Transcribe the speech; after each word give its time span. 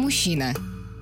Мужчина. 0.00 0.54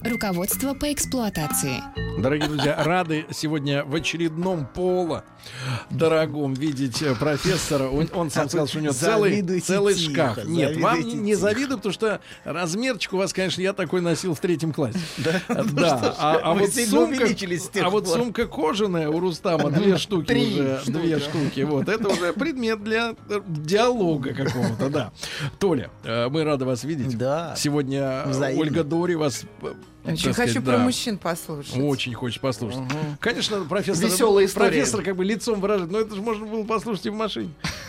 Руководство 0.04 0.74
по 0.74 0.92
эксплуатации. 0.92 1.82
Дорогие 2.18 2.48
друзья, 2.48 2.82
рады 2.82 3.26
сегодня 3.30 3.84
в 3.84 3.94
очередном 3.94 4.66
поло 4.66 5.24
дорогом 5.90 6.54
видеть 6.54 7.00
э, 7.02 7.14
профессора. 7.14 7.88
Он, 7.88 8.08
он 8.12 8.30
сам 8.30 8.48
сказал, 8.48 8.66
что 8.66 8.78
у 8.78 8.80
него 8.82 8.92
целый, 8.92 9.60
целый 9.60 9.94
тихо, 9.94 10.32
шкаф. 10.34 10.44
Нет, 10.46 10.76
вам 10.78 11.00
не, 11.00 11.14
не 11.14 11.34
завидую, 11.34 11.78
потому 11.78 11.92
что 11.92 12.20
размерчик 12.44 13.12
у 13.14 13.16
вас, 13.18 13.32
конечно, 13.32 13.60
я 13.60 13.72
такой 13.72 14.00
носил 14.00 14.34
в 14.34 14.40
третьем 14.40 14.72
классе. 14.72 14.98
Да, 15.18 15.42
Ну 15.48 15.82
а, 15.84 16.40
а 16.42 16.54
вот 16.54 16.72
сумка, 16.72 17.26
а 17.82 17.90
вот 17.90 18.08
сумка 18.08 18.46
кожаная 18.46 19.08
у 19.08 19.20
Рустама 19.20 19.70
две 19.70 19.96
штуки 19.96 20.26
Три 20.26 20.54
уже, 20.54 20.80
две 20.86 21.18
штуки. 21.18 21.60
Вот 21.60 21.88
это 21.88 22.08
уже 22.08 22.32
предмет 22.32 22.82
для 22.82 23.14
э, 23.28 23.40
диалога 23.46 24.34
какого-то, 24.34 24.88
да. 24.88 25.12
Толя, 25.58 25.90
э, 26.04 26.28
мы 26.28 26.44
рады 26.44 26.64
вас 26.64 26.84
видеть. 26.84 27.16
Да. 27.16 27.54
Сегодня 27.56 28.24
Взаимно. 28.26 28.62
Ольга 28.62 28.84
Дори 28.84 29.14
вас. 29.14 29.44
Очень 30.12 30.24
так 30.24 30.32
сказать, 30.34 30.50
хочу 30.50 30.62
про 30.62 30.72
да, 30.72 30.78
мужчин 30.78 31.18
послушать. 31.18 31.76
очень 31.76 32.14
хочешь 32.14 32.40
послушать. 32.40 32.80
Конечно, 33.20 33.64
профессор, 33.64 34.06
Весёлая 34.06 34.46
история. 34.46 34.68
профессор 34.68 35.02
как 35.02 35.16
бы 35.16 35.24
лицом 35.24 35.60
выражает, 35.60 35.90
но 35.90 36.00
это 36.00 36.14
же 36.14 36.22
можно 36.22 36.46
было 36.46 36.64
послушать 36.64 37.06
и 37.06 37.10
в 37.10 37.14
машине. 37.14 37.50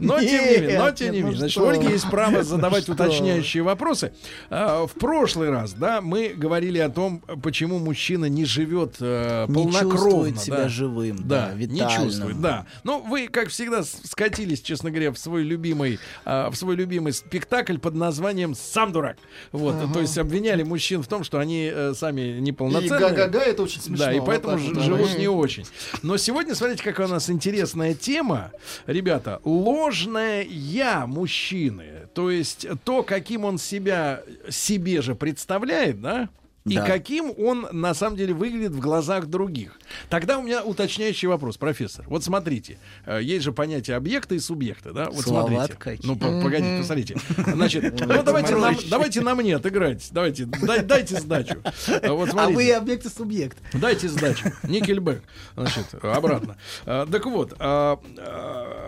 Но 0.00 0.20
тем 0.20 0.44
не 0.44 0.60
менее, 0.60 0.78
но 0.78 0.90
тем 0.90 1.12
не 1.12 1.20
ну 1.20 1.26
менее. 1.26 1.38
Значит, 1.38 1.52
что 1.52 1.64
у 1.64 1.68
Ольги 1.68 1.86
вы. 1.86 1.92
есть 1.92 2.10
право 2.10 2.42
задавать 2.42 2.82
что 2.84 2.92
уточняющие 2.92 3.62
вопросы. 3.62 4.12
А, 4.50 4.86
В 4.86 4.92
прошлый 4.92 5.50
раз, 5.50 5.72
да, 5.72 6.00
мы 6.00 6.28
говорили 6.28 6.78
о 6.78 6.88
том, 6.88 7.20
почему 7.42 7.78
мужчина 7.78 8.26
не 8.26 8.44
живет 8.44 8.96
э, 9.00 9.46
Не 9.48 9.54
полнокровно. 9.54 10.30
чувствует 10.30 10.40
себя 10.40 10.68
живым, 10.68 11.18
Да, 11.26 11.52
не 11.54 11.80
чувствует, 11.90 12.40
да. 12.40 12.66
Ну, 12.84 13.00
вы, 13.00 13.28
как 13.28 13.48
всегда, 13.48 13.82
скатились, 13.84 14.60
честно 14.60 14.90
говоря, 14.90 15.12
в 15.12 15.18
свой 15.18 15.42
любимый, 15.42 15.98
а, 16.24 16.50
в 16.50 16.56
свой 16.56 16.76
любимый 16.76 17.12
спектакль 17.12 17.78
под 17.78 17.94
названием 17.94 18.54
«Сам 18.54 18.92
дурак». 18.92 19.16
Вот, 19.52 19.92
то 19.92 20.00
есть 20.00 20.16
обвиняли 20.56 20.68
мужчин 20.68 21.02
в 21.02 21.06
том, 21.06 21.24
что 21.24 21.38
они 21.38 21.70
э, 21.72 21.94
сами 21.94 22.38
И 22.38 22.40
неполноценные. 22.40 22.98
га-га-га, 23.00 23.40
это 23.40 23.62
очень 23.62 23.80
смешно. 23.80 24.06
Да, 24.06 24.12
и 24.12 24.18
вот 24.18 24.26
поэтому 24.26 24.58
так 24.58 24.74
вот, 24.74 24.82
живут 24.82 25.12
да. 25.12 25.18
не 25.18 25.28
очень. 25.28 25.64
Но 26.02 26.16
сегодня, 26.16 26.54
смотрите, 26.54 26.82
какая 26.82 27.06
у 27.06 27.10
нас 27.10 27.30
интересная 27.30 27.94
тема. 27.94 28.52
Ребята, 28.86 29.40
ложное 29.44 30.42
«я» 30.42 31.06
мужчины. 31.06 32.08
То 32.14 32.30
есть 32.30 32.66
то, 32.84 33.02
каким 33.02 33.44
он 33.44 33.58
себя 33.58 34.22
себе 34.48 35.02
же 35.02 35.14
представляет, 35.14 36.00
да? 36.00 36.28
И 36.66 36.74
Да. 36.74 36.84
каким 36.84 37.32
он 37.38 37.66
на 37.70 37.94
самом 37.94 38.16
деле 38.16 38.34
выглядит 38.34 38.72
в 38.72 38.80
глазах 38.80 39.26
других. 39.26 39.78
Тогда 40.10 40.38
у 40.38 40.42
меня 40.42 40.64
уточняющий 40.64 41.28
вопрос, 41.28 41.56
профессор. 41.56 42.04
Вот 42.08 42.24
смотрите, 42.24 42.78
э, 43.06 43.20
есть 43.22 43.44
же 43.44 43.52
понятие 43.52 43.96
объекта 43.96 44.34
и 44.34 44.38
субъекта, 44.40 44.92
да? 44.92 45.08
Вот 45.10 45.20
Слова-то 45.22 45.48
смотрите. 45.54 45.78
какие. 45.78 46.06
Ну, 46.06 46.16
по- 46.16 46.42
погодите, 46.42 46.78
посмотрите. 46.80 47.16
Значит, 47.54 48.00
ну 48.06 48.22
давайте 48.24 48.56
на, 48.56 48.74
давайте 48.90 49.20
на 49.20 49.34
мне 49.36 49.54
отыграть. 49.56 50.08
Давайте, 50.10 50.44
дай- 50.46 50.82
дайте 50.82 51.20
сдачу. 51.20 51.56
Э, 51.88 52.10
Вот 52.10 52.30
А 52.34 52.48
вы 52.48 52.72
объект 52.72 53.06
и 53.06 53.08
субъект. 53.08 53.56
Дайте 53.72 54.08
сдачу. 54.08 54.50
Никельбэк. 54.64 55.22
Значит, 55.56 55.94
обратно. 56.02 56.56
А, 56.84 57.06
Так 57.06 57.26
вот, 57.26 57.54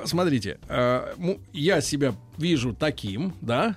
смотрите, 0.05 0.59
я 1.53 1.81
себя 1.81 2.15
вижу 2.37 2.75
таким, 2.75 3.35
да? 3.41 3.77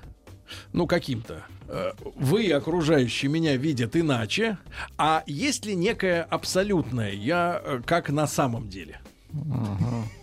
Ну, 0.73 0.85
каким-то. 0.87 1.45
А, 1.71 1.95
Вы, 2.15 2.51
окружающие 2.51 3.31
меня, 3.31 3.55
видят 3.55 3.95
иначе. 3.95 4.57
А 4.97 5.23
есть 5.25 5.65
ли 5.65 5.75
некое 5.75 6.23
абсолютное 6.23 7.11
я, 7.11 7.61
э, 7.63 7.81
как 7.85 8.09
на 8.09 8.27
самом 8.27 8.67
деле? 8.67 8.99
Нормально 9.31 10.20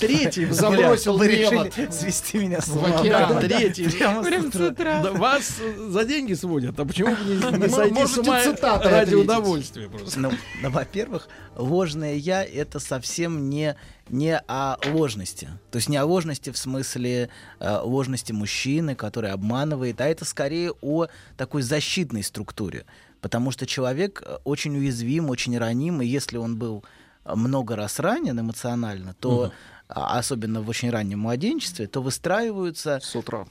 Третий. 0.00 0.46
Забросил 0.46 1.16
Вы 1.16 1.28
решили 1.28 1.90
свести 1.90 2.38
меня 2.38 2.60
с 2.60 2.68
ума. 2.68 2.88
Да, 3.02 3.40
Третий. 3.40 3.88
Прям 3.88 4.52
с 4.52 4.56
утра. 4.56 5.02
вас 5.12 5.60
за 5.88 6.04
деньги 6.04 6.34
сводят, 6.34 6.78
а 6.78 6.84
почему 6.84 7.14
бы 7.14 7.24
не, 7.24 7.68
сойти 7.68 8.06
с 8.06 8.18
ума 8.18 8.42
цитатой 8.42 8.90
ради 8.90 9.14
удовольствия 9.14 9.88
просто? 9.88 10.18
Ну, 10.20 10.32
ну, 10.62 10.70
во-первых, 10.70 11.28
ложное 11.56 12.14
я 12.14 12.44
это 12.44 12.78
совсем 12.78 13.48
не 13.50 13.76
не 14.08 14.36
о 14.36 14.76
ложности. 14.92 15.48
То 15.70 15.76
есть 15.76 15.88
не 15.88 15.96
о 15.96 16.04
ложности 16.04 16.50
в 16.50 16.58
смысле 16.58 17.30
э, 17.58 17.78
ложности 17.82 18.32
мужчины, 18.32 18.94
который 18.94 19.30
обманывает, 19.30 20.00
а 20.00 20.06
это 20.06 20.24
скорее 20.24 20.72
о 20.82 21.06
такой 21.36 21.62
защитной 21.62 22.22
структуре. 22.22 22.84
Потому 23.20 23.50
что 23.50 23.66
человек 23.66 24.22
э, 24.24 24.36
очень 24.44 24.76
уязвим, 24.76 25.30
очень 25.30 25.56
раним, 25.56 26.02
и 26.02 26.06
если 26.06 26.36
он 26.36 26.58
был 26.58 26.84
много 27.24 27.76
раз 27.76 27.98
ранен 27.98 28.38
эмоционально, 28.38 29.14
то 29.14 29.52
а, 29.88 30.18
особенно 30.18 30.60
в 30.62 30.68
очень 30.68 30.90
раннем 30.90 31.20
младенчестве, 31.20 31.86
то 31.86 32.02
выстраиваются 32.02 33.00
С 33.02 33.14
утра. 33.14 33.46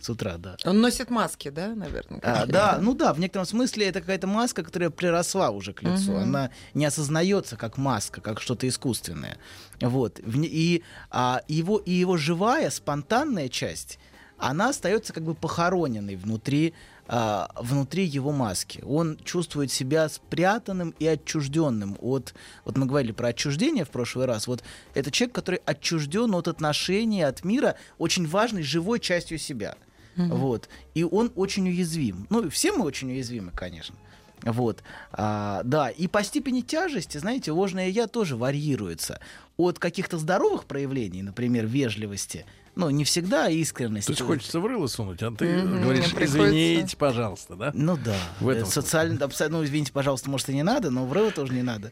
с 0.00 0.10
утра, 0.10 0.36
да. 0.38 0.56
Он 0.64 0.80
носит 0.80 1.10
маски, 1.10 1.48
да, 1.50 1.74
наверное? 1.74 2.20
А, 2.22 2.46
да, 2.46 2.78
ну 2.80 2.94
да, 2.94 3.12
в 3.12 3.20
некотором 3.20 3.46
смысле 3.46 3.88
это 3.88 4.00
какая-то 4.00 4.26
маска, 4.26 4.62
которая 4.62 4.90
приросла 4.90 5.50
уже 5.50 5.72
к 5.72 5.82
лицу. 5.82 6.12
Мгм. 6.12 6.22
Она 6.22 6.50
не 6.74 6.84
осознается 6.84 7.56
как 7.56 7.78
маска, 7.78 8.20
как 8.20 8.40
что-то 8.40 8.68
искусственное. 8.68 9.38
Вот. 9.80 10.20
И, 10.24 10.82
а, 11.10 11.42
его, 11.48 11.78
и 11.78 11.92
его 11.92 12.16
живая, 12.16 12.70
спонтанная 12.70 13.48
часть, 13.48 13.98
она 14.38 14.68
остается 14.68 15.12
как 15.12 15.24
бы 15.24 15.34
похороненной 15.34 16.16
внутри, 16.16 16.74
а, 17.08 17.48
внутри 17.56 18.04
его 18.04 18.32
маски. 18.32 18.82
Он 18.84 19.18
чувствует 19.24 19.70
себя 19.70 20.08
спрятанным 20.08 20.94
и 20.98 21.06
отчужденным 21.06 21.96
от... 22.00 22.34
Вот 22.64 22.76
мы 22.76 22.86
говорили 22.86 23.12
про 23.12 23.28
отчуждение 23.28 23.84
в 23.84 23.90
прошлый 23.90 24.26
раз. 24.26 24.46
Вот 24.46 24.62
это 24.94 25.10
человек, 25.10 25.34
который 25.34 25.60
отчужден 25.64 26.34
от 26.34 26.48
отношений, 26.48 27.22
от 27.22 27.44
мира, 27.44 27.76
очень 27.98 28.26
важной 28.26 28.62
живой 28.62 29.00
частью 29.00 29.38
себя. 29.38 29.76
Вот. 30.16 30.68
И 30.94 31.04
он 31.04 31.30
очень 31.36 31.68
уязвим. 31.68 32.26
Ну, 32.30 32.48
все 32.50 32.72
мы 32.72 32.84
очень 32.84 33.10
уязвимы, 33.10 33.52
конечно. 33.52 33.96
Вот, 34.42 34.82
А, 35.12 35.62
да, 35.64 35.88
и 35.88 36.06
по 36.06 36.22
степени 36.22 36.60
тяжести, 36.60 37.16
знаете, 37.16 37.52
ложное 37.52 37.88
я 37.88 38.06
тоже 38.06 38.36
варьируется 38.36 39.18
от 39.56 39.78
каких-то 39.78 40.18
здоровых 40.18 40.64
проявлений, 40.64 41.22
например, 41.22 41.66
вежливости, 41.66 42.44
ну, 42.74 42.90
не 42.90 43.04
всегда 43.04 43.48
искренности. 43.48 44.08
То 44.08 44.12
есть 44.12 44.20
хочется 44.22 44.60
в 44.60 44.66
рыло 44.66 44.86
сунуть, 44.86 45.22
а 45.22 45.30
ты 45.30 45.62
Мгм, 45.62 45.82
говоришь, 45.82 46.12
приходится. 46.12 46.48
извините, 46.50 46.96
пожалуйста, 46.98 47.56
да? 47.56 47.70
Ну 47.72 47.96
да. 47.96 48.14
В 48.38 48.50
этом 48.50 48.66
Социально, 48.66 49.24
абсолютно, 49.24 49.58
ну, 49.60 49.64
извините, 49.64 49.92
пожалуйста, 49.92 50.28
может, 50.28 50.50
и 50.50 50.54
не 50.54 50.62
надо, 50.62 50.90
но 50.90 51.06
в 51.06 51.12
рыло 51.14 51.30
тоже 51.30 51.54
не 51.54 51.62
надо. 51.62 51.90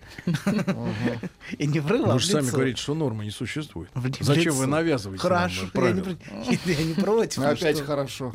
И 1.58 1.66
не 1.66 1.80
в 1.80 1.86
рыло, 1.86 2.10
а 2.10 2.14
Вы 2.14 2.20
же 2.20 2.28
сами 2.32 2.50
говорите, 2.50 2.82
что 2.82 2.94
нормы 2.94 3.24
не 3.24 3.30
существует. 3.30 3.88
Зачем 4.20 4.54
вы 4.54 4.66
навязываете 4.66 5.22
Хорошо, 5.22 5.62
я 5.74 5.92
не, 5.92 6.94
против. 6.94 7.38
ну 7.38 7.46
Опять 7.48 7.80
хорошо. 7.80 8.34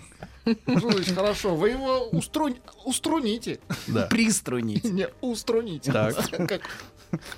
Жулич, 0.65 1.13
хорошо. 1.13 1.55
Вы 1.55 1.69
его 1.71 2.09
устру- 2.11 2.57
уструните. 2.83 3.59
Да. 3.85 4.07
Приструнить. 4.07 4.85
Не, 4.85 5.07
уструните. 5.21 5.91
Так. 5.91 6.15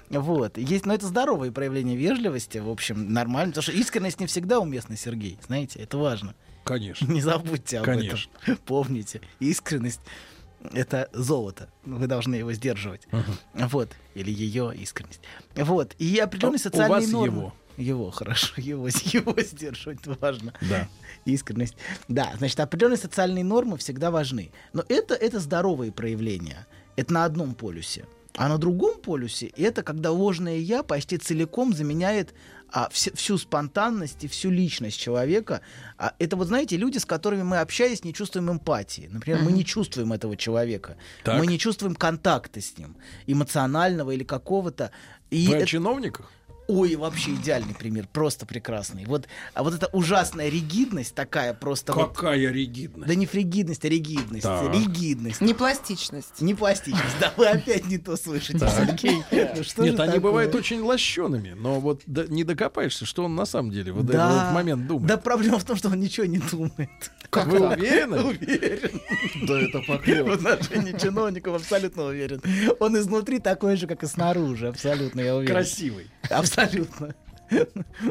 Вот. 0.09 0.57
Есть, 0.57 0.85
но 0.85 0.94
это 0.94 1.06
здоровые 1.07 1.51
проявления 1.51 1.81
вежливости, 1.90 2.58
в 2.59 2.69
общем, 2.69 3.12
нормально. 3.14 3.52
Потому 3.52 3.64
что 3.64 3.72
искренность 3.72 4.19
не 4.19 4.28
всегда 4.28 4.59
уместна, 4.59 4.95
Сергей. 4.95 5.38
Знаете, 5.45 5.80
это 5.80 5.98
важно. 5.98 6.36
Конечно. 6.63 7.12
Не 7.12 7.22
забудьте 7.22 7.80
об 7.80 7.86
Конечно. 7.86 8.30
этом. 8.44 8.57
Помните. 8.66 9.22
Искренность— 9.39 10.01
это 10.74 11.10
золото. 11.13 11.69
Вы 11.86 12.07
должны 12.07 12.36
его 12.36 12.54
сдерживать. 12.54 13.07
Вот. 13.54 13.89
Или 14.13 14.31
ее 14.31 14.74
искренность. 14.75 15.22
Вот. 15.56 15.95
И 15.98 16.18
определенные 16.19 16.57
У 16.57 16.60
социальные 16.60 16.89
вас 17.01 17.07
нормы. 17.10 17.28
его. 17.28 17.54
Его, 17.78 18.12
хорошо. 18.12 18.54
Его, 18.62 18.88
его 18.88 19.42
сдерживать 19.42 20.06
важно. 20.06 20.54
Да. 20.69 20.88
Искренность. 21.25 21.75
Да, 22.07 22.33
значит, 22.38 22.60
определенные 22.60 22.98
социальные 22.98 23.44
нормы 23.44 23.78
всегда 23.78 24.12
важны. 24.12 24.51
Но 24.74 24.83
это, 24.88 25.16
это 25.16 25.39
здоровые 25.39 25.92
проявления. 25.92 26.68
Это 26.98 27.13
на 27.13 27.25
одном 27.25 27.56
полюсе. 27.56 28.06
А 28.38 28.48
на 28.50 28.57
другом 28.57 29.00
полюсе 29.00 29.48
это 29.57 29.83
когда 29.83 30.12
ложное 30.12 30.57
я 30.57 30.83
почти 30.83 31.18
целиком 31.18 31.74
заменяет 31.74 32.33
а, 32.74 32.88
вс- 32.89 33.13
всю 33.16 33.38
спонтанность 33.38 34.24
и 34.24 34.28
всю 34.30 34.50
личность 34.50 34.98
человека. 34.98 35.60
А, 35.98 36.13
это 36.19 36.38
вот, 36.38 36.48
знаете, 36.48 36.78
люди, 36.78 36.98
с 37.00 37.06
которыми 37.06 37.44
мы 37.44 37.57
общаясь, 37.57 38.06
не 38.06 38.13
чувствуем 38.13 38.50
эмпатии. 38.50 39.10
Например, 39.12 39.42
мы 39.42 39.51
не 39.51 39.66
чувствуем 39.66 40.13
этого 40.13 40.38
человека. 40.38 40.95
Так. 41.24 41.38
Мы 41.38 41.48
не 41.48 41.60
чувствуем 41.60 41.95
контакта 41.95 42.62
с 42.62 42.78
ним, 42.78 42.95
эмоционального 43.28 44.12
или 44.12 44.24
какого-то. 44.24 44.92
И 45.30 45.48
Вы 45.48 45.56
о 45.56 45.57
это- 45.57 45.66
чиновниках? 45.66 46.31
Ой, 46.73 46.95
вообще 46.95 47.31
идеальный 47.31 47.75
пример, 47.75 48.07
просто 48.13 48.45
прекрасный. 48.45 49.03
Вот, 49.06 49.27
а 49.53 49.63
вот 49.63 49.73
эта 49.73 49.88
ужасная 49.88 50.47
ригидность 50.47 51.13
такая 51.13 51.53
просто... 51.53 51.91
вот- 51.91 52.15
Какая 52.15 52.50
ригидность. 52.50 53.07
да 53.09 53.15
не 53.15 53.25
фригидность, 53.25 53.83
а 53.83 53.89
ригидность. 53.89 54.44
Так. 54.44 54.73
Ригидность. 54.73 55.41
Не 55.41 55.53
пластичность. 55.53 56.39
Не 56.39 56.53
пластичность. 56.56 57.15
Да 57.19 57.33
вы 57.35 57.47
опять 57.47 57.88
не 57.88 57.97
то 57.97 58.15
слышите, 58.15 58.59
Сергей. 58.59 59.21
Ну 59.56 59.63
что 59.65 59.83
Нет, 59.83 59.97
же 59.97 60.01
они 60.03 60.19
бывают 60.19 60.56
очень 60.56 60.79
лощеными, 60.81 61.50
но 61.57 61.79
вот 61.81 62.03
не 62.07 62.45
докопаешься, 62.45 63.06
что 63.06 63.25
он 63.25 63.35
на 63.35 63.45
самом 63.45 63.71
деле 63.71 63.91
в, 63.91 64.03
Да. 64.06 64.29
в 64.29 64.35
этот 64.38 64.53
момент 64.53 64.88
думает. 64.88 65.07
Да 65.07 65.18
проблема 65.18 65.59
в 65.59 65.65
том, 65.65 65.75
что 65.75 65.89
он 65.89 66.00
ничего 66.00 66.25
не 66.25 66.38
думает. 66.39 66.89
Как 67.29 67.47
вы 67.47 67.59
уверены? 67.59 68.21
Уверен. 68.23 69.01
Да 69.47 69.59
это 69.59 69.81
В 69.81 69.88
поклёв. 69.88 70.29
отношении 70.45 70.97
чиновников 70.97 71.56
абсолютно 71.56 72.03
уверен. 72.06 72.41
Он 72.79 72.97
изнутри 72.97 73.39
такой 73.39 73.75
же, 73.75 73.88
как 73.88 74.03
и 74.03 74.07
снаружи. 74.07 74.68
Абсолютно, 74.68 75.19
я 75.21 75.35
уверен. 75.35 75.53
Красивый. 75.53 76.07
Абсолютно. 76.29 77.15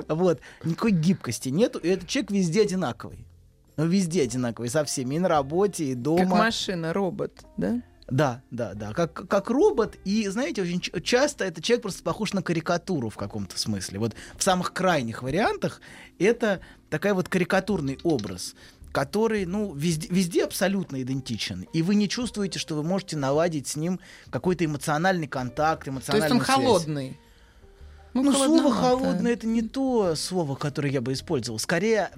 Вот. 0.08 0.40
Никакой 0.64 0.92
гибкости 0.92 1.48
нету, 1.48 1.78
и 1.78 1.88
этот 1.88 2.08
человек 2.08 2.30
везде 2.30 2.62
одинаковый. 2.62 3.26
Ну, 3.76 3.86
везде 3.86 4.22
одинаковый, 4.22 4.68
со 4.68 4.84
всеми. 4.84 5.14
И 5.14 5.18
на 5.18 5.28
работе, 5.28 5.84
и 5.84 5.94
Как 5.94 6.02
дома. 6.02 6.36
машина, 6.36 6.92
робот, 6.92 7.32
да? 7.56 7.80
Да, 8.10 8.42
да, 8.50 8.74
да. 8.74 8.92
Как, 8.92 9.12
как 9.12 9.50
робот. 9.50 9.96
И, 10.04 10.26
знаете, 10.28 10.62
очень 10.62 10.80
часто 11.02 11.44
этот 11.44 11.64
человек 11.64 11.82
просто 11.82 12.02
похож 12.02 12.32
на 12.32 12.42
карикатуру 12.42 13.08
в 13.08 13.16
каком-то 13.16 13.58
смысле. 13.58 14.00
Вот 14.00 14.14
в 14.36 14.42
самых 14.42 14.72
крайних 14.72 15.22
вариантах 15.22 15.80
это 16.18 16.60
такая 16.90 17.14
вот 17.14 17.28
карикатурный 17.28 17.98
образ 18.02 18.54
который, 18.92 19.46
ну, 19.46 19.72
везде, 19.72 20.08
везде 20.10 20.44
абсолютно 20.44 21.00
идентичен. 21.00 21.62
И 21.72 21.80
вы 21.80 21.94
не 21.94 22.08
чувствуете, 22.08 22.58
что 22.58 22.74
вы 22.74 22.82
можете 22.82 23.16
наладить 23.16 23.68
с 23.68 23.76
ним 23.76 24.00
какой-то 24.30 24.64
эмоциональный 24.64 25.28
контакт, 25.28 25.84
То 25.84 25.90
эмоциональную 25.92 26.40
есть 26.40 26.50
он 26.50 26.54
связь. 26.56 26.66
холодный. 26.66 27.20
Ну, 28.14 28.32
слово 28.32 28.72
холодновато. 28.72 28.80
холодное 28.80 29.32
это 29.32 29.46
не 29.46 29.62
то 29.62 30.14
слово, 30.16 30.54
которое 30.56 30.90
я 30.92 31.00
бы 31.00 31.12
использовал. 31.12 31.58
Скорее, 31.58 32.10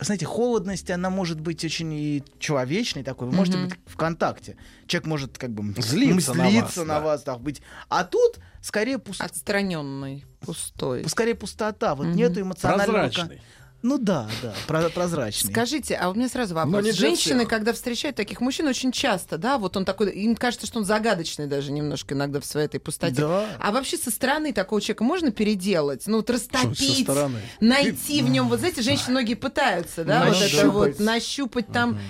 знаете, 0.00 0.26
холодность, 0.26 0.90
она 0.90 1.10
может 1.10 1.40
быть 1.40 1.64
очень 1.64 1.92
и 1.92 2.24
человечной 2.38 3.02
такой. 3.04 3.28
Вы 3.28 3.36
можете 3.36 3.58
Мгм. 3.58 3.68
быть 3.68 3.78
в 3.86 3.96
контакте. 3.96 4.56
Человек 4.86 5.06
может 5.06 5.38
как 5.38 5.50
бы 5.50 5.80
Злиться 5.80 6.34
на 6.34 6.50
вас, 6.50 6.76
на 6.76 6.84
да. 6.84 7.00
вас, 7.00 7.22
так 7.22 7.40
быть. 7.40 7.62
А 7.88 8.04
тут 8.04 8.38
скорее, 8.62 8.98
пус- 8.98 9.20
Отстраненный, 9.20 10.24
пустой. 10.40 11.08
скорее 11.08 11.34
пустота. 11.34 11.94
Вот 11.94 12.06
Мгм. 12.08 12.16
нету 12.16 12.40
эмоционального... 12.40 12.92
Прозрачный. 13.08 13.40
Ну 13.80 13.96
да, 13.96 14.28
да, 14.42 14.52
про- 14.66 14.88
прозрачный. 14.88 15.52
Скажите, 15.52 15.94
а 15.94 16.10
у 16.10 16.14
меня 16.14 16.28
сразу 16.28 16.54
вопрос. 16.54 16.74
не 16.84 16.90
для 16.90 16.92
Женщины, 16.92 17.38
всех. 17.40 17.48
когда 17.48 17.72
встречают 17.72 18.16
таких 18.16 18.40
мужчин, 18.40 18.66
очень 18.66 18.90
часто, 18.90 19.38
да, 19.38 19.56
вот 19.56 19.76
он 19.76 19.84
такой, 19.84 20.10
им 20.10 20.34
кажется, 20.34 20.66
что 20.66 20.80
он 20.80 20.84
загадочный 20.84 21.46
даже 21.46 21.70
немножко 21.70 22.14
иногда 22.14 22.40
в 22.40 22.44
своей 22.44 22.66
этой 22.66 22.80
пустоте. 22.80 23.14
Да. 23.22 23.46
А 23.60 23.70
вообще 23.70 23.96
со 23.96 24.10
стороны 24.10 24.52
такого 24.52 24.80
человека 24.80 25.04
можно 25.04 25.30
переделать? 25.30 26.02
Ну, 26.08 26.16
вот 26.16 26.24
Что 26.26 26.32
растопить, 26.32 26.96
со 26.96 27.02
стороны? 27.02 27.40
найти 27.60 28.22
в 28.22 28.30
нем, 28.30 28.48
вот 28.48 28.58
знаете, 28.58 28.82
женщины 28.82 29.10
многие 29.10 29.34
пытаются, 29.34 30.04
да, 30.04 30.24
вот 30.26 30.36
это 30.36 30.40
Нащупать. 30.42 30.72
вот, 30.72 31.00
нащупать 31.00 31.66
там, 31.72 31.94
В 31.94 32.00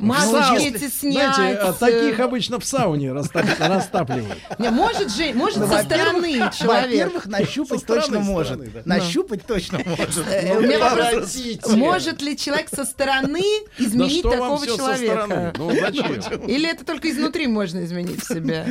маски 0.00 0.66
эти 0.66 0.88
снять. 0.88 1.34
Знаете, 1.34 1.58
а 1.60 1.72
таких 1.72 2.20
обычно 2.20 2.58
в 2.58 2.64
сауне 2.64 3.08
растап- 3.12 3.58
растапливают. 3.58 4.38
Не, 4.58 4.70
может, 4.70 5.10
же, 5.14 5.32
может 5.34 5.58
со 5.58 5.66
во-первых- 5.66 5.84
стороны 5.84 6.32
человек. 6.52 7.12
Во-первв, 7.12 7.26
нащупать 7.26 7.86
точно 7.86 8.20
может. 8.20 8.86
Нащупать 8.86 9.46
точно 9.46 9.80
может. 9.84 10.16
У 10.18 10.60
меня 10.60 10.78
прекратите. 10.78 11.58
вопрос, 11.60 11.76
может 11.76 12.22
ли 12.22 12.36
человек 12.36 12.68
со 12.68 12.84
стороны 12.84 13.42
изменить 13.78 14.22
такого 14.22 14.66
человека? 14.66 15.52
Ну? 15.56 15.70
Или 16.46 16.70
это 16.70 16.84
только 16.84 17.10
изнутри 17.10 17.46
можно 17.46 17.84
изменить 17.84 18.24
себя? 18.24 18.66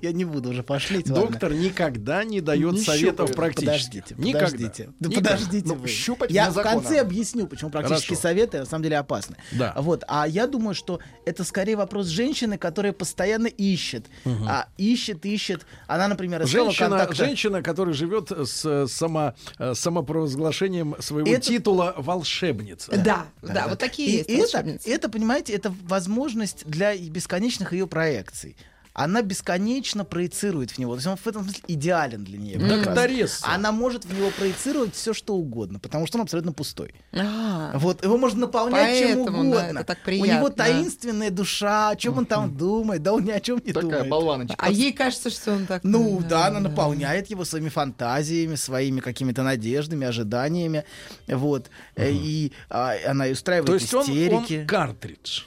Я 0.00 0.12
не 0.12 0.24
буду 0.24 0.50
уже 0.50 0.64
ладно. 0.68 1.14
Доктор 1.14 1.52
никогда 1.52 2.24
не 2.24 2.40
дает 2.40 2.80
советов 2.80 3.32
практически. 3.34 4.00
Подождите, 4.00 4.14
подождите. 4.14 4.88
Да 5.00 5.08
Никогда. 5.08 5.30
подождите 5.30 5.68
Ну, 5.68 5.74
вы. 5.76 5.88
щупать 5.88 6.30
Я 6.30 6.50
в 6.50 6.60
конце 6.62 7.00
объясню, 7.00 7.46
почему 7.46 7.70
практические 7.70 8.16
советы 8.18 8.58
на 8.60 8.66
самом 8.66 8.82
деле 8.84 8.98
опасны. 8.98 9.36
Да. 9.52 9.72
Вот. 9.92 10.04
А 10.08 10.26
я 10.26 10.46
думаю, 10.46 10.74
что 10.74 11.00
это 11.26 11.44
скорее 11.44 11.76
вопрос 11.76 12.06
женщины, 12.06 12.56
которая 12.56 12.92
постоянно 12.94 13.46
ищет. 13.46 14.06
А, 14.48 14.68
ищет, 14.78 15.26
ищет. 15.26 15.66
Она, 15.86 16.08
например, 16.08 16.46
Женщина, 16.46 16.88
контакта. 16.88 17.14
женщина, 17.14 17.62
которая 17.62 17.94
живет 17.94 18.30
с 18.30 18.64
э, 18.64 18.86
само, 18.88 19.34
э, 19.58 19.74
самопровозглашением 19.74 20.96
своего 21.00 21.28
Это- 21.28 21.40
титула 21.46 21.94
волшебница. 21.98 22.92
Да, 22.96 23.26
да, 23.42 23.68
вот 23.68 23.78
такие 23.78 24.08
И 24.08 24.12
есть 24.16 24.30
это, 24.30 24.38
волшебницы. 24.40 24.90
это, 24.90 25.08
понимаете, 25.10 25.52
это 25.52 25.74
возможность 25.84 26.64
для 26.66 26.96
бесконечных 26.96 27.74
ее 27.74 27.86
проекций. 27.86 28.56
Она 28.94 29.22
бесконечно 29.22 30.04
проецирует 30.04 30.70
в 30.72 30.78
него. 30.78 30.92
То 30.92 30.98
есть 30.98 31.06
он 31.06 31.16
в 31.16 31.26
этом 31.26 31.44
смысле 31.44 31.62
идеален 31.66 32.24
для 32.24 32.36
нее. 32.38 32.58
Докторесса. 32.58 33.46
Она 33.48 33.72
может 33.72 34.04
в 34.04 34.12
него 34.14 34.30
проецировать 34.30 34.94
все, 34.94 35.14
что 35.14 35.34
угодно, 35.34 35.78
потому 35.78 36.06
что 36.06 36.18
он 36.18 36.22
абсолютно 36.22 36.52
пустой. 36.52 36.94
А, 37.12 37.72
Вот, 37.78 38.04
его 38.04 38.18
можно 38.18 38.40
наполнять 38.40 38.98
чем 38.98 39.16
Поэтому, 39.24 39.42
да, 39.44 39.48
угодно. 39.60 39.78
это 39.78 39.84
так 39.84 39.98
У 40.06 40.10
него 40.10 40.22
приятно. 40.24 40.50
таинственная 40.50 41.30
душа, 41.30 41.90
о 41.90 41.96
чем 41.96 42.18
он 42.18 42.26
там 42.26 42.54
думает, 42.56 43.02
да 43.02 43.14
он 43.14 43.24
ни 43.24 43.30
о 43.30 43.40
чем 43.40 43.62
не 43.64 43.72
Такая 43.72 43.90
думает. 43.90 44.08
болваночка. 44.10 44.56
а 44.58 44.70
ей 44.70 44.92
кажется, 44.92 45.30
что 45.30 45.52
он 45.54 45.66
так... 45.66 45.84
Ну 45.84 46.22
да, 46.28 46.46
она 46.48 46.60
наполняет 46.60 47.28
его 47.30 47.44
своими 47.44 47.70
фантазиями, 47.70 48.56
своими 48.56 49.00
какими-то 49.00 49.42
надеждами, 49.42 50.06
ожиданиями, 50.06 50.84
вот. 51.28 51.70
Э, 51.96 52.10
И 52.12 52.52
а, 52.68 52.94
она 53.06 53.26
и 53.28 53.32
устраивает 53.32 53.66
То 53.68 53.74
есть 53.74 53.94
он, 53.94 54.02
истерики. 54.02 54.60
он 54.60 54.66
картридж. 54.66 55.42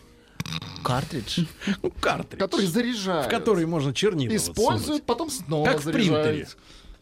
Картридж. 0.83 1.45
Ну, 1.81 1.91
картридж. 1.99 2.39
Который 2.39 2.67
заряжает. 2.67 3.25
в 3.25 3.29
который 3.29 3.65
можно 3.65 3.93
чернила 3.93 4.31
вот 4.55 4.81
сунуть. 4.81 5.03
потом 5.03 5.29
снова 5.29 5.65
Как 5.65 5.79
в 5.83 5.91
принтере. 5.91 6.47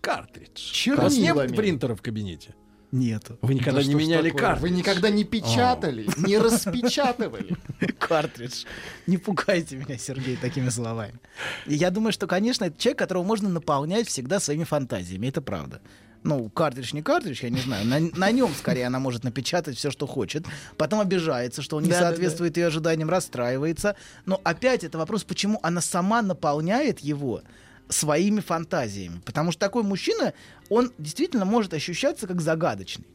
Картридж. 0.02 0.90
У 0.92 0.96
вас 0.96 1.14
нет 1.16 1.28
Чернилами. 1.28 1.56
принтера 1.56 1.96
в 1.96 2.02
кабинете? 2.02 2.56
Нету. 2.92 3.40
Вы 3.42 3.56
никогда 3.56 3.82
Да 3.82 3.88
не 3.88 3.96
меняли 3.96 4.30
картридж? 4.30 4.62
Вы 4.62 4.70
никогда 4.70 5.10
не 5.10 5.24
печатали, 5.24 6.08
не 6.18 6.38
распечатывали. 6.38 7.58
Картридж. 8.00 8.66
Не 9.08 9.18
пугайте 9.18 9.78
меня, 9.78 9.98
Сергей, 9.98 10.38
такими 10.38 10.70
словами. 10.70 11.20
Я 11.66 11.90
думаю, 11.90 12.14
что, 12.14 12.28
конечно, 12.28 12.66
это 12.66 12.80
человек, 12.80 13.00
которого 13.00 13.24
можно 13.24 13.50
наполнять 13.50 14.08
всегда 14.08 14.40
своими 14.40 14.64
фантазиями. 14.64 15.28
Это 15.28 15.42
правда. 15.42 15.82
Ну, 16.24 16.50
картридж 16.50 16.94
не 16.94 17.02
картридж, 17.02 17.44
я 17.44 17.50
не 17.50 17.60
знаю. 17.60 17.86
На, 17.86 18.00
на 18.00 18.32
нем, 18.32 18.52
скорее, 18.54 18.88
она 18.88 19.00
может 19.00 19.24
напечатать 19.24 19.78
все, 19.78 19.92
что 19.92 20.08
хочет. 20.08 20.46
Потом 20.78 21.00
обижается, 21.02 21.62
что 21.62 21.78
он 21.78 21.84
не 21.84 21.90
Да-да-да. 21.90 22.10
соответствует 22.10 22.58
ее 22.58 22.68
ожиданиям, 22.68 23.10
расстраивается. 23.10 23.96
Но 24.26 24.40
опять 24.44 24.84
это 24.84 24.98
вопрос, 24.98 25.24
почему 25.24 25.60
она 25.64 25.82
сама 25.82 26.22
наполняет 26.22 27.00
его 27.00 27.42
своими 27.90 28.40
фантазиями. 28.40 29.22
Потому 29.26 29.52
что 29.52 29.60
такой 29.60 29.84
мужчина, 29.84 30.34
он 30.70 30.92
действительно 30.98 31.46
может 31.46 31.74
ощущаться 31.74 32.26
как 32.28 32.42
загадочный. 32.42 33.06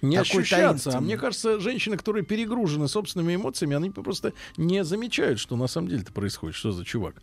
Не 0.00 0.18
Такой 0.22 0.42
ощущаться. 0.42 0.96
А 0.96 1.00
мне 1.00 1.16
кажется, 1.16 1.60
женщины, 1.60 1.96
которые 1.96 2.24
перегружены 2.24 2.88
собственными 2.88 3.36
эмоциями, 3.36 3.76
они 3.76 3.90
просто 3.90 4.32
не 4.56 4.84
замечают, 4.84 5.38
что 5.38 5.56
на 5.56 5.66
самом 5.66 5.88
деле-то 5.88 6.12
происходит. 6.12 6.56
Что 6.56 6.72
за 6.72 6.84
чувак? 6.84 7.22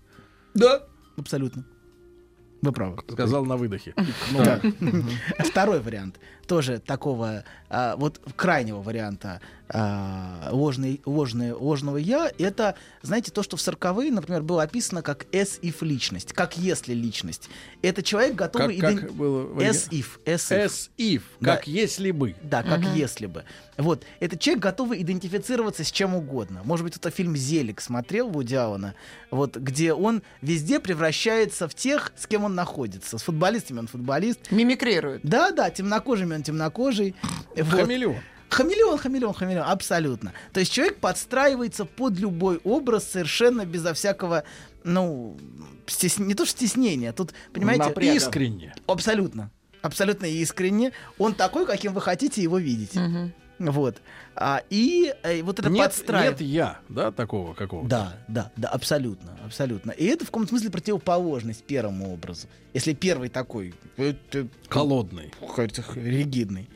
Да. 0.53 0.83
Абсолютно. 1.17 1.65
Вы 2.61 2.71
правы. 2.71 2.97
Сказал 3.11 3.45
на 3.45 3.57
выдохе. 3.57 3.93
Да. 4.31 4.59
Второй 5.39 5.81
вариант 5.81 6.19
тоже 6.47 6.79
такого 6.79 7.43
а, 7.69 7.95
вот 7.95 8.19
крайнего 8.35 8.81
варианта 8.81 9.39
а, 9.69 10.49
ложной, 10.51 11.01
ложной, 11.05 11.51
ложного 11.51 11.97
я 11.97 12.29
это 12.37 12.75
знаете 13.03 13.31
то 13.31 13.41
что 13.41 13.55
в 13.55 13.61
сороковые 13.61 14.11
например 14.11 14.41
было 14.41 14.63
описано 14.63 15.01
как 15.01 15.25
as 15.31 15.61
if 15.61 15.75
личность 15.81 16.33
как 16.33 16.57
если 16.57 16.93
личность 16.93 17.49
это 17.81 18.03
человек 18.03 18.35
готовый 18.35 18.77
как 18.79 19.13
было? 19.13 19.43
в 19.43 19.59
as 19.59 19.89
if 19.91 20.19
as 20.25 20.51
if 20.51 20.65
As 20.65 20.89
if. 20.97 21.21
Да. 21.39 21.55
Как 21.55 21.67
если 21.67 22.11
бы. 22.11 22.35
да, 22.43 22.63
как 22.63 22.81
если 22.95 23.25
бы. 23.25 23.43
Вот. 23.77 24.03
Этот 24.19 24.39
человек 24.39 24.61
готовый 24.63 25.01
идентифицироваться 25.01 25.83
с 25.83 25.91
чем 25.91 26.13
угодно. 26.13 26.61
Может 26.63 26.83
быть, 26.83 26.93
кто-то 26.93 27.09
фильм 27.09 27.35
«Зелик» 27.35 27.81
смотрел 27.81 28.29
Вуди 28.29 28.55
Аллена, 28.55 28.93
вот, 29.31 29.57
где 29.57 29.93
он 29.93 30.21
везде 30.41 30.79
превращается 30.79 31.67
в 31.67 31.73
тех, 31.73 32.13
с 32.15 32.27
кем 32.27 32.43
он 32.43 32.50
находится. 32.55 33.17
С 33.17 33.23
футболистами 33.23 33.79
он 33.79 33.87
футболист. 33.87 34.51
Мимикрирует. 34.51 35.21
Да, 35.23 35.51
да, 35.51 35.69
темнокожими 35.69 36.35
он 36.35 36.43
темнокожий. 36.43 37.15
Вот. 37.55 37.67
Хамелеон. 37.67 38.17
Хамелеон, 38.49 38.97
хамелеон, 38.97 39.33
хамелеон, 39.33 39.65
абсолютно. 39.67 40.33
То 40.51 40.59
есть 40.59 40.73
человек 40.73 40.97
подстраивается 40.97 41.85
под 41.85 42.17
любой 42.19 42.57
образ 42.65 43.05
совершенно 43.09 43.65
безо 43.65 43.93
всякого, 43.93 44.43
ну, 44.83 45.37
стес- 45.87 46.21
не 46.21 46.33
то 46.33 46.45
что 46.45 46.57
стеснения, 46.57 47.13
тут, 47.13 47.33
понимаете, 47.53 47.85
Напряга. 47.85 48.17
Искренне. 48.17 48.73
абсолютно, 48.87 49.51
абсолютно 49.81 50.25
искренне. 50.25 50.91
Он 51.17 51.33
такой, 51.33 51.65
каким 51.65 51.93
вы 51.93 52.01
хотите 52.01 52.41
его 52.43 52.57
видеть. 52.57 52.93
Мгм. 52.95 53.31
Вот. 53.69 54.01
А, 54.35 54.63
и 54.69 55.13
э, 55.23 55.43
вот 55.43 55.59
это 55.59 55.69
Нет, 55.69 55.85
подстраивание. 55.85 56.31
нет 56.31 56.41
я, 56.41 56.79
да, 56.89 57.11
такого 57.11 57.53
какого 57.53 57.87
Да, 57.87 58.17
да, 58.27 58.51
да, 58.55 58.69
абсолютно, 58.69 59.37
абсолютно. 59.45 59.91
И 59.91 60.05
это 60.05 60.25
в 60.25 60.29
каком-то 60.29 60.49
смысле 60.49 60.71
противоположность 60.71 61.63
первому 61.63 62.11
образу. 62.13 62.47
Если 62.73 62.93
первый 62.93 63.29
такой 63.29 63.73
э, 63.97 64.13
Холодный. 64.69 65.31
ригидный, 65.95 66.69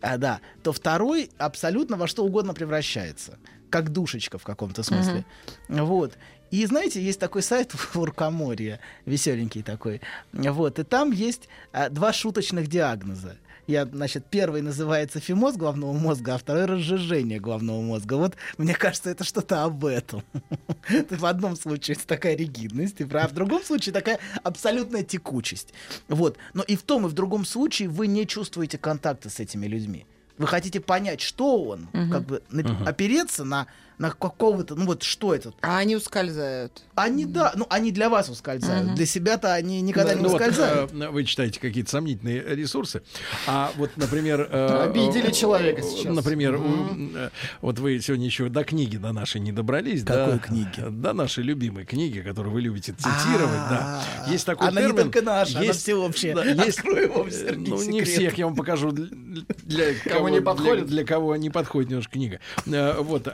а, 0.00 0.16
да, 0.16 0.40
то 0.62 0.72
второй 0.72 1.30
абсолютно 1.36 1.96
во 1.96 2.06
что 2.06 2.24
угодно 2.24 2.54
превращается. 2.54 3.38
как 3.68 3.90
душечка 3.90 4.38
в 4.38 4.42
каком-то 4.42 4.82
смысле. 4.82 5.24
Вот. 5.68 6.16
И 6.50 6.66
знаете, 6.66 7.00
есть 7.02 7.20
такой 7.20 7.42
сайт 7.42 7.72
в 7.74 7.96
Уркоморье, 7.96 8.80
веселенький 9.06 9.62
такой. 9.62 10.00
Вот. 10.32 10.78
И 10.78 10.84
там 10.84 11.12
есть 11.12 11.48
а, 11.72 11.88
два 11.90 12.12
шуточных 12.12 12.66
диагноза. 12.66 13.36
Я, 13.70 13.86
значит, 13.86 14.24
первый 14.28 14.62
называется 14.62 15.20
фимоз 15.20 15.56
головного 15.56 15.92
мозга, 15.92 16.34
а 16.34 16.38
второй 16.38 16.64
разжижение 16.64 17.38
головного 17.38 17.80
мозга. 17.80 18.14
Вот 18.14 18.34
мне 18.58 18.74
кажется, 18.74 19.10
это 19.10 19.22
что-то 19.22 19.62
об 19.62 19.84
этом. 19.84 20.22
В 21.10 21.24
одном 21.24 21.54
случае 21.56 21.96
это 21.96 22.06
такая 22.06 22.36
ригидность, 22.36 23.00
а 23.00 23.28
в 23.28 23.32
другом 23.32 23.62
случае 23.62 23.92
такая 23.92 24.18
абсолютная 24.42 25.04
текучесть. 25.04 25.72
Вот. 26.08 26.36
Но 26.52 26.62
и 26.64 26.74
в 26.74 26.82
том, 26.82 27.06
и 27.06 27.08
в 27.08 27.12
другом 27.12 27.44
случае 27.44 27.88
вы 27.88 28.08
не 28.08 28.26
чувствуете 28.26 28.76
контакта 28.76 29.30
с 29.30 29.38
этими 29.38 29.66
людьми. 29.66 30.04
Вы 30.36 30.46
хотите 30.46 30.80
понять, 30.80 31.20
что 31.20 31.62
он, 31.62 31.86
как 31.92 32.22
бы 32.24 32.42
на- 32.50 32.62
опереться 32.88 33.44
на, 33.44 33.66
на 34.00 34.10
какого-то, 34.10 34.74
ну 34.76 34.86
вот 34.86 35.02
что 35.02 35.34
это. 35.34 35.52
А 35.60 35.76
они 35.76 35.94
ускользают. 35.94 36.82
Они, 36.94 37.26
да, 37.26 37.52
ну 37.54 37.66
они 37.68 37.92
для 37.92 38.08
вас 38.08 38.30
ускользают. 38.30 38.94
Для 38.94 39.04
себя-то 39.04 39.52
они 39.52 39.82
никогда 39.82 40.14
не 40.14 40.22
Ну 40.22 40.30
вот, 40.30 40.40
ускользают. 40.40 40.90
э, 40.92 41.08
вы 41.10 41.24
читаете 41.24 41.60
какие-то 41.60 41.90
сомнительные 41.90 42.42
ресурсы. 42.56 43.02
А 43.46 43.70
вот, 43.76 43.90
например... 43.96 44.48
э, 44.50 44.84
Обидели 44.88 45.28
э, 45.28 45.32
человека 45.32 45.82
сейчас. 45.82 46.14
Например, 46.16 46.58
э, 46.58 47.28
вот 47.60 47.78
вы 47.78 48.00
сегодня 48.00 48.24
еще 48.24 48.48
до 48.48 48.64
книги 48.64 48.96
до 48.96 49.12
нашей 49.12 49.40
не 49.42 49.52
добрались. 49.52 50.02
Какой 50.02 50.34
да? 50.34 50.38
книги? 50.38 50.70
До 50.90 51.12
нашей 51.12 51.44
любимой 51.44 51.84
книги, 51.84 52.20
которую 52.20 52.54
вы 52.54 52.62
любите 52.62 52.92
цитировать. 52.92 53.68
Да. 53.68 54.02
А, 54.26 54.30
Есть 54.30 54.46
такой 54.46 54.68
она 54.68 54.80
не 54.80 54.86
термин. 54.88 55.02
только 55.04 55.20
наша, 55.20 55.58
она 55.58 55.66
есть- 55.66 55.80
всеобщая. 55.82 56.34
да, 56.34 56.44
есть, 56.44 56.78
Открою 56.78 57.12
вам, 57.12 57.26
э, 57.28 57.30
Сергей, 57.30 57.68
Ну, 57.68 57.76
не 57.76 58.00
секрет. 58.00 58.08
всех 58.08 58.38
я 58.38 58.46
вам 58.46 58.56
покажу. 58.56 58.92
Для, 58.92 59.94
кого, 60.08 60.30
не 60.30 60.40
подходит? 60.40 60.86
Для, 60.86 61.04
кого 61.04 61.36
не 61.36 61.50
подходит 61.50 61.90
немножко 61.90 62.12
книга. 62.12 62.40
Э, 62.66 62.98
Вот. 63.00 63.28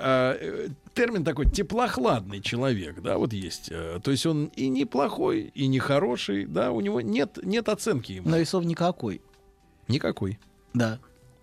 Термин 0.94 1.24
такой 1.24 1.48
теплохладный 1.48 2.40
человек, 2.40 3.00
да, 3.02 3.18
вот 3.18 3.32
есть. 3.32 3.68
Э, 3.70 4.00
То 4.02 4.10
есть 4.10 4.26
он 4.26 4.46
и 4.56 4.68
не 4.68 4.84
плохой, 4.84 5.52
и 5.54 5.66
не 5.66 5.78
хороший, 5.78 6.46
да, 6.46 6.72
у 6.72 6.80
него 6.80 7.00
нет, 7.00 7.38
нет 7.42 7.68
оценки 7.68 8.12
ему. 8.12 8.28
Но 8.28 8.38
весов 8.38 8.64
никакой. 8.64 9.20
Никакой. 9.88 10.38
Да. 10.74 10.98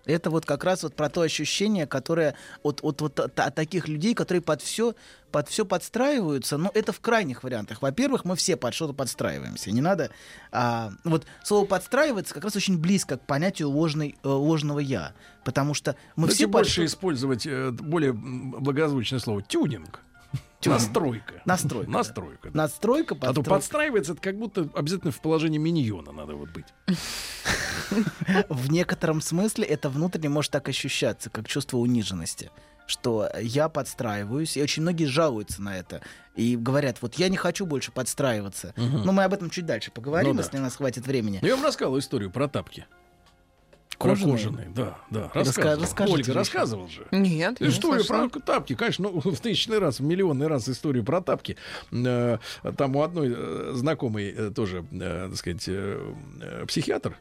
Это 0.06 0.30
вот 0.30 0.44
как 0.46 0.64
раз 0.64 0.82
вот 0.82 0.94
про 0.94 1.08
то 1.08 1.22
ощущение, 1.22 1.86
которое 1.86 2.34
от, 2.62 2.80
от, 2.82 3.00
вот 3.00 3.18
от, 3.18 3.38
от 3.38 3.54
таких 3.54 3.88
людей, 3.88 4.14
которые 4.14 4.42
под 4.42 4.62
все, 4.62 4.94
под 5.30 5.48
все 5.48 5.64
подстраиваются. 5.64 6.58
Но 6.58 6.70
это 6.74 6.92
в 6.92 7.00
крайних 7.00 7.42
вариантах. 7.42 7.82
Во-первых, 7.82 8.24
мы 8.24 8.36
все 8.36 8.56
под 8.56 8.74
что-то 8.74 8.92
подстраиваемся. 8.92 9.70
Не 9.70 9.80
надо... 9.80 10.10
а, 10.52 10.92
вот 11.04 11.26
слово 11.42 11.66
подстраиваться 11.66 12.34
как 12.34 12.44
раз 12.44 12.56
очень 12.56 12.78
близко 12.78 13.16
к 13.16 13.26
понятию 13.26 13.70
ложной, 13.70 14.16
э, 14.22 14.28
ложного 14.28 14.78
я. 14.78 15.12
Потому 15.44 15.74
что 15.74 15.96
мы 16.16 16.22
Давайте 16.22 16.36
все 16.36 16.46
больше 16.46 16.84
использовать 16.84 17.46
э, 17.46 17.70
более 17.70 18.12
благозвучное 18.12 19.20
слово 19.20 19.42
тюнинг. 19.42 20.00
Настройка. 20.70 21.42
Настройка. 21.44 21.90
Настройка. 21.90 22.50
да. 22.50 22.62
Настройка, 22.62 23.14
А 23.14 23.18
то 23.18 23.26
подстройка. 23.26 23.50
подстраивается, 23.50 24.12
это 24.12 24.20
как 24.22 24.38
будто 24.38 24.68
обязательно 24.74 25.12
в 25.12 25.20
положении 25.20 25.58
миньона 25.58 26.12
надо 26.12 26.34
вот 26.34 26.50
быть. 26.50 26.66
В 28.48 28.70
некотором 28.70 29.20
смысле 29.20 29.64
это 29.64 29.88
внутренне 29.88 30.28
может 30.28 30.52
так 30.52 30.68
ощущаться, 30.68 31.30
как 31.30 31.48
чувство 31.48 31.78
униженности. 31.78 32.50
Что 32.86 33.30
я 33.40 33.70
подстраиваюсь, 33.70 34.58
и 34.58 34.62
очень 34.62 34.82
многие 34.82 35.06
жалуются 35.06 35.62
на 35.62 35.76
это. 35.78 36.02
И 36.36 36.54
говорят, 36.54 36.98
вот 37.00 37.14
я 37.14 37.30
не 37.30 37.36
хочу 37.38 37.64
больше 37.64 37.92
подстраиваться. 37.92 38.74
Но 38.76 39.10
мы 39.12 39.24
об 39.24 39.32
этом 39.32 39.48
чуть 39.48 39.64
дальше 39.64 39.90
поговорим, 39.90 40.30
Ну 40.32 40.36
да. 40.36 40.42
если 40.42 40.58
у 40.58 40.60
нас 40.60 40.76
хватит 40.76 41.06
времени. 41.06 41.38
Ну, 41.40 41.48
Я 41.48 41.56
вам 41.56 41.64
рассказывал 41.64 41.98
историю 41.98 42.30
про 42.30 42.46
тапки. 42.48 42.86
Про 43.98 44.10
Кожаные? 44.10 44.36
кожаные, 44.36 44.68
да, 44.74 44.98
да. 45.10 45.30
Рассказывал. 45.34 45.82
расскажите 45.82 46.14
Ольга 46.14 46.32
рассказывал 46.34 46.88
же. 46.88 47.06
Нет, 47.10 47.60
я 47.60 47.66
не 47.66 47.72
Историю 47.72 48.04
слышала. 48.04 48.28
про 48.28 48.40
тапки, 48.40 48.74
конечно, 48.74 49.08
ну, 49.10 49.20
в 49.30 49.40
тысячный 49.40 49.78
раз, 49.78 50.00
в 50.00 50.02
миллионный 50.02 50.46
раз 50.46 50.68
историю 50.68 51.04
про 51.04 51.20
тапки. 51.20 51.56
Э, 51.92 52.38
Там 52.76 52.96
у 52.96 53.02
одной 53.02 53.34
э, 53.36 53.72
знакомой 53.74 54.34
э, 54.36 54.50
тоже, 54.50 54.84
так 54.90 55.36
сказать, 55.36 55.68
психиатр, 56.66 57.16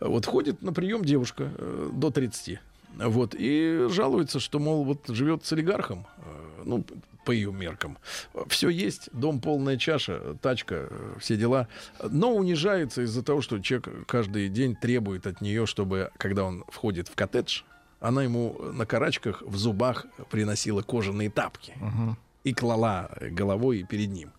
вот 0.00 0.26
ходит 0.26 0.62
на 0.62 0.72
прием 0.72 1.04
девушка 1.04 1.50
до 1.92 2.10
30. 2.10 2.58
Вот, 2.96 3.34
и 3.36 3.88
жалуется, 3.90 4.40
что, 4.40 4.58
мол, 4.58 4.84
вот 4.84 5.02
живет 5.08 5.44
с 5.44 5.52
олигархом, 5.52 6.06
ну, 6.64 6.84
по 7.26 7.32
ее 7.32 7.52
меркам. 7.52 7.98
Все 8.46 8.70
есть, 8.70 9.10
дом 9.12 9.40
полная 9.40 9.76
чаша, 9.76 10.36
тачка, 10.40 10.88
все 11.18 11.36
дела. 11.36 11.68
Но 12.08 12.34
унижается 12.34 13.02
из-за 13.02 13.22
того, 13.22 13.42
что 13.42 13.58
человек 13.58 14.06
каждый 14.06 14.48
день 14.48 14.76
требует 14.76 15.26
от 15.26 15.40
нее, 15.40 15.66
чтобы, 15.66 16.10
когда 16.16 16.44
он 16.44 16.64
входит 16.68 17.08
в 17.08 17.16
коттедж, 17.16 17.62
она 18.00 18.22
ему 18.22 18.56
на 18.72 18.86
карачках 18.86 19.42
в 19.42 19.56
зубах 19.56 20.06
приносила 20.30 20.82
кожаные 20.82 21.28
тапки 21.28 21.74
и 22.44 22.54
клала 22.54 23.10
головой 23.20 23.84
перед 23.88 24.10
ним. 24.10 24.30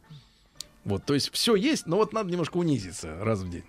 Вот, 0.86 1.04
то 1.04 1.14
есть 1.14 1.30
все 1.34 1.56
есть, 1.56 1.86
но 1.86 1.98
вот 1.98 2.14
надо 2.14 2.32
немножко 2.32 2.56
унизиться 2.56 3.18
раз 3.22 3.42
в 3.42 3.50
день. 3.50 3.66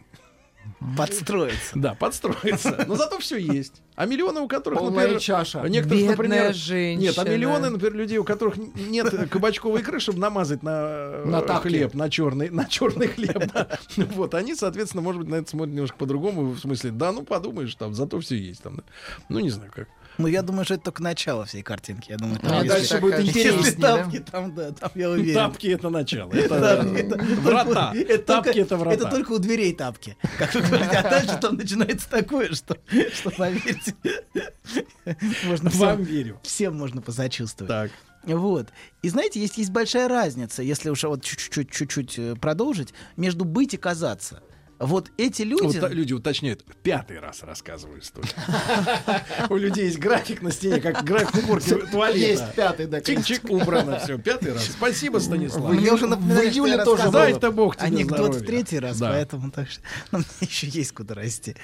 Подстроиться. 0.96 1.72
Да, 1.74 1.94
подстроиться. 1.94 2.84
Но 2.86 2.94
зато 2.94 3.18
все 3.18 3.36
есть. 3.36 3.82
А 3.96 4.06
миллионы, 4.06 4.40
у 4.40 4.48
которых, 4.48 4.78
Полная 4.78 5.00
например, 5.02 5.20
чаша. 5.20 5.60
некоторых, 5.68 6.00
Бедная 6.02 6.10
например, 6.16 6.54
женщина. 6.54 7.00
нет, 7.02 7.18
а 7.18 7.24
миллионы, 7.24 7.70
например, 7.70 7.94
людей, 7.96 8.18
у 8.18 8.24
которых 8.24 8.56
нет 8.56 9.12
кабачковой 9.28 9.80
икры, 9.80 9.98
чтобы 9.98 10.18
намазать 10.20 10.62
на, 10.62 10.70
э, 10.70 11.24
На 11.26 11.42
тапки. 11.42 11.68
хлеб, 11.68 11.94
на 11.94 12.08
черный, 12.08 12.50
на 12.50 12.64
черный 12.66 13.08
хлеб. 13.08 13.50
да. 13.52 13.68
Вот, 13.96 14.34
они, 14.34 14.54
соответственно, 14.54 15.02
может 15.02 15.20
быть, 15.22 15.30
на 15.30 15.36
это 15.36 15.50
смотрят 15.50 15.74
немножко 15.74 15.96
по-другому, 15.98 16.42
в 16.52 16.58
смысле, 16.60 16.90
да, 16.92 17.10
ну 17.12 17.24
подумаешь, 17.24 17.74
там, 17.74 17.94
зато 17.94 18.20
все 18.20 18.36
есть 18.36 18.62
там. 18.62 18.76
да. 18.76 18.82
Ну, 19.28 19.40
не 19.40 19.50
знаю 19.50 19.72
как. 19.74 19.88
Ну, 20.18 20.26
я 20.26 20.42
думаю, 20.42 20.64
что 20.64 20.74
это 20.74 20.84
только 20.84 21.02
начало 21.02 21.44
всей 21.44 21.62
картинки. 21.62 22.10
Я 22.10 22.16
думаю, 22.16 22.38
там 22.40 22.50
А 22.52 22.56
есть- 22.64 22.68
дальше 22.68 22.98
будет 22.98 23.20
Если 23.20 23.30
интереснее, 23.40 23.76
да? 23.78 23.96
тапки, 23.98 24.18
там, 24.18 24.54
да, 24.54 24.72
там 24.72 24.90
я 24.96 25.10
уверен. 25.10 25.34
Тапки 25.34 25.66
это 25.68 25.88
начало. 25.90 26.32
Это 26.32 26.84
врата. 27.40 27.92
только- 27.94 28.18
Тапки 28.18 28.58
это 28.58 28.76
врата. 28.76 28.94
Это 28.96 29.10
только 29.10 29.32
у 29.32 29.38
дверей 29.38 29.72
тапки. 29.74 30.16
Как 30.38 30.52
вы 30.54 30.60
говорите, 30.62 30.90
а 30.96 31.02
дальше 31.08 31.38
там 31.40 31.54
начинается 31.56 32.10
такое, 32.10 32.52
что, 32.52 32.76
что 33.14 33.30
поверьте, 33.30 33.94
можно 35.44 35.70
Вам 35.70 35.70
всем, 35.70 36.02
верю. 36.02 36.40
всем 36.42 36.76
можно 36.76 37.00
посочувствовать. 37.00 37.68
Так. 37.68 37.90
Вот. 38.24 38.68
И 39.02 39.08
знаете, 39.08 39.40
есть, 39.40 39.56
есть 39.56 39.70
большая 39.70 40.08
разница, 40.08 40.62
если 40.62 40.90
уж 40.90 41.04
вот 41.04 41.22
чуть-чуть, 41.22 41.70
чуть-чуть 41.70 42.18
э, 42.18 42.34
продолжить, 42.34 42.92
между 43.16 43.44
быть 43.44 43.72
и 43.74 43.76
казаться. 43.76 44.42
Вот 44.78 45.10
эти 45.16 45.42
люди... 45.42 45.78
Вот 45.78 45.92
люди 45.92 46.12
уточняют, 46.12 46.64
в 46.66 46.76
пятый 46.76 47.18
раз 47.18 47.42
рассказываю 47.42 48.00
историю. 48.00 48.30
У 49.50 49.56
людей 49.56 49.86
есть 49.86 49.98
график 49.98 50.42
на 50.42 50.52
стене, 50.52 50.80
как 50.80 51.04
график 51.04 51.44
уборки 51.44 51.74
туалета. 51.90 52.18
Есть 52.18 52.54
пятый, 52.54 52.86
да. 52.86 52.98
Чик-чик, 52.98 53.50
убрано 53.50 53.98
все. 53.98 54.18
Пятый 54.18 54.52
раз. 54.52 54.66
Спасибо, 54.66 55.18
Станислав. 55.18 55.72
Мне 55.72 55.92
уже 55.92 56.06
в 56.06 56.40
июле 56.40 56.84
тоже 56.84 57.04
рассказывал 57.04 57.12
Дай-то 57.12 57.50
Бог 57.50 57.76
тебе 57.76 57.86
Анекдот 57.86 58.34
в 58.36 58.44
третий 58.44 58.78
раз, 58.78 58.98
поэтому 59.00 59.50
так 59.50 59.68
что 59.68 59.80
ну, 60.12 60.18
мне 60.18 60.26
еще 60.40 60.68
есть 60.68 60.92
куда 60.92 61.14
расти. 61.14 61.56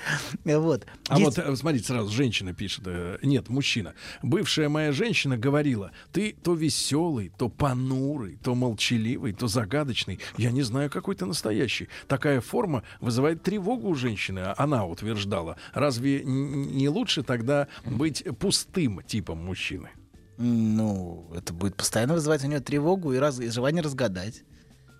Вот. 0.44 0.87
А 1.09 1.18
вот, 1.18 1.38
э, 1.38 1.56
смотрите, 1.56 1.87
сразу 1.87 2.11
женщина 2.11 2.52
пишет, 2.52 2.85
э, 2.87 3.18
нет, 3.23 3.49
мужчина. 3.49 3.94
Бывшая 4.23 4.68
моя 4.68 4.92
женщина 4.92 5.37
говорила, 5.37 5.92
ты 6.12 6.35
то 6.42 6.54
веселый, 6.54 7.33
то 7.37 7.49
понурый, 7.49 8.38
то 8.42 8.54
молчаливый, 8.54 9.33
то 9.33 9.47
загадочный. 9.47 10.21
Я 10.37 10.50
не 10.50 10.62
знаю, 10.62 10.90
какой 10.90 11.14
ты 11.14 11.26
настоящий. 11.26 11.88
Такая 12.09 12.40
форма 12.40 12.83
вызывает 13.04 13.42
тревогу 13.42 13.88
у 13.90 13.94
женщины, 13.94 14.40
а 14.40 14.54
она 14.56 14.87
утверждала. 14.87 15.56
Разве 15.73 16.25
не 16.25 16.88
лучше 16.88 17.23
тогда 17.23 17.68
быть 17.84 18.25
пустым 18.38 19.02
типом 19.02 19.44
мужчины? 19.44 19.90
Ну, 20.37 21.30
это 21.34 21.52
будет 21.52 21.76
постоянно 21.76 22.14
вызывать 22.14 22.44
у 22.44 22.49
нее 22.49 22.61
тревогу 22.61 23.12
и, 23.12 23.18
раз... 23.18 23.38
и 23.38 23.49
желание 23.50 23.82
разгадать. 23.82 24.42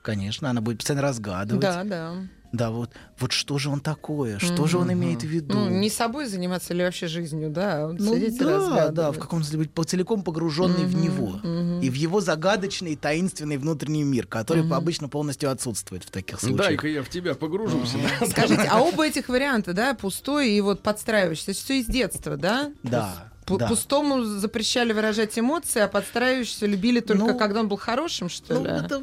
Конечно, 0.05 0.51
она 0.51 0.61
будет 0.61 0.79
постоянно 0.79 1.03
разгадывать. 1.03 1.63
Да, 1.63 1.83
да. 1.83 2.15
Да, 2.55 2.71
вот, 2.71 2.91
вот 3.19 3.33
что 3.33 3.59
же 3.59 3.69
он 3.69 3.81
такое, 3.81 4.39
что 4.39 4.67
же 4.69 4.79
он 4.79 4.93
имеет 4.93 5.23
в 5.23 5.27
виду. 5.27 5.55
Ну, 5.55 5.69
не 5.69 5.91
собой 5.91 6.27
заниматься 6.27 6.73
или 6.73 6.85
вообще 6.85 7.09
жизнью, 7.09 7.51
да, 7.51 7.83
а 7.83 7.87
вот 7.89 7.99
Ну 7.99 8.15
да, 8.39 8.91
да, 8.91 9.11
в 9.11 9.19
каком-то 9.19 9.45
смысле 9.47 9.59
быть 9.59 9.73
по- 9.73 9.83
целиком 9.83 10.23
погруженный 10.23 10.85
в 10.85 10.95
него. 10.95 11.41
И 11.83 11.91
в 11.91 11.95
его 11.95 12.21
загадочный, 12.21 12.95
таинственный 12.95 13.57
внутренний 13.57 14.05
мир, 14.05 14.29
который 14.29 14.69
обычно 14.71 15.09
полностью 15.09 15.51
отсутствует 15.51 16.05
в 16.05 16.11
таких 16.11 16.39
случаях. 16.39 16.59
Дай-ка 16.59 16.87
я 16.87 17.03
в 17.03 17.09
тебя 17.09 17.35
погружусь. 17.35 17.95
да. 18.21 18.27
Скажите, 18.27 18.63
а 18.71 18.81
оба 18.81 19.05
этих 19.05 19.29
варианта, 19.29 19.73
да, 19.73 19.95
пустой 19.95 20.51
и 20.51 20.61
вот 20.61 20.81
подстраивающийся, 20.81 21.51
это 21.51 21.61
все 21.61 21.81
из 21.81 21.87
детства, 21.87 22.37
да? 22.37 22.71
Да, 22.85 23.33
да. 23.47 23.69
Пустому 23.69 24.25
запрещали 24.25 24.93
выражать 24.93 25.39
эмоции, 25.39 25.81
а 25.81 25.89
подстраивающийся 25.89 26.67
любили 26.67 27.01
только 27.01 27.23
Ну, 27.25 27.39
когда 27.39 27.61
он 27.61 27.69
был 27.69 27.77
хорошим, 27.77 28.29
что 28.29 28.55
Ну, 28.55 28.65
ли? 28.65 28.71
это, 28.71 29.03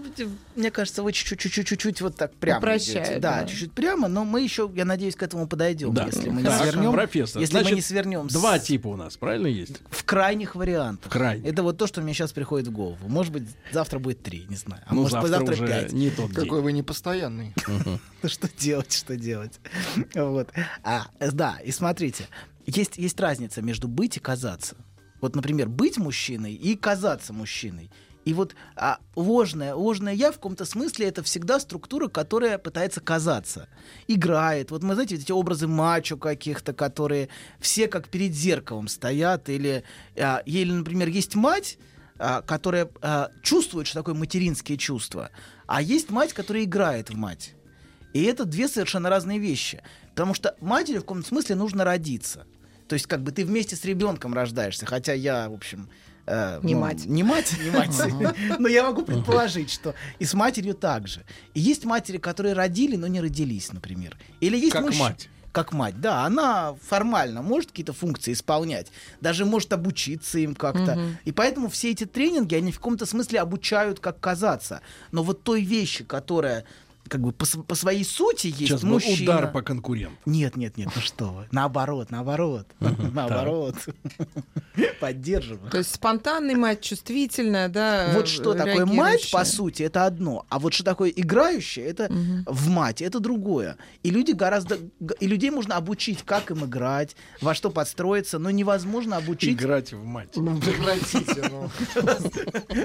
мне 0.55 0.71
кажется, 0.71 1.03
вы 1.03 1.13
чуть-чуть, 1.13 1.53
чуть-чуть 1.67 2.01
вот 2.01 2.15
так 2.15 2.33
прямо 2.35 2.57
Упрощает, 2.59 3.07
идете. 3.07 3.19
Да, 3.19 3.41
да. 3.41 3.47
чуть-чуть 3.47 3.71
прямо, 3.73 4.07
но 4.07 4.25
мы 4.25 4.41
еще, 4.41 4.69
я 4.75 4.85
надеюсь, 4.85 5.15
к 5.15 5.23
этому 5.23 5.47
подойдем, 5.47 5.93
Да. 5.93 6.05
если 6.05 6.29
мы 6.29 6.41
не 6.41 6.47
Так, 6.47 6.61
свернем. 6.61 6.91
профессор, 6.91 7.41
Если 7.41 7.53
мы 7.55 7.59
значит, 7.61 7.75
не 7.75 7.81
свернем 7.81 8.29
с- 8.29 8.33
Два 8.33 8.57
типа 8.59 8.87
у 8.87 8.95
нас, 8.95 9.15
правильно 9.17 9.47
есть? 9.47 9.81
в 9.89 10.03
крайних 10.03 10.55
вариантах. 10.55 11.09
В 11.11 11.13
крайних. 11.13 11.45
Это 11.45 11.61
вот 11.63 11.77
то, 11.77 11.85
что 11.87 12.01
мне 12.01 12.13
сейчас 12.13 12.31
приходит 12.31 12.67
в 12.67 12.71
голову. 12.71 13.07
Может 13.07 13.31
быть, 13.31 13.43
завтра 13.71 13.99
будет 13.99 14.23
три, 14.23 14.45
не 14.49 14.55
знаю. 14.55 14.81
А 14.87 14.93
ну, 14.95 15.01
может, 15.01 15.13
завтра 15.13 15.29
завтра 15.29 15.53
уже 15.53 15.67
пять. 15.67 15.91
не 15.93 16.09
тот 16.09 16.27
день. 16.31 16.35
Какой 16.43 16.61
вы 16.61 16.71
непостоянный. 16.73 17.53
Что 18.25 18.47
делать, 18.59 18.93
что 18.93 19.15
делать. 19.17 19.59
Вот. 20.13 20.49
А, 20.83 21.07
да, 21.19 21.57
и 21.63 21.71
смотрите, 21.71 22.27
есть, 22.65 22.97
есть 22.97 23.19
разница 23.19 23.61
между 23.61 23.87
быть 23.87 24.17
и 24.17 24.19
казаться. 24.19 24.75
Вот, 25.21 25.35
например, 25.35 25.69
быть 25.69 25.97
мужчиной 25.97 26.53
и 26.53 26.75
казаться 26.75 27.33
мужчиной. 27.33 27.91
И 28.23 28.33
вот 28.33 28.55
а, 28.75 28.99
ложное, 29.15 29.73
ложное 29.73 30.13
я 30.13 30.31
в 30.31 30.35
каком-то 30.35 30.65
смысле 30.65 31.07
это 31.07 31.23
всегда 31.23 31.59
структура, 31.59 32.07
которая 32.07 32.57
пытается 32.59 33.01
казаться. 33.01 33.67
Играет. 34.07 34.69
Вот 34.69 34.83
мы, 34.83 34.93
знаете, 34.93 35.15
эти 35.15 35.31
образы 35.31 35.67
мачо 35.67 36.17
каких-то, 36.17 36.73
которые 36.73 37.29
все 37.59 37.87
как 37.87 38.09
перед 38.09 38.33
зеркалом 38.33 38.87
стоят. 38.87 39.49
Или, 39.49 39.83
а, 40.15 40.43
или 40.45 40.71
например, 40.71 41.07
есть 41.07 41.35
мать, 41.35 41.79
а, 42.19 42.43
которая 42.43 42.89
а, 43.01 43.31
чувствует, 43.41 43.87
что 43.87 43.99
такое 43.99 44.13
материнские 44.13 44.77
чувства. 44.77 45.31
А 45.65 45.81
есть 45.81 46.11
мать, 46.11 46.33
которая 46.33 46.63
играет 46.63 47.09
в 47.09 47.15
мать. 47.15 47.55
И 48.13 48.23
это 48.23 48.45
две 48.45 48.67
совершенно 48.67 49.09
разные 49.09 49.39
вещи. 49.39 49.81
Потому 50.11 50.33
что 50.33 50.55
матери 50.61 50.97
в 50.97 51.01
каком-то 51.01 51.27
смысле 51.27 51.55
нужно 51.55 51.83
родиться. 51.83 52.45
То 52.87 52.93
есть 52.95 53.07
как 53.07 53.21
бы 53.23 53.31
ты 53.31 53.45
вместе 53.45 53.75
с 53.75 53.85
ребенком 53.85 54.33
рождаешься. 54.33 54.85
Хотя 54.85 55.13
я, 55.13 55.49
в 55.49 55.53
общем... 55.53 55.89
э, 56.27 56.59
Не 56.63 56.75
ну, 56.75 56.81
мать. 56.81 57.05
Не 57.05 57.23
мать, 57.23 57.53
не 57.63 57.71
мать. 57.77 57.95
Но 58.59 58.67
я 58.67 58.83
могу 58.83 59.03
предположить, 59.03 59.71
что 59.71 59.95
и 60.19 60.25
с 60.25 60.33
матерью 60.33 60.73
также. 60.73 61.23
И 61.53 61.61
есть 61.61 61.85
матери, 61.85 62.17
которые 62.17 62.53
родили, 62.53 62.97
но 62.97 63.07
не 63.07 63.21
родились, 63.21 63.71
например. 63.71 64.17
Или 64.41 64.57
есть 64.57 64.73
Как 64.73 64.83
мужч- 64.85 64.99
мать. 64.99 65.29
Как 65.53 65.73
мать, 65.73 65.99
да, 65.99 66.23
она 66.25 66.75
формально 66.81 67.41
может 67.41 67.71
какие-то 67.71 67.91
функции 67.91 68.31
исполнять, 68.31 68.87
даже 69.19 69.43
может 69.43 69.73
обучиться 69.73 70.39
им 70.39 70.55
как-то. 70.55 70.97
И 71.25 71.33
поэтому 71.33 71.67
все 71.67 71.91
эти 71.91 72.05
тренинги, 72.05 72.55
они 72.55 72.71
в 72.71 72.77
каком-то 72.77 73.05
смысле 73.05 73.41
обучают, 73.41 73.99
как 73.99 74.17
казаться. 74.21 74.79
Но 75.11 75.23
вот 75.23 75.43
той 75.43 75.61
вещи, 75.63 76.05
которая 76.05 76.63
как 77.11 77.19
бы 77.19 77.33
по, 77.33 77.45
по 77.45 77.75
своей 77.75 78.05
сути 78.05 78.47
есть 78.47 78.57
Сейчас 78.59 78.81
был 78.83 78.91
мужчина. 78.91 79.33
удар 79.33 79.51
по 79.51 79.61
конкуренту. 79.61 80.15
Нет, 80.25 80.55
нет, 80.55 80.77
нет, 80.77 80.87
ну 80.95 81.01
что 81.01 81.25
вы. 81.25 81.47
Наоборот, 81.51 82.09
наоборот. 82.09 82.65
Наоборот. 82.79 83.75
Поддерживаю. 85.01 85.69
То 85.69 85.79
есть 85.79 85.93
спонтанный 85.93 86.55
мать, 86.55 86.79
чувствительная, 86.79 87.67
да. 87.67 88.11
Вот 88.13 88.29
что 88.29 88.53
такое 88.53 88.85
мать, 88.85 89.29
по 89.29 89.43
сути, 89.43 89.83
это 89.83 90.05
одно. 90.05 90.45
А 90.47 90.57
вот 90.57 90.73
что 90.73 90.85
такое 90.85 91.09
играющее, 91.09 91.85
это 91.85 92.09
в 92.45 92.69
мать, 92.69 93.01
это 93.01 93.19
другое. 93.19 93.75
И 94.03 94.09
люди 94.09 94.31
гораздо... 94.31 94.77
И 95.19 95.27
людей 95.27 95.51
можно 95.51 95.75
обучить, 95.75 96.23
как 96.23 96.49
им 96.49 96.63
играть, 96.63 97.17
во 97.41 97.53
что 97.53 97.71
подстроиться, 97.71 98.39
но 98.39 98.51
невозможно 98.51 99.17
обучить... 99.17 99.51
Играть 99.59 99.91
в 99.91 100.01
мать. 100.05 100.29
Ну, 100.37 100.57
прекратите, 100.61 101.43
ну. 101.51 101.69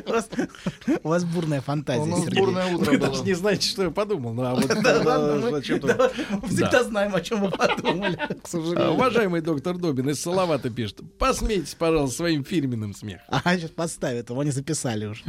У 1.05 1.09
вас- 1.09 1.25
бурная 1.25 1.61
фантазия, 1.61 2.13
Сергей. 2.25 2.41
бурное 2.41 2.75
утро 2.75 2.91
Вы 2.91 2.99
даже 2.99 3.13
было. 3.13 3.25
не 3.25 3.35
знаете, 3.35 3.69
что 3.69 3.85
я 3.85 3.91
подумал. 3.91 4.16
Ну, 4.21 4.43
а 4.45 4.55
вот, 4.55 4.67
Да 4.83 5.03
ладно, 5.05 5.35
мы- 5.43 5.51
зачем-то- 5.53 6.13
всегда 6.47 6.85
знаем, 6.85 7.15
о 7.15 7.21
чем 7.21 7.43
вы 7.43 7.51
подумали. 7.51 8.17
К 8.17 8.31
А, 8.45 8.49
сожалению. 8.49 8.93
Уважаемый 8.93 9.41
доктор 9.41 9.77
Добин 9.79 10.09
из 10.11 10.21
Салавата 10.21 10.71
пишет. 10.71 11.01
Посмейтесь, 11.19 11.75
пожалуйста, 11.75 12.17
своим 12.17 12.45
фирменным 12.45 12.95
смехом. 12.95 13.25
А, 13.29 13.57
сейчас 13.57 13.71
подставят, 13.71 14.31
его 14.31 14.43
не 14.43 14.51
записали 14.51 15.07
уже. 15.07 15.23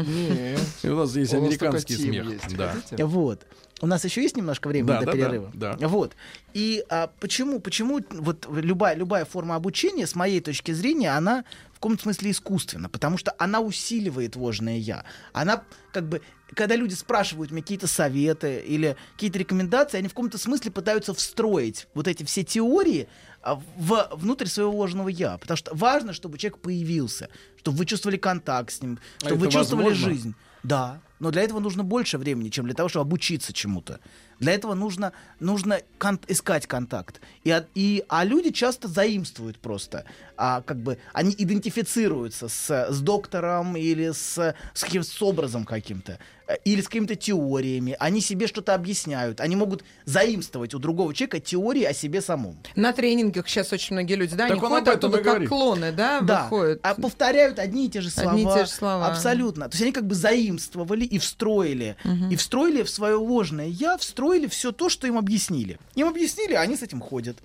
У 0.84 0.88
нас 0.96 1.16
есть 1.16 1.34
американский 1.34 1.96
смех. 1.96 2.26
есть. 2.32 2.56
Да. 2.58 2.74
Вот. 3.06 3.46
У 3.80 3.86
нас 3.86 4.04
еще 4.04 4.24
есть 4.24 4.36
немножко 4.36 4.70
времени 4.70 4.88
Да, 4.88 5.00
до 5.02 5.06
да, 5.06 5.12
перерыва. 5.12 5.52
да, 5.54 5.76
да. 5.76 5.88
Вот. 5.88 6.14
И 6.56 6.84
а, 6.90 7.12
почему, 7.20 7.60
почему 7.60 8.00
вот 8.10 8.48
любая, 8.52 8.96
любая 8.96 9.24
форма 9.24 9.56
обучения, 9.56 10.08
с 10.08 10.16
моей 10.16 10.40
точки 10.42 10.72
зрения, 10.72 11.12
она 11.16 11.44
в 11.78 11.80
каком-то 11.80 12.02
смысле 12.02 12.32
искусственна, 12.32 12.90
потому 12.90 13.20
что 13.20 13.36
она 13.38 13.60
усиливает 13.60 14.36
ложное 14.36 14.78
я. 14.78 15.06
Она 15.32 15.64
как 15.94 16.10
бы, 16.10 16.24
когда 16.56 16.76
люди 16.76 16.96
спрашивают 16.96 17.52
мне 17.52 17.62
какие-то 17.62 17.86
советы 17.86 18.64
или 18.66 18.98
какие-то 19.14 19.38
рекомендации, 19.38 20.00
они 20.00 20.08
в 20.08 20.12
каком-то 20.12 20.40
смысле 20.40 20.72
пытаются 20.72 21.14
встроить 21.14 21.88
вот 21.94 22.08
эти 22.08 22.24
все 22.24 22.44
теории 22.44 23.08
а, 23.44 23.62
в, 23.78 24.10
внутрь 24.14 24.48
своего 24.48 24.72
ложного 24.76 25.10
я. 25.10 25.38
Потому 25.38 25.56
что 25.56 25.76
важно, 25.76 26.14
чтобы 26.14 26.40
человек 26.40 26.58
появился, 26.62 27.30
чтобы 27.58 27.78
вы 27.78 27.86
чувствовали 27.86 28.18
контакт 28.18 28.74
с 28.74 28.82
ним, 28.82 28.98
А 29.22 29.26
чтобы 29.26 29.42
вы 29.42 29.46
это 29.46 29.54
чувствовали 29.54 29.90
возможно? 29.90 30.10
жизнь. 30.14 30.36
Да, 30.64 31.00
но 31.20 31.30
для 31.30 31.44
этого 31.44 31.60
нужно 31.60 31.84
больше 31.84 32.18
времени, 32.18 32.50
чем 32.50 32.66
для 32.66 32.74
того, 32.74 32.90
чтобы 32.90 33.04
обучиться 33.04 33.54
чему-то. 33.54 34.00
Для 34.40 34.54
этого 34.54 34.74
нужно, 34.76 35.12
нужно 35.40 35.80
кон- 35.98 36.20
искать 36.28 36.68
контакт. 36.68 37.20
И, 37.44 37.52
от- 37.52 37.68
и, 37.76 38.04
а 38.10 38.24
люди 38.24 38.52
часто 38.52 38.88
заимствуют 38.88 39.58
просто. 39.60 40.06
А, 40.38 40.62
как 40.62 40.78
бы 40.78 40.98
они 41.14 41.34
идентифицируются 41.38 42.48
с, 42.48 42.88
с 42.90 43.00
доктором 43.02 43.76
или 43.76 44.12
с, 44.12 44.38
с, 44.74 44.84
каким- 44.84 45.04
с 45.04 45.22
образом 45.22 45.66
каким-то. 45.66 46.20
э, 46.48 46.56
Или 46.64 46.82
с 46.82 46.86
какими-то 46.88 47.16
теориями. 47.16 47.96
Они 48.00 48.22
себе 48.22 48.48
что-то 48.48 48.74
объясняют. 48.74 49.42
Они 49.42 49.56
могут 49.56 49.84
заимствовать 50.06 50.74
у 50.76 50.80
другого 50.80 51.14
человека 51.14 51.40
теории 51.40 51.84
о 51.84 51.94
себе 51.94 52.22
самом. 52.22 52.58
На 52.76 52.94
тренингах 52.94 53.50
сейчас 53.50 53.74
очень 53.74 53.96
многие 53.96 54.14
люди, 54.14 54.36
да, 54.36 54.44
Так 54.48 54.52
они 54.58 54.62
он 54.62 54.70
ходят 54.70 54.88
оттуда 54.88 55.18
как 55.18 55.26
говорит. 55.26 55.50
клоны, 55.50 55.92
да, 55.92 56.22
Да, 56.22 56.44
выходят. 56.44 56.80
а 56.84 56.94
повторяют 56.96 57.60
одни 57.60 57.88
и 57.88 57.90
те 57.90 58.02
же 58.02 58.10
слова. 58.12 58.32
Одни 58.32 58.44
и 58.44 58.46
те 58.46 58.66
же 58.66 58.72
слова. 58.72 59.08
Абсолютно. 59.08 59.66
То 59.70 59.74
есть 59.76 59.82
они 59.84 59.92
как 59.92 60.06
бы 60.06 60.16
заимствовали 60.16 61.04
и 61.06 61.18
встроили. 61.20 61.98
И 62.32 62.36
встроили 62.36 62.84
в 62.84 62.90
свое 62.90 63.16
ложное 63.16 63.68
я, 63.68 63.98
встроили 63.98 64.27
все 64.48 64.72
то, 64.72 64.90
что 64.90 65.08
им 65.08 65.18
объяснили. 65.18 65.80
Им 65.96 66.08
объяснили, 66.08 66.54
а 66.54 66.62
они 66.62 66.76
с 66.76 66.84
этим 66.84 67.02
ходят. 67.02 67.38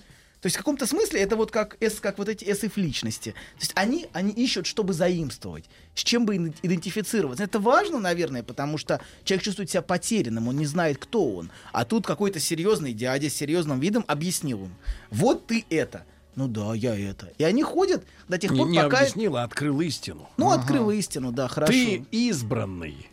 То 0.42 0.46
есть 0.46 0.56
в 0.56 0.58
каком-то 0.58 0.86
смысле 0.86 1.20
это 1.20 1.36
вот 1.36 1.52
как, 1.52 1.76
эс, 1.78 2.00
как 2.00 2.18
вот 2.18 2.28
эти 2.28 2.44
эсэф 2.44 2.76
личности. 2.76 3.30
То 3.30 3.60
есть 3.60 3.72
они, 3.76 4.08
они 4.12 4.32
ищут, 4.32 4.66
чтобы 4.66 4.92
заимствовать, 4.92 5.66
с 5.94 6.02
чем 6.02 6.26
бы 6.26 6.36
идентифицироваться. 6.62 7.44
Это 7.44 7.60
важно, 7.60 8.00
наверное, 8.00 8.42
потому 8.42 8.76
что 8.76 9.00
человек 9.22 9.44
чувствует 9.44 9.70
себя 9.70 9.82
потерянным, 9.82 10.48
он 10.48 10.56
не 10.56 10.66
знает, 10.66 10.98
кто 10.98 11.36
он. 11.36 11.52
А 11.72 11.84
тут 11.84 12.04
какой-то 12.04 12.40
серьезный 12.40 12.92
дядя 12.92 13.30
с 13.30 13.34
серьезным 13.34 13.78
видом 13.78 14.04
объяснил 14.08 14.64
им. 14.64 14.74
Вот 15.10 15.46
ты 15.46 15.64
это. 15.70 16.04
Ну 16.34 16.48
да, 16.48 16.74
я 16.74 16.98
это. 16.98 17.30
И 17.38 17.44
они 17.44 17.62
ходят 17.62 18.04
до 18.26 18.36
тех 18.36 18.50
Не, 18.50 18.58
пор, 18.58 18.68
не 18.68 18.82
пока... 18.82 18.98
объяснил, 18.98 19.36
а 19.36 19.44
открыл 19.44 19.80
истину. 19.80 20.28
Ну, 20.38 20.50
открыл 20.50 20.90
истину, 20.90 21.30
да, 21.30 21.46
хорошо. 21.46 21.72
Ты 21.72 22.04
избранный. 22.10 23.08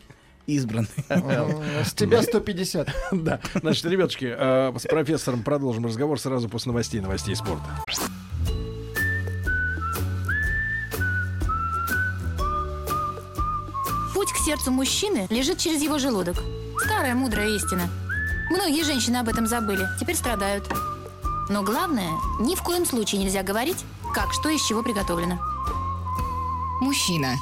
Избранный. 0.54 0.88
Э, 1.08 1.84
С 1.84 1.92
тебя 1.94 2.22
150. 2.22 2.88
Да. 3.12 3.40
Значит, 3.54 3.84
ребятушки, 3.86 4.34
э, 4.36 4.72
с 4.78 4.82
профессором 4.86 5.42
продолжим 5.42 5.86
разговор 5.86 6.18
сразу 6.20 6.48
после 6.48 6.72
новостей, 6.72 7.00
новостей 7.00 7.34
спорта. 7.34 7.64
Путь 14.14 14.32
к 14.32 14.36
сердцу 14.44 14.70
мужчины 14.70 15.26
лежит 15.30 15.58
через 15.58 15.82
его 15.82 15.98
желудок. 15.98 16.36
Старая 16.84 17.14
мудрая 17.14 17.48
истина. 17.48 17.88
Многие 18.50 18.84
женщины 18.84 19.16
об 19.18 19.28
этом 19.28 19.46
забыли, 19.46 19.86
теперь 19.98 20.16
страдают. 20.16 20.64
Но 21.48 21.62
главное, 21.62 22.10
ни 22.40 22.54
в 22.54 22.62
коем 22.62 22.84
случае 22.84 23.22
нельзя 23.22 23.42
говорить, 23.42 23.78
как 24.14 24.32
что 24.32 24.48
из 24.48 24.62
чего 24.66 24.82
приготовлено. 24.82 25.38
Мужчина. 26.80 27.34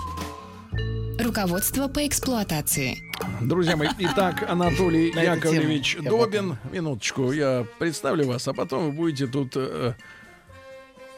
Руководство 1.19 1.89
по 1.89 2.07
эксплуатации. 2.07 3.03
Друзья 3.41 3.77
мои, 3.77 3.89
итак, 3.99 4.45
Анатолий 4.49 5.11
Яковлевич 5.11 5.99
Добин. 6.01 6.57
Минуточку, 6.71 7.33
я 7.33 7.67
представлю 7.79 8.29
вас, 8.29 8.47
а 8.47 8.55
потом 8.55 8.87
вы 8.87 8.93
будете 8.93 9.27
тут 9.27 9.53
э, 9.57 9.95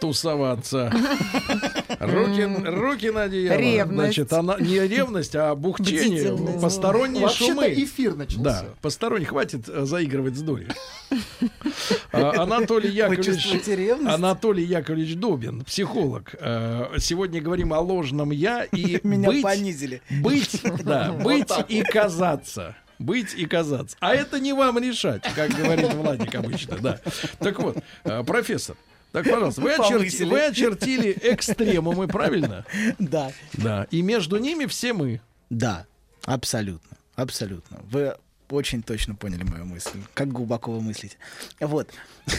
тусоваться. 0.01 0.93
Руки, 2.01 2.43
руки 2.67 3.11
на 3.11 3.25
одеяло. 3.25 3.59
Ревность. 3.59 4.15
Значит, 4.15 4.33
она 4.33 4.57
не 4.59 4.79
ревность, 4.81 5.37
а 5.37 5.55
Бдительность. 5.55 6.61
посторонние 6.63 7.23
Вообще-то 7.25 7.53
шумы. 7.53 7.75
эфир 7.75 8.15
начался. 8.15 8.43
Да, 8.43 8.65
посторонний 8.81 9.27
хватит 9.27 9.69
э, 9.69 9.85
заигрывать 9.85 10.37
с 10.37 10.41
Дурей. 10.41 10.69
А, 12.13 12.43
Анатолий 12.43 12.91
Яковлевич? 12.91 14.07
Анатолий 14.07 14.65
Яковлевич 14.65 15.15
Добин, 15.17 15.65
психолог. 15.65 16.35
Э, 16.41 16.87
Сегодня 16.99 17.41
говорим 17.41 17.73
о 17.73 17.81
ложном 17.81 18.31
я 18.31 18.65
и 18.65 18.99
Меня 19.07 19.29
быть, 19.29 19.43
понизили. 19.43 20.03
быть, 20.23 20.61
да, 20.85 21.13
быть 21.13 21.51
и 21.69 21.83
казаться. 21.83 22.75
Быть 22.99 23.35
и 23.35 23.47
казаться. 23.47 23.97
А 24.01 24.15
это 24.15 24.39
не 24.41 24.53
вам 24.53 24.79
решать, 24.79 25.23
как 25.35 25.51
говорит 25.53 25.93
Владик 25.95 26.35
обычно, 26.35 26.77
да. 26.79 27.01
Так 27.39 27.59
вот, 27.61 27.79
э, 28.05 28.23
профессор, 28.25 28.77
так, 29.13 29.25
пожалуйста, 29.25 29.61
вы, 29.61 29.75
очерти- 29.77 30.25
вы 30.25 30.47
очертили 30.47 31.17
экстремумы, 31.23 32.09
правильно? 32.09 32.65
Да. 32.99 33.33
Да. 33.55 33.87
И 33.91 34.03
между 34.03 34.39
ними 34.39 34.67
все 34.67 34.93
мы. 34.93 35.21
Да, 35.51 35.87
абсолютно, 36.25 36.97
абсолютно. 37.17 37.81
Вы 37.91 38.15
очень 38.51 38.83
точно 38.83 39.15
поняли 39.15 39.45
мою 39.45 39.65
мысль. 39.65 40.01
Как 40.15 40.29
глубоко 40.29 40.73
вы 40.73 40.81
мыслите. 40.81 41.17
Вот. 41.61 41.91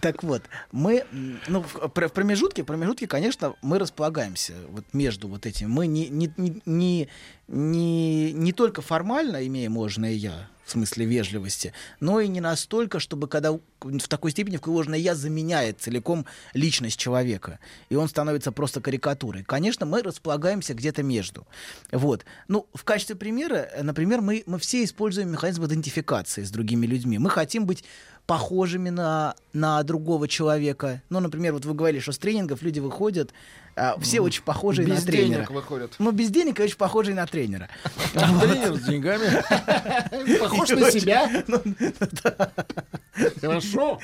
Так 0.00 0.22
вот, 0.22 0.42
мы, 0.72 1.04
ну, 1.48 1.62
в 1.62 1.88
промежутке, 1.88 2.62
в 2.62 2.66
промежутке, 2.66 3.06
конечно, 3.06 3.54
мы 3.62 3.78
располагаемся 3.78 4.54
вот 4.70 4.84
между 4.92 5.28
вот 5.28 5.46
этим. 5.46 5.70
Мы 5.70 5.86
не, 5.86 6.08
не, 6.08 6.32
не, 6.64 7.08
не, 7.48 8.32
не, 8.32 8.52
только 8.52 8.82
формально 8.82 9.46
имеем 9.46 9.76
ложное 9.76 10.12
«я», 10.12 10.48
в 10.64 10.70
смысле 10.70 11.04
вежливости, 11.04 11.74
но 12.00 12.20
и 12.20 12.28
не 12.28 12.40
настолько, 12.40 12.98
чтобы 12.98 13.28
когда 13.28 13.52
в 13.52 14.08
такой 14.08 14.30
степени, 14.30 14.56
в 14.56 14.60
«я» 14.98 15.14
заменяет 15.14 15.80
целиком 15.80 16.24
личность 16.54 16.98
человека, 16.98 17.58
и 17.90 17.96
он 17.96 18.08
становится 18.08 18.50
просто 18.50 18.80
карикатурой. 18.80 19.44
Конечно, 19.44 19.84
мы 19.84 20.02
располагаемся 20.02 20.72
где-то 20.72 21.02
между. 21.02 21.46
Вот. 21.92 22.24
Ну, 22.48 22.66
в 22.72 22.84
качестве 22.84 23.14
примера, 23.14 23.56
э, 23.56 23.82
например, 23.82 24.22
мы, 24.22 24.42
мы 24.46 24.58
все 24.58 24.82
используем 24.82 25.30
механизм 25.30 25.66
идентификации 25.66 26.44
с 26.44 26.50
другими 26.50 26.86
людьми. 26.86 27.18
Мы 27.18 27.28
хотим 27.28 27.66
быть 27.66 27.84
похожими 28.26 28.90
на, 28.90 29.34
на 29.52 29.82
другого 29.82 30.28
человека. 30.28 31.02
Ну, 31.10 31.20
например, 31.20 31.52
вот 31.52 31.64
вы 31.64 31.74
говорили, 31.74 32.00
что 32.00 32.12
с 32.12 32.18
тренингов 32.18 32.62
люди 32.62 32.80
выходят, 32.80 33.32
а, 33.76 33.98
все 34.00 34.20
очень 34.20 34.42
похожие 34.42 34.86
Без 34.86 35.00
на 35.00 35.06
тренера. 35.06 35.36
денег 35.38 35.50
выходят. 35.50 35.94
Ну, 35.98 36.12
без 36.12 36.30
денег 36.30 36.58
очень 36.60 36.76
похожие 36.76 37.14
на 37.14 37.26
тренера. 37.26 37.68
Тренер 38.12 38.76
с 38.76 38.84
деньгами. 38.84 40.38
Похож 40.38 40.70
на 40.70 40.90
себя. 40.90 41.30
Хорошо. 43.40 44.00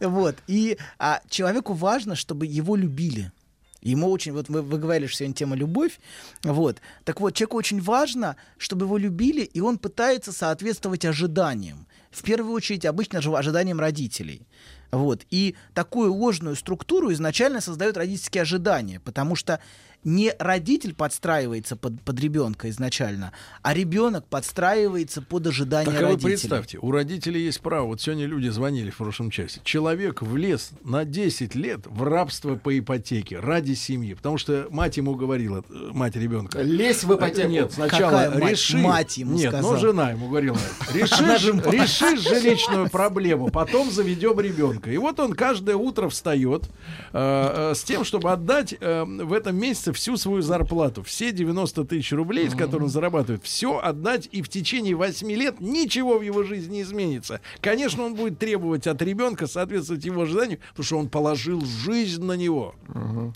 Вот. 0.00 0.36
И 0.46 0.78
а, 0.98 1.20
человеку 1.28 1.72
важно, 1.72 2.14
чтобы 2.14 2.46
его 2.46 2.76
любили. 2.76 3.32
Ему 3.80 4.10
очень, 4.10 4.32
вот 4.32 4.48
вы, 4.48 4.62
вы 4.62 4.78
говорили, 4.78 5.06
что 5.06 5.18
сегодня 5.18 5.34
тема 5.34 5.56
любовь, 5.56 6.00
вот. 6.42 6.78
Так 7.04 7.20
вот, 7.20 7.34
человеку 7.34 7.58
очень 7.58 7.82
важно, 7.82 8.36
чтобы 8.56 8.86
его 8.86 8.96
любили, 8.96 9.42
и 9.42 9.60
он 9.60 9.76
пытается 9.76 10.32
соответствовать 10.32 11.04
ожиданиям. 11.04 11.86
В 12.14 12.22
первую 12.22 12.54
очередь, 12.54 12.84
обычно 12.86 13.20
ожиданиям 13.34 13.80
родителей. 13.80 14.46
Вот. 14.92 15.26
И 15.30 15.56
такую 15.74 16.14
ложную 16.14 16.54
структуру 16.54 17.12
изначально 17.12 17.60
создают 17.60 17.96
родительские 17.96 18.42
ожидания, 18.42 19.00
потому 19.00 19.34
что 19.34 19.58
не 20.04 20.34
родитель 20.38 20.94
подстраивается 20.94 21.76
под, 21.76 22.00
под 22.02 22.20
ребенка 22.20 22.68
изначально, 22.70 23.32
а 23.62 23.74
ребенок 23.74 24.26
подстраивается 24.26 25.22
под 25.22 25.46
ожидания 25.46 25.86
Так 25.90 25.94
а 25.96 26.00
вы 26.02 26.08
родителей. 26.12 26.30
представьте, 26.32 26.78
у 26.78 26.90
родителей 26.90 27.42
есть 27.44 27.60
право. 27.60 27.86
Вот 27.86 28.00
сегодня 28.00 28.26
люди 28.26 28.48
звонили 28.48 28.90
в 28.90 28.96
прошлом 28.96 29.30
часе. 29.30 29.60
Человек 29.64 30.22
влез 30.22 30.70
на 30.84 31.04
10 31.04 31.54
лет 31.54 31.80
в 31.86 32.02
рабство 32.04 32.56
по 32.56 32.78
ипотеке 32.78 33.38
ради 33.38 33.72
семьи. 33.74 34.14
Потому 34.14 34.36
что 34.38 34.66
мать 34.70 34.96
ему 34.96 35.14
говорила, 35.14 35.64
э, 35.68 35.90
мать 35.92 36.16
ребенка. 36.16 36.60
Лезь 36.60 37.04
в 37.04 37.14
ипотеку. 37.14 37.48
Нет, 37.48 37.72
сначала 37.72 38.10
Какая 38.24 38.40
мать? 38.40 38.50
реши. 38.52 38.76
Мать 38.76 39.16
ему 39.16 39.36
Нет, 39.36 39.50
сказала. 39.50 39.72
но 39.72 39.78
жена 39.78 40.10
ему 40.10 40.28
говорила. 40.28 40.58
Реши, 40.92 41.38
ж- 41.38 41.70
реши 41.70 42.16
жилищную 42.18 42.90
проблему, 42.90 43.48
потом 43.48 43.90
заведем 43.90 44.38
ребенка. 44.38 44.90
И 44.90 44.98
вот 44.98 45.18
он 45.20 45.32
каждое 45.32 45.76
утро 45.76 46.08
встает 46.10 46.64
э, 47.12 47.70
э, 47.70 47.74
с 47.74 47.82
тем, 47.84 48.04
чтобы 48.04 48.30
отдать 48.30 48.74
э, 48.78 49.04
в 49.04 49.32
этом 49.32 49.56
месяце 49.56 49.93
всю 49.94 50.16
свою 50.16 50.42
зарплату. 50.42 51.02
Все 51.02 51.32
90 51.32 51.84
тысяч 51.84 52.12
рублей, 52.12 52.50
с 52.50 52.54
которых 52.54 52.84
он 52.84 52.90
зарабатывает, 52.90 53.42
все 53.44 53.78
отдать, 53.78 54.28
и 54.30 54.42
в 54.42 54.48
течение 54.48 54.94
8 54.94 55.30
лет 55.32 55.60
ничего 55.60 56.18
в 56.18 56.22
его 56.22 56.42
жизни 56.42 56.74
не 56.74 56.82
изменится. 56.82 57.40
Конечно, 57.60 58.04
он 58.04 58.14
будет 58.14 58.38
требовать 58.38 58.86
от 58.86 59.00
ребенка 59.02 59.46
соответствовать 59.46 60.04
его 60.04 60.22
ожиданию, 60.22 60.58
потому 60.70 60.84
что 60.84 60.98
он 60.98 61.08
положил 61.08 61.64
жизнь 61.64 62.22
на 62.24 62.32
него. 62.32 62.74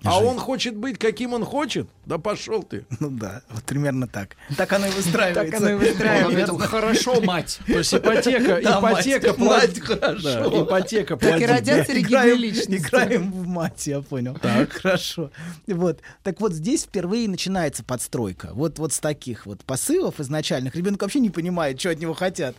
А 0.05 0.18
он 0.23 0.38
хочет 0.38 0.77
быть, 0.77 0.99
каким 0.99 1.33
он 1.35 1.44
хочет? 1.44 1.88
Да 2.09 2.16
пошел 2.18 2.62
ты. 2.62 2.85
Ну 3.01 3.11
да, 3.11 3.42
вот 3.51 3.62
примерно 3.64 4.09
так. 4.09 4.37
Так 4.57 4.73
оно 4.73 4.87
и 4.87 4.90
выстраивается. 4.90 5.53
Так 5.53 5.61
оно 5.61 5.71
и 5.71 5.75
выстраивается. 5.75 6.42
ответил, 6.55 6.59
хорошо, 6.59 7.21
мать. 7.21 7.61
То 7.66 7.79
есть 7.79 7.94
ипотека, 7.94 8.61
ипотека, 8.61 9.27
мать, 9.29 9.37
плат- 9.37 9.38
мать, 9.38 9.81
хорошо. 9.81 10.64
Ипотека 10.64 11.16
Так 11.16 11.40
и 11.40 11.47
родятся 11.47 11.92
ригидные 11.92 12.09
Играем, 12.21 12.38
личности. 12.38 12.77
играем 12.88 13.31
в 13.33 13.47
мать, 13.47 13.87
я 13.87 14.01
понял. 14.01 14.35
Так. 14.40 14.73
Хорошо. 14.73 15.31
Вот. 15.66 16.01
Так 16.23 16.40
вот 16.40 16.53
здесь 16.55 16.85
впервые 16.85 17.29
начинается 17.29 17.85
подстройка. 17.85 18.51
Вот, 18.55 18.79
вот 18.79 18.92
с 18.94 18.99
таких 19.01 19.44
вот 19.47 19.62
посылов 19.64 20.18
изначальных. 20.18 20.75
Ребенок 20.75 21.03
вообще 21.03 21.21
не 21.21 21.31
понимает, 21.31 21.79
что 21.79 21.90
от 21.90 21.99
него 22.01 22.14
хотят. 22.14 22.57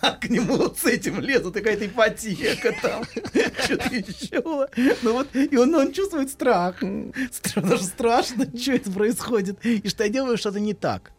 А 0.00 0.12
к 0.12 0.28
нему 0.30 0.56
вот 0.56 0.78
с 0.78 0.84
этим 0.86 1.20
лезут, 1.20 1.54
какая-то 1.54 1.86
ипотека 1.86 2.72
там, 2.80 3.04
что-то 3.64 3.94
еще. 3.94 4.42
Ну 5.02 5.12
вот, 5.12 5.28
и 5.34 5.56
он, 5.56 5.74
он 5.74 5.92
чувствует 5.92 6.30
страх. 6.30 6.82
Стра- 6.82 7.54
Потому 7.54 7.76
что 7.76 7.84
страшно, 7.86 8.46
что 8.62 8.72
это 8.72 8.90
происходит. 8.90 9.64
И 9.64 9.88
что 9.88 10.04
я 10.04 10.10
делаю 10.10 10.36
что-то 10.36 10.60
не 10.60 10.74
так. 10.74 11.12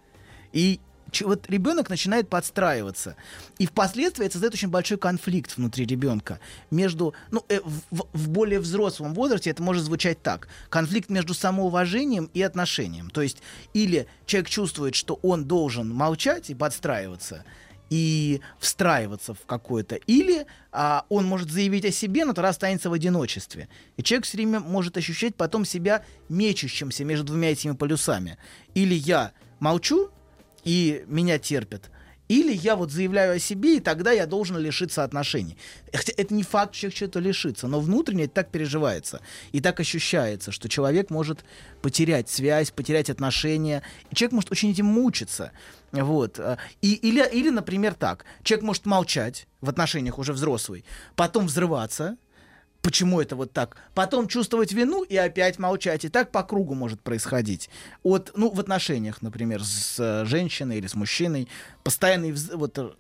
И 0.54 0.80
вот 1.22 1.50
ребенок 1.50 1.90
начинает 1.90 2.30
подстраиваться. 2.30 3.18
И 3.58 3.66
впоследствии 3.66 4.26
это 4.26 4.34
создает 4.34 4.54
очень 4.54 4.70
большой 4.70 4.98
конфликт 4.98 5.58
внутри 5.58 5.86
ребенка. 5.86 6.40
Между, 6.70 7.14
ну, 7.32 7.44
э, 7.50 7.60
в- 7.66 8.08
в 8.14 8.30
более 8.30 8.60
взрослом 8.62 9.14
возрасте 9.14 9.50
это 9.50 9.62
может 9.62 9.84
звучать 9.84 10.22
так. 10.22 10.48
Конфликт 10.70 11.10
между 11.10 11.34
самоуважением 11.34 12.30
и 12.34 12.42
отношением. 12.42 13.10
То 13.10 13.22
есть 13.22 13.42
или 13.74 14.08
человек 14.26 14.50
чувствует, 14.50 14.96
что 14.96 15.20
он 15.22 15.44
должен 15.46 15.90
молчать 15.90 16.50
и 16.50 16.56
подстраиваться, 16.56 17.44
и 17.92 18.40
встраиваться 18.58 19.34
в 19.34 19.46
какое-то. 19.46 19.96
Или 19.96 20.48
а, 20.72 21.06
он 21.10 21.26
может 21.26 21.52
заявить 21.52 21.84
о 21.84 21.92
себе, 21.92 22.24
но 22.24 22.34
тогда 22.34 22.50
останется 22.50 22.90
в 22.90 22.94
одиночестве. 22.94 23.68
И 23.98 24.04
человек 24.04 24.26
все 24.26 24.38
время 24.38 24.62
может 24.62 24.96
ощущать 24.96 25.36
потом 25.36 25.66
себя 25.66 26.04
мечущимся 26.30 27.04
между 27.04 27.26
двумя 27.26 27.52
этими 27.52 27.74
полюсами. 27.74 28.38
Или 28.76 28.96
я 28.96 29.34
молчу, 29.60 30.10
и 30.64 31.04
меня 31.08 31.38
терпят. 31.38 31.92
Или 32.32 32.54
я 32.54 32.78
вот 32.78 32.92
заявляю 32.92 33.36
о 33.36 33.40
себе, 33.40 33.76
и 33.76 33.80
тогда 33.82 34.14
я 34.14 34.26
должен 34.26 34.58
лишиться 34.58 35.04
отношений. 35.04 35.58
Хотя 35.94 36.14
это 36.16 36.34
не 36.34 36.44
факт, 36.44 36.74
что 36.74 36.84
человек 36.84 36.98
чего-то 36.98 37.20
лишится, 37.20 37.68
но 37.68 37.82
внутренне 37.82 38.24
это 38.24 38.36
так 38.36 38.52
переживается. 38.52 39.20
И 39.52 39.60
так 39.60 39.82
ощущается, 39.82 40.54
что 40.54 40.70
человек 40.70 41.10
может 41.10 41.44
потерять 41.82 42.30
связь, 42.30 42.72
потерять 42.72 43.10
отношения. 43.10 43.84
И 44.12 44.16
человек 44.16 44.32
может 44.32 44.50
очень 44.50 44.72
этим 44.72 44.86
мучиться. 44.86 45.52
Вот. 45.92 46.40
А, 46.40 46.58
И, 46.82 46.94
или, 46.94 47.22
или, 47.34 47.50
например, 47.50 47.96
так. 47.96 48.24
Человек 48.44 48.64
может 48.64 48.86
молчать 48.86 49.46
в 49.60 49.68
отношениях 49.68 50.18
уже 50.18 50.32
взрослый, 50.32 50.86
потом 51.18 51.48
взрываться, 51.48 52.16
Почему 52.82 53.22
это 53.22 53.36
вот 53.36 53.54
так? 53.54 53.78
Потом 53.94 54.28
чувствовать 54.28 54.74
вину 54.74 55.04
и 55.04 55.16
опять 55.16 55.60
молчать. 55.60 56.04
И 56.06 56.10
так 56.10 56.32
по 56.32 56.42
кругу 56.44 56.74
может 56.74 57.02
происходить. 57.02 57.70
От, 58.04 58.32
ну, 58.36 58.50
в 58.50 58.60
отношениях, 58.60 59.22
например, 59.22 59.64
с 59.64 60.00
э, 60.00 60.26
женщиной 60.26 60.80
или 60.80 60.88
с 60.88 60.96
мужчиной. 60.96 61.48
Постоянный, 61.84 62.34
вот, 62.54 62.98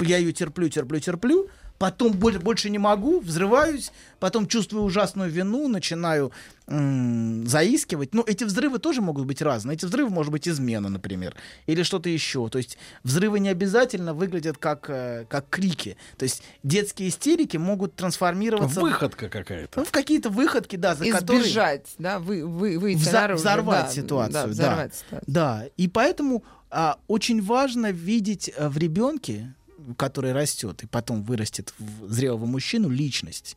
я 0.00 0.18
ее 0.18 0.32
терплю, 0.32 0.68
терплю, 0.68 1.00
терплю. 1.00 1.48
Потом 1.78 2.12
боль- 2.12 2.38
больше 2.38 2.70
не 2.70 2.78
могу, 2.78 3.20
взрываюсь. 3.20 3.90
Потом 4.20 4.46
чувствую 4.46 4.84
ужасную 4.84 5.30
вину, 5.30 5.68
начинаю 5.68 6.30
м, 6.66 7.46
заискивать. 7.46 8.14
Ну, 8.14 8.22
эти 8.26 8.44
взрывы 8.44 8.78
тоже 8.78 9.02
могут 9.02 9.26
быть 9.26 9.42
разные. 9.42 9.74
Эти 9.74 9.84
взрывы 9.84 10.08
может 10.10 10.32
быть 10.32 10.48
измена, 10.48 10.88
например. 10.88 11.34
Или 11.66 11.82
что-то 11.82 12.08
еще. 12.08 12.48
То 12.48 12.58
есть 12.58 12.78
взрывы 13.02 13.38
не 13.40 13.48
обязательно 13.50 14.14
выглядят 14.14 14.56
как, 14.56 14.86
э, 14.88 15.26
как 15.28 15.48
крики. 15.50 15.96
То 16.16 16.22
есть 16.22 16.42
детские 16.62 17.08
истерики 17.10 17.56
могут 17.58 17.94
трансформироваться... 17.96 18.80
в- 18.80 18.84
Выходка 18.84 19.28
какая-то. 19.28 19.80
ну, 19.80 19.84
в 19.84 19.90
какие-то 19.90 20.30
выходки, 20.30 20.76
да, 20.76 20.94
за 20.94 21.04
которые... 21.10 21.42
Избежать, 21.42 21.86
да, 21.98 22.18
вы, 22.18 22.46
вы, 22.46 22.78
выйти 22.78 23.00
Вза- 23.02 23.12
наружу. 23.12 23.40
взорвать 23.40 23.86
да, 23.86 23.92
ситуацию, 23.92 24.32
Да, 24.32 24.42
да. 24.46 24.52
взорвать 24.52 24.94
ситуацию. 24.94 25.24
Да, 25.26 25.64
и 25.76 25.88
поэтому 25.88 26.44
а, 26.70 26.98
очень 27.08 27.42
важно 27.42 27.90
видеть 27.92 28.50
а, 28.56 28.70
в 28.70 28.78
ребенке, 28.78 29.52
который 29.96 30.32
растет 30.32 30.82
и 30.82 30.86
потом 30.86 31.22
вырастет 31.22 31.74
в 31.78 32.10
зрелого 32.10 32.46
мужчину, 32.46 32.88
личность. 32.88 33.56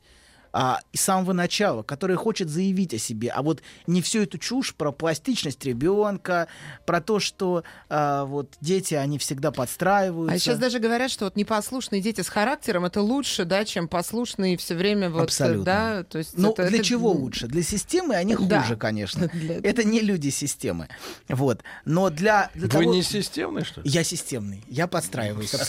А, 0.59 0.79
и 0.91 0.97
с 0.97 1.01
самого 1.01 1.33
начала, 1.33 1.83
который 1.83 2.15
хочет 2.15 2.49
заявить 2.49 2.91
о 2.91 2.97
себе, 2.97 3.29
а 3.29 3.43
вот 3.43 3.61
не 3.85 4.01
всю 4.01 4.23
эту 4.23 4.39
чушь 4.39 4.73
про 4.73 4.91
пластичность 4.91 5.63
ребенка, 5.63 6.47
про 6.83 6.99
то, 6.99 7.19
что 7.19 7.63
а, 7.89 8.25
вот 8.25 8.55
дети, 8.59 8.95
они 8.95 9.19
всегда 9.19 9.51
подстраиваются. 9.51 10.35
А 10.35 10.39
сейчас 10.39 10.57
даже 10.57 10.79
говорят, 10.79 11.11
что 11.11 11.25
вот 11.25 11.35
непослушные 11.35 12.01
дети 12.01 12.21
с 12.21 12.29
характером 12.29 12.85
это 12.85 13.03
лучше, 13.03 13.45
да, 13.45 13.65
чем 13.65 13.87
послушные 13.87 14.57
все 14.57 14.73
время 14.73 15.11
вот, 15.11 15.25
Абсолютно. 15.25 15.63
да, 15.63 16.03
то 16.05 16.17
есть 16.17 16.31
Ну, 16.35 16.53
это- 16.53 16.67
для 16.67 16.79
это- 16.79 16.87
чего 16.87 17.11
лучше? 17.11 17.45
Для 17.45 17.61
системы 17.61 18.15
они 18.15 18.35
Да. 18.35 18.63
хуже, 18.63 18.77
конечно. 18.77 19.27
Для- 19.33 19.57
Это 19.57 19.83
не 19.83 19.99
люди 19.99 20.29
системы. 20.29 20.87
Вот. 21.29 21.61
Но 21.85 22.09
для, 22.09 22.49
для 22.55 22.63
Вы 22.63 22.69
того... 22.69 22.93
не 22.95 23.03
системный, 23.03 23.63
что 23.63 23.81
ли? 23.81 23.89
Я 23.91 24.03
системный, 24.03 24.63
я 24.67 24.87
подстраиваюсь. 24.87 25.53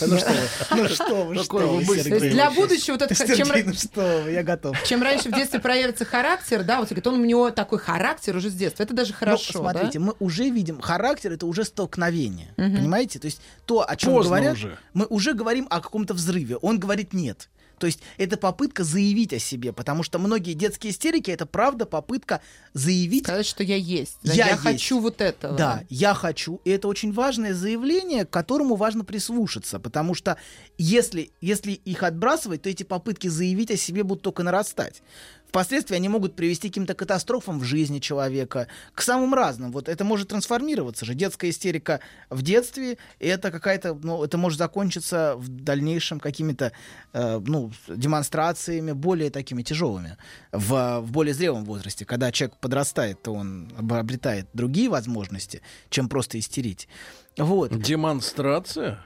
Ну 0.71 0.87
что 0.89 1.25
вы, 1.25 1.35
ну 1.35 1.43
что 1.43 1.57
вы, 1.77 1.95
для 2.29 2.49
будущего 2.49 2.93
вот 2.93 3.03
это 3.03 3.15
чем, 3.37 3.47
ну 3.49 3.73
что 3.73 4.21
вы, 4.25 4.31
я 4.31 4.41
готов. 4.41 4.78
Чем 4.85 5.01
раньше 5.03 5.29
в 5.29 5.33
детстве 5.33 5.59
проявится 5.59 6.05
характер, 6.05 6.63
да, 6.63 6.79
вот 6.79 6.87
говорит, 6.89 7.07
он 7.07 7.21
у 7.21 7.25
него 7.25 7.49
такой 7.51 7.79
характер 7.79 8.35
уже 8.35 8.49
с 8.49 8.53
детства, 8.53 8.83
это 8.83 8.93
даже 8.93 9.13
хорошо, 9.13 9.51
Ну, 9.55 9.59
смотрите, 9.61 9.99
да? 9.99 10.05
мы 10.05 10.13
уже 10.19 10.49
видим, 10.49 10.79
характер 10.81 11.33
это 11.33 11.45
уже 11.45 11.63
столкновение. 11.65 12.53
Понимаете? 12.55 13.19
То 13.19 13.25
есть 13.25 13.41
то, 13.65 13.87
о 13.87 13.95
чем 13.95 14.13
Поздно 14.13 14.37
говорят, 14.37 14.53
уже. 14.57 14.77
мы 14.93 15.05
уже 15.07 15.33
говорим 15.33 15.67
о 15.69 15.81
каком-то 15.81 16.13
взрыве. 16.13 16.57
Он 16.57 16.79
говорит 16.79 17.13
нет. 17.13 17.49
То 17.79 17.87
есть 17.87 18.01
это 18.17 18.37
попытка 18.37 18.83
заявить 18.83 19.33
о 19.33 19.39
себе, 19.39 19.73
потому 19.73 20.03
что 20.03 20.19
многие 20.19 20.53
детские 20.53 20.91
истерики 20.91 21.31
это 21.31 21.45
правда 21.45 21.85
попытка 21.85 22.41
заявить 22.73 23.23
Сказать, 23.23 23.45
что 23.45 23.63
я 23.63 23.75
есть, 23.75 24.17
да, 24.21 24.33
Я 24.33 24.45
я, 24.45 24.51
есть. 24.51 24.63
хочу 24.63 24.99
вот 24.99 25.21
этого. 25.21 25.55
Да, 25.55 25.83
я 25.89 26.13
хочу. 26.13 26.61
И 26.65 26.69
это 26.69 26.87
очень 26.87 27.11
важное 27.11 27.53
заявление, 27.53 28.25
к 28.25 28.29
которому 28.29 28.75
важно 28.75 29.03
прислушаться. 29.03 29.79
Потому 29.79 30.13
что 30.13 30.37
если, 30.77 31.31
если 31.41 31.71
их 31.71 32.03
отбрасывать, 32.03 32.63
то 32.63 32.69
эти 32.69 32.83
попытки 32.83 33.27
заявить 33.27 33.71
о 33.71 33.77
себе 33.77 34.03
будут 34.03 34.23
только 34.23 34.43
нарастать. 34.43 35.01
Впоследствии 35.49 35.95
они 35.95 36.09
могут 36.09 36.35
привести 36.35 36.69
к 36.69 36.71
каким-то 36.71 36.93
катастрофам 36.93 37.59
в 37.59 37.63
жизни 37.63 37.97
человека, 37.97 38.67
к 38.93 39.01
самым 39.01 39.33
разным. 39.33 39.71
Вот 39.71 39.89
это 39.89 40.03
может 40.03 40.27
трансформироваться 40.27 41.05
же. 41.05 41.15
Детская 41.15 41.49
истерика 41.49 42.01
в 42.29 42.43
детстве, 42.43 42.99
и 43.17 43.27
это 43.27 43.49
какая-то, 43.49 43.95
ну, 43.95 44.23
это 44.23 44.37
может 44.37 44.59
закончиться 44.59 45.33
в 45.37 45.49
дальнейшем 45.49 46.19
какими-то, 46.19 46.71
э, 47.13 47.41
ну, 47.43 47.71
демонстрациями 47.87 48.91
более 48.91 49.31
такими 49.31 49.63
тяжелыми 49.63 50.17
в, 50.51 50.99
в 51.01 51.11
более 51.11 51.33
зрелом 51.33 51.65
возрасте. 51.65 52.05
Когда 52.05 52.31
человек 52.31 52.57
подрастает, 52.57 53.23
то 53.23 53.33
он 53.33 53.71
об- 53.75 53.93
обретает 53.93 54.47
другие 54.53 54.87
возможности, 54.87 55.63
чем 55.89 56.09
просто 56.09 56.37
истерить. 56.37 56.87
Вот. 57.37 57.75
Демонстрация? 57.81 59.03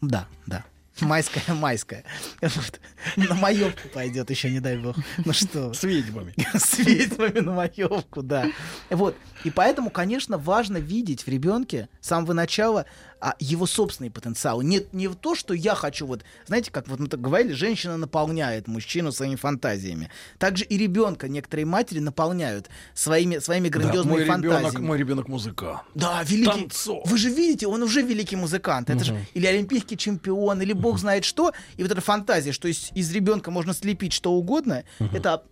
Да, 0.00 0.26
да. 0.46 0.64
Майская, 1.00 1.42
майская. 1.54 2.04
Вот. 2.40 2.80
На 3.16 3.34
маевку 3.34 3.88
пойдет 3.92 4.30
еще, 4.30 4.50
не 4.50 4.60
дай 4.60 4.76
бог. 4.76 4.96
Ну 5.24 5.32
что. 5.32 5.72
С 5.72 5.82
ведьмами. 5.82 6.34
с 6.54 6.78
ведьмами 6.78 7.40
на 7.40 7.52
маевку, 7.52 8.22
да. 8.22 8.46
Вот. 8.90 9.16
И 9.44 9.50
поэтому, 9.50 9.90
конечно, 9.90 10.38
важно 10.38 10.78
видеть 10.78 11.22
в 11.22 11.28
ребенке 11.28 11.88
с 12.00 12.08
самого 12.08 12.32
начала 12.32 12.86
а, 13.20 13.34
его 13.38 13.66
собственный 13.66 14.10
потенциал. 14.10 14.62
Не, 14.62 14.82
не 14.92 15.08
то, 15.08 15.34
что 15.34 15.54
я 15.54 15.74
хочу, 15.74 16.06
вот, 16.06 16.22
знаете, 16.46 16.70
как 16.70 16.88
вот 16.88 17.00
мы 17.00 17.06
так 17.08 17.20
говорили, 17.20 17.52
женщина 17.52 17.96
наполняет 17.96 18.68
мужчину 18.68 19.12
своими 19.12 19.36
фантазиями. 19.36 20.10
Также 20.38 20.64
и 20.64 20.76
ребенка 20.78 21.28
некоторые 21.28 21.66
матери 21.66 22.00
наполняют 22.00 22.68
своими, 22.94 23.38
своими 23.38 23.68
Да, 23.68 23.78
грандиозными 23.78 24.14
мой 24.14 24.24
ребенок, 24.24 24.42
фантазиями. 24.52 24.86
мой 24.86 24.98
ребенок 24.98 25.28
музыкант. 25.28 25.82
Да, 25.94 26.22
великий. 26.24 26.50
Танцор. 26.60 27.02
Вы 27.06 27.18
же 27.18 27.30
видите, 27.30 27.66
он 27.66 27.82
уже 27.82 28.02
великий 28.02 28.36
музыкант. 28.36 28.90
Это 28.90 29.04
же 29.04 29.24
или 29.34 29.46
олимпийский 29.46 29.96
чемпион, 29.96 30.60
или 30.62 30.72
бог 30.72 30.98
знает 30.98 31.24
что. 31.24 31.52
И 31.76 31.82
вот 31.82 31.92
эта 31.92 32.00
фантазия, 32.00 32.52
что 32.52 32.68
из, 32.68 32.90
из 32.94 33.10
ребенка 33.12 33.50
можно 33.50 33.72
слепить 33.74 34.12
что 34.12 34.32
угодно, 34.32 34.84
это 35.12 35.34
аб- 35.34 35.44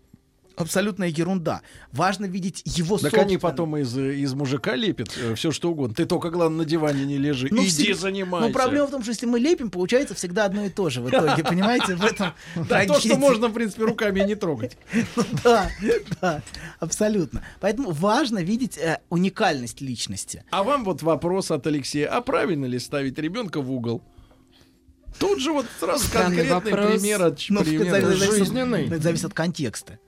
абсолютная 0.57 1.09
ерунда. 1.09 1.63
Важно 1.93 2.27
видеть 2.27 2.63
его 2.65 2.99
Так 2.99 3.15
они 3.15 3.35
собственный- 3.35 3.39
потом 3.41 3.77
из, 3.77 3.97
из 3.97 4.35
мужика 4.35 4.75
лепят 4.77 5.09
все 5.37 5.51
что 5.51 5.71
угодно. 5.71 5.95
Ты 5.95 6.07
только, 6.07 6.31
главное, 6.31 6.59
на 6.59 6.65
диване 6.65 7.05
не 7.05 7.19
лежи. 7.19 7.49
Ну, 7.51 7.63
Иди 7.63 7.93
всег- 7.93 7.95
занимайся. 7.97 8.49
Ну, 8.49 8.53
проблема 8.53 8.87
в 8.87 8.91
том, 8.91 9.03
что 9.03 9.11
если 9.11 9.27
мы 9.27 9.39
лепим, 9.39 9.71
получается 9.71 10.15
всегда 10.15 10.45
одно 10.45 10.65
и 10.65 10.71
то 10.71 10.91
же 10.91 11.01
в 11.01 11.09
итоге. 11.11 11.43
Понимаете, 11.45 11.95
в 11.95 12.05
этом 12.05 12.33
Да, 12.69 12.85
то, 12.87 13.01
что 13.01 13.17
можно, 13.17 13.49
в 13.49 13.53
принципе, 13.53 13.85
руками 13.85 14.21
не 14.21 14.35
трогать. 14.35 14.77
Ну 15.17 15.25
Да, 15.45 15.71
да, 16.21 16.43
абсолютно. 16.81 17.43
Поэтому 17.61 17.91
важно 17.91 18.43
видеть 18.43 18.79
э, 18.79 18.99
уникальность 19.11 19.81
личности. 19.81 20.45
А 20.51 20.63
вам 20.63 20.85
вот 20.85 21.03
вопрос 21.03 21.51
от 21.51 21.67
Алексея. 21.67 22.09
А 22.09 22.21
правильно 22.21 22.67
ли 22.67 22.79
ставить 22.79 23.19
ребенка 23.19 23.61
в 23.61 23.71
угол? 23.73 24.03
Тут 25.19 25.41
же 25.41 25.53
вот 25.53 25.67
сразу 25.79 26.11
конкретный 26.11 26.73
пример 26.73 27.23
от 27.23 27.39
Ну, 27.51 27.63
примера 27.63 28.11
жизненный. 28.13 28.87
Это 28.87 28.99
зависит 29.01 29.27
от 29.27 29.35
контекста. 29.35 29.99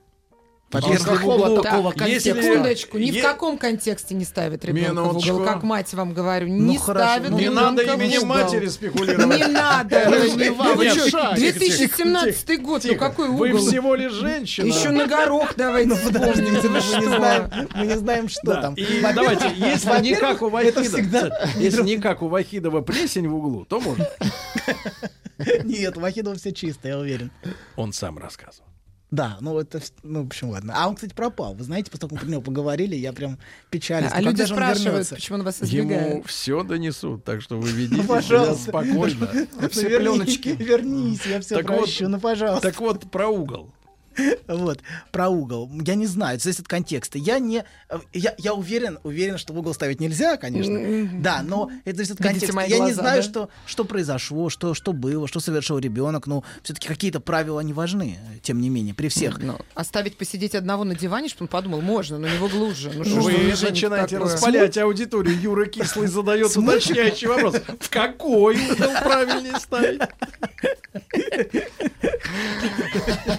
С 0.81 1.03
какого 1.03 1.47
углу- 1.47 1.61
такого 1.63 1.93
Так, 1.93 2.07
если- 2.07 2.29
контекста? 2.31 2.51
Секундочку, 2.53 2.97
ни 2.97 3.05
Е- 3.11 3.19
в 3.19 3.23
каком 3.23 3.57
контексте 3.57 4.15
не 4.15 4.25
ставит 4.25 4.65
ребенка 4.65 5.01
в 5.03 5.17
угол, 5.17 5.43
как 5.45 5.63
мать 5.63 5.93
вам 5.93 6.13
говорю, 6.13 6.47
Ну, 6.47 6.71
не 6.71 6.77
хорошо, 6.77 7.05
ставит 7.05 7.29
ну, 7.31 7.39
Не 7.39 7.49
надо 7.49 7.83
в 7.83 7.87
именем 7.95 8.17
угол. 8.23 8.27
матери 8.27 8.67
спекулировать. 8.67 9.37
Не 9.39 9.47
надо, 9.47 9.95
Это 9.95 10.27
не 10.27 10.35
не 10.35 10.49
вам, 10.51 10.67
вы 10.77 10.85
вы 10.89 10.95
чё, 10.95 11.09
чё? 11.09 11.33
2017 11.35 12.57
год, 12.61 12.83
ну 12.85 12.95
какой 12.95 13.29
Вы 13.29 13.49
угол? 13.51 13.59
всего 13.67 13.95
лишь 13.95 14.11
женщина. 14.13 14.65
Еще 14.65 14.89
на 14.91 15.05
горох 15.07 15.53
давайте 15.55 15.95
вспомним. 15.95 16.53
мы 16.53 16.61
Ну 16.61 16.69
не 16.73 16.79
что? 16.81 17.01
знаем, 17.17 17.49
мы 17.75 17.85
не 17.85 17.95
знаем, 17.97 18.29
что 18.29 18.55
там. 18.61 18.75
Давайте, 19.15 19.51
если 19.57 20.01
не 20.01 20.15
как 20.15 20.41
у 20.41 20.49
всегда- 20.49 21.49
если 21.57 21.83
не 21.83 21.97
как 21.97 22.21
у 22.21 22.27
Вахидова 22.27 22.81
плесень 22.81 23.27
в 23.27 23.35
углу, 23.35 23.65
то 23.65 23.79
можно. 23.79 24.07
Нет, 25.63 25.97
у 25.97 25.99
Вахидова 25.99 26.35
все 26.35 26.51
чисто, 26.51 26.87
я 26.87 26.97
уверен. 26.97 27.31
Он 27.75 27.91
сам 27.93 28.17
рассказывал. 28.17 28.67
Да, 29.11 29.37
ну 29.39 29.57
это, 29.59 29.79
ну, 30.03 30.23
в 30.23 30.27
общем, 30.27 30.49
ладно. 30.49 30.73
А 30.75 30.87
он, 30.89 30.95
кстати, 30.95 31.13
пропал. 31.13 31.53
Вы 31.53 31.63
знаете, 31.63 31.89
после 31.91 32.07
того, 32.07 32.09
как 32.15 32.23
мы 32.23 32.25
про 32.25 32.31
него 32.31 32.41
поговорили, 32.41 32.95
я 32.95 33.13
прям 33.13 33.37
печалюсь. 33.69 34.09
А 34.11 34.17
Ну, 34.19 34.29
люди 34.31 34.41
спрашивают, 34.41 34.83
вернется? 34.85 35.15
почему 35.15 35.37
он 35.37 35.43
вас 35.45 35.61
Ему 35.61 35.67
избегает. 35.69 36.25
все 36.27 36.63
донесут, 36.63 37.23
так 37.23 37.41
что 37.41 37.59
вы 37.59 37.69
ведите 37.71 37.95
Ну, 37.97 38.03
себя 38.03 38.15
пожалуйста. 38.15 38.69
спокойно. 38.69 39.29
Ну, 39.61 39.69
Все 39.69 39.87
верни- 39.89 39.97
пленочки. 39.99 40.49
Вернись, 40.59 41.25
я 41.27 41.39
все 41.39 41.63
прощу, 41.63 42.09
ну, 42.09 42.19
пожалуйста. 42.19 42.67
Так 42.71 42.79
вот, 42.81 43.09
про 43.11 43.27
угол. 43.29 43.71
Вот, 44.47 44.79
про 45.11 45.29
угол. 45.29 45.69
Я 45.85 45.95
не 45.95 46.05
знаю, 46.05 46.35
это 46.35 46.43
зависит 46.43 46.61
от 46.61 46.67
контекста. 46.67 47.17
Я 47.17 47.39
не... 47.39 47.63
Я, 48.13 48.35
я 48.37 48.53
уверен, 48.53 48.99
уверен, 49.03 49.37
что 49.37 49.53
в 49.53 49.59
угол 49.59 49.73
ставить 49.73 49.99
нельзя, 49.99 50.37
конечно. 50.37 50.79
Да, 51.21 51.41
но 51.43 51.71
это 51.83 51.97
зависит 51.97 52.19
от 52.19 52.27
контекста. 52.27 52.59
Я 52.61 52.75
не 52.75 52.77
глаза, 52.77 52.93
знаю, 52.93 53.21
да? 53.21 53.27
что, 53.27 53.49
что 53.65 53.85
произошло, 53.85 54.49
что, 54.49 54.73
что 54.73 54.93
было, 54.93 55.27
что 55.27 55.39
совершил 55.39 55.79
ребенок. 55.79 56.27
Но 56.27 56.43
все-таки 56.63 56.87
какие-то 56.87 57.19
правила 57.19 57.59
не 57.59 57.73
важны, 57.73 58.17
тем 58.41 58.61
не 58.61 58.69
менее, 58.69 58.93
при 58.93 59.09
всех. 59.09 59.39
Ну, 59.39 59.57
оставить 59.73 60.17
посидеть 60.17 60.55
одного 60.55 60.83
на 60.83 60.95
диване, 60.95 61.27
чтобы 61.27 61.43
он 61.43 61.47
подумал, 61.49 61.81
можно, 61.81 62.17
но 62.17 62.27
не 62.27 62.37
в 62.37 62.43
углу 62.43 62.73
же. 62.73 62.91
Ну, 62.93 63.03
что 63.03 63.15
Вы 63.21 63.31
Женя, 63.31 63.69
начинаете 63.69 64.17
такое? 64.17 64.33
распалять 64.33 64.77
аудиторию. 64.77 65.39
Юра 65.39 65.65
Кислый 65.65 66.07
задает 66.07 66.55
уточняющий 66.55 67.27
вопрос. 67.27 67.55
В 67.79 67.89
какой 67.89 68.55
угол 68.55 68.91
правильнее 69.03 69.59
ставить? 69.59 70.01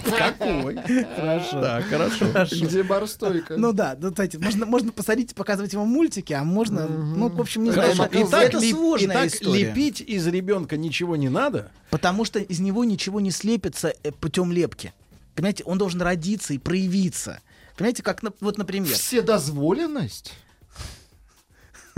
В 0.05 0.11
какой? 0.11 0.66
Хорошо. 1.15 1.61
Так, 1.61 1.85
хорошо. 1.85 2.25
Где 2.65 2.83
барстойка? 2.83 3.55
Ну 3.57 3.73
да, 3.73 3.97
ну, 3.99 4.09
знаете, 4.09 4.37
можно, 4.39 4.65
можно 4.65 4.91
посадить 4.91 5.31
и 5.31 5.35
показывать 5.35 5.73
ему 5.73 5.85
мультики, 5.85 6.33
а 6.33 6.43
можно, 6.43 6.87
ну, 6.87 7.29
в 7.29 7.39
общем, 7.41 7.63
не 7.63 7.71
знаю, 7.71 7.93
лип- 8.11 8.71
сложная 8.75 9.15
итак, 9.15 9.27
история. 9.27 9.69
лепить 9.69 10.01
из 10.01 10.27
ребенка 10.27 10.77
ничего 10.77 11.15
не 11.15 11.29
надо. 11.29 11.71
Потому 11.89 12.25
что 12.25 12.39
из 12.39 12.59
него 12.59 12.83
ничего 12.83 13.19
не 13.19 13.31
слепится 13.31 13.93
э, 14.03 14.11
путем 14.11 14.51
лепки. 14.51 14.93
Понимаете, 15.35 15.63
он 15.65 15.77
должен 15.77 16.01
родиться 16.01 16.53
и 16.53 16.57
проявиться. 16.57 17.41
Понимаете, 17.77 18.01
как, 18.03 18.21
вот, 18.41 18.57
например, 18.57 18.91
Вседозволенность? 18.93 20.33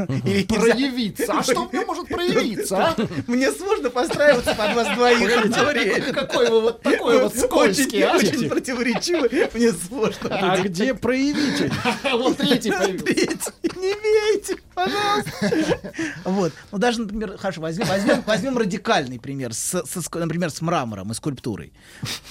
Проявиться. 0.06 1.34
А 1.34 1.44
что 1.44 1.62
у 1.62 1.72
меня 1.72 1.86
может 1.86 2.08
проявиться, 2.08 2.78
а? 2.78 2.96
Мне 3.28 3.52
сложно 3.52 3.90
подстраиваться 3.90 4.56
под 4.56 4.76
вас 4.76 4.96
двоих. 4.96 6.14
Какой 6.14 6.50
вы 6.50 6.62
вот 6.62 6.82
такой 6.82 7.22
вот 7.22 7.36
скользкий, 7.36 8.02
а? 8.04 8.16
Очень, 8.16 8.50
противоречивый, 8.50 9.50
мне 9.54 9.72
сложно. 9.72 10.30
А 10.32 10.58
где 10.62 10.94
проявитель? 10.94 11.72
Вот 12.20 12.38
третий 12.38 12.72
появился. 12.72 13.54
Не 13.76 13.94
бейте, 13.94 14.58
пожалуйста. 14.74 15.94
Вот. 16.26 16.52
Ну, 16.72 16.78
даже, 16.78 17.02
например, 17.02 17.38
хорошо, 17.38 17.62
возьмем, 17.62 17.88
возьмем, 17.88 18.22
возьмем 18.26 18.58
радикальный 18.58 19.20
пример, 19.20 19.54
с, 19.54 19.84
например, 20.14 20.50
с 20.50 20.62
мрамором 20.62 21.12
и 21.12 21.14
скульптурой. 21.14 21.74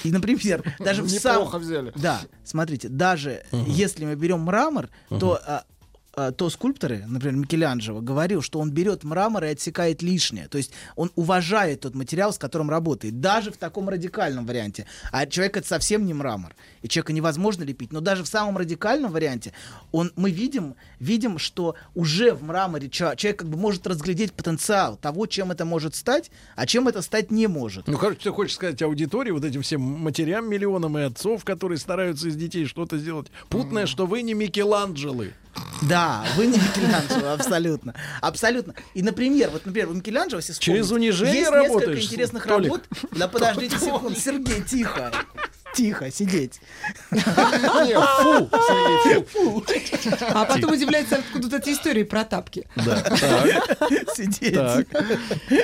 И, 0.04 0.11
например, 0.11 0.62
даже 0.78 1.02
в 1.02 1.09
сам... 1.09 1.37
Неплохо 1.37 1.59
взяли. 1.59 1.92
Да, 1.96 2.20
смотрите, 2.44 2.88
даже 2.88 3.42
если 3.52 4.04
мы 4.04 4.14
берем 4.14 4.40
мрамор, 4.40 4.88
то, 5.09 5.40
то 6.37 6.50
скульпторы, 6.50 7.04
например, 7.07 7.37
Микеланджело, 7.37 8.00
говорил, 8.00 8.42
что 8.42 8.59
он 8.61 8.70
берет 8.70 9.04
мрамор 9.04 9.44
и 9.44 9.48
отсекает 9.48 10.02
лишнее. 10.02 10.48
То 10.48 10.59
есть 10.59 10.72
он 10.96 11.11
уважает 11.16 11.81
тот 11.81 11.94
материал, 11.94 12.33
с 12.33 12.38
которым 12.38 12.70
работает, 12.70 13.20
даже 13.20 13.50
в 13.50 13.57
таком 13.57 13.88
радикальном 13.88 14.46
варианте. 14.46 14.87
А 15.12 15.26
человек 15.26 15.57
это 15.57 15.66
совсем 15.66 16.07
не 16.07 16.14
мрамор. 16.14 16.54
И 16.83 16.88
человека 16.88 17.12
невозможно 17.12 17.64
лепить. 17.64 17.92
Но 17.92 18.00
даже 18.00 18.24
в 18.24 18.28
самом 18.28 18.57
радикальном 18.59 19.12
варианте 19.12 19.52
он, 19.92 20.12
мы 20.16 20.31
видим, 20.31 20.74
видим, 21.00 21.38
что 21.38 21.74
уже 21.94 22.33
в 22.33 22.42
мраморе 22.42 22.88
ча- 22.88 23.16
человек 23.16 23.40
как 23.40 23.48
бы 23.48 23.57
может 23.57 23.87
разглядеть 23.87 24.33
потенциал 24.33 24.96
того, 24.96 25.26
чем 25.26 25.50
это 25.50 25.64
может 25.64 25.94
стать, 25.94 26.31
а 26.57 26.66
чем 26.66 26.88
это 26.88 27.02
стать 27.02 27.31
не 27.31 27.46
может. 27.46 27.87
Ну, 27.87 27.98
короче, 27.98 28.20
ты 28.24 28.31
хочешь 28.31 28.54
сказать 28.54 28.83
аудитории, 28.83 29.31
вот 29.31 29.44
этим 29.44 29.62
всем 29.62 29.81
матерям, 29.81 30.48
миллионам 30.48 30.98
и 30.98 31.02
отцов, 31.02 31.44
которые 31.44 31.78
стараются 31.78 32.28
из 32.28 32.37
детей 32.37 32.66
что-то 32.66 32.98
сделать. 32.98 33.28
Путное, 33.48 33.87
что 33.87 34.07
вы 34.07 34.22
не 34.22 34.35
Микеланджелы. 34.35 35.33
Да, 35.83 36.08
вы 36.37 36.47
не 36.47 36.59
Микеланджело, 36.59 37.33
абсолютно. 37.33 37.94
Абсолютно. 38.21 38.75
И, 38.94 39.03
например, 39.03 39.51
вот, 39.51 39.66
например, 39.66 39.90
у 39.90 39.94
Микеланджело, 39.94 40.38
если 40.38 40.53
Через 40.55 40.90
унижение 40.90 41.40
есть 41.40 41.51
работаешь, 41.51 41.88
несколько 41.88 42.01
интересных 42.01 42.47
работ. 42.47 42.83
Да 43.12 43.29
подождите 43.29 43.79
секунду, 43.79 44.18
Сергей, 44.18 44.62
тихо. 44.62 45.12
Тихо, 45.75 46.11
сидеть. 46.11 46.61
Фу. 47.11 48.51
Сергей, 48.51 49.25
фу. 49.25 49.64
А 50.31 50.44
потом 50.44 50.73
удивляется, 50.73 51.16
откуда 51.16 51.49
вот 51.49 51.61
эти 51.61 51.71
истории 51.71 52.05
про 52.05 52.25
тапки. 52.25 52.66
Да, 52.75 52.97
Сидеть. 54.14 54.87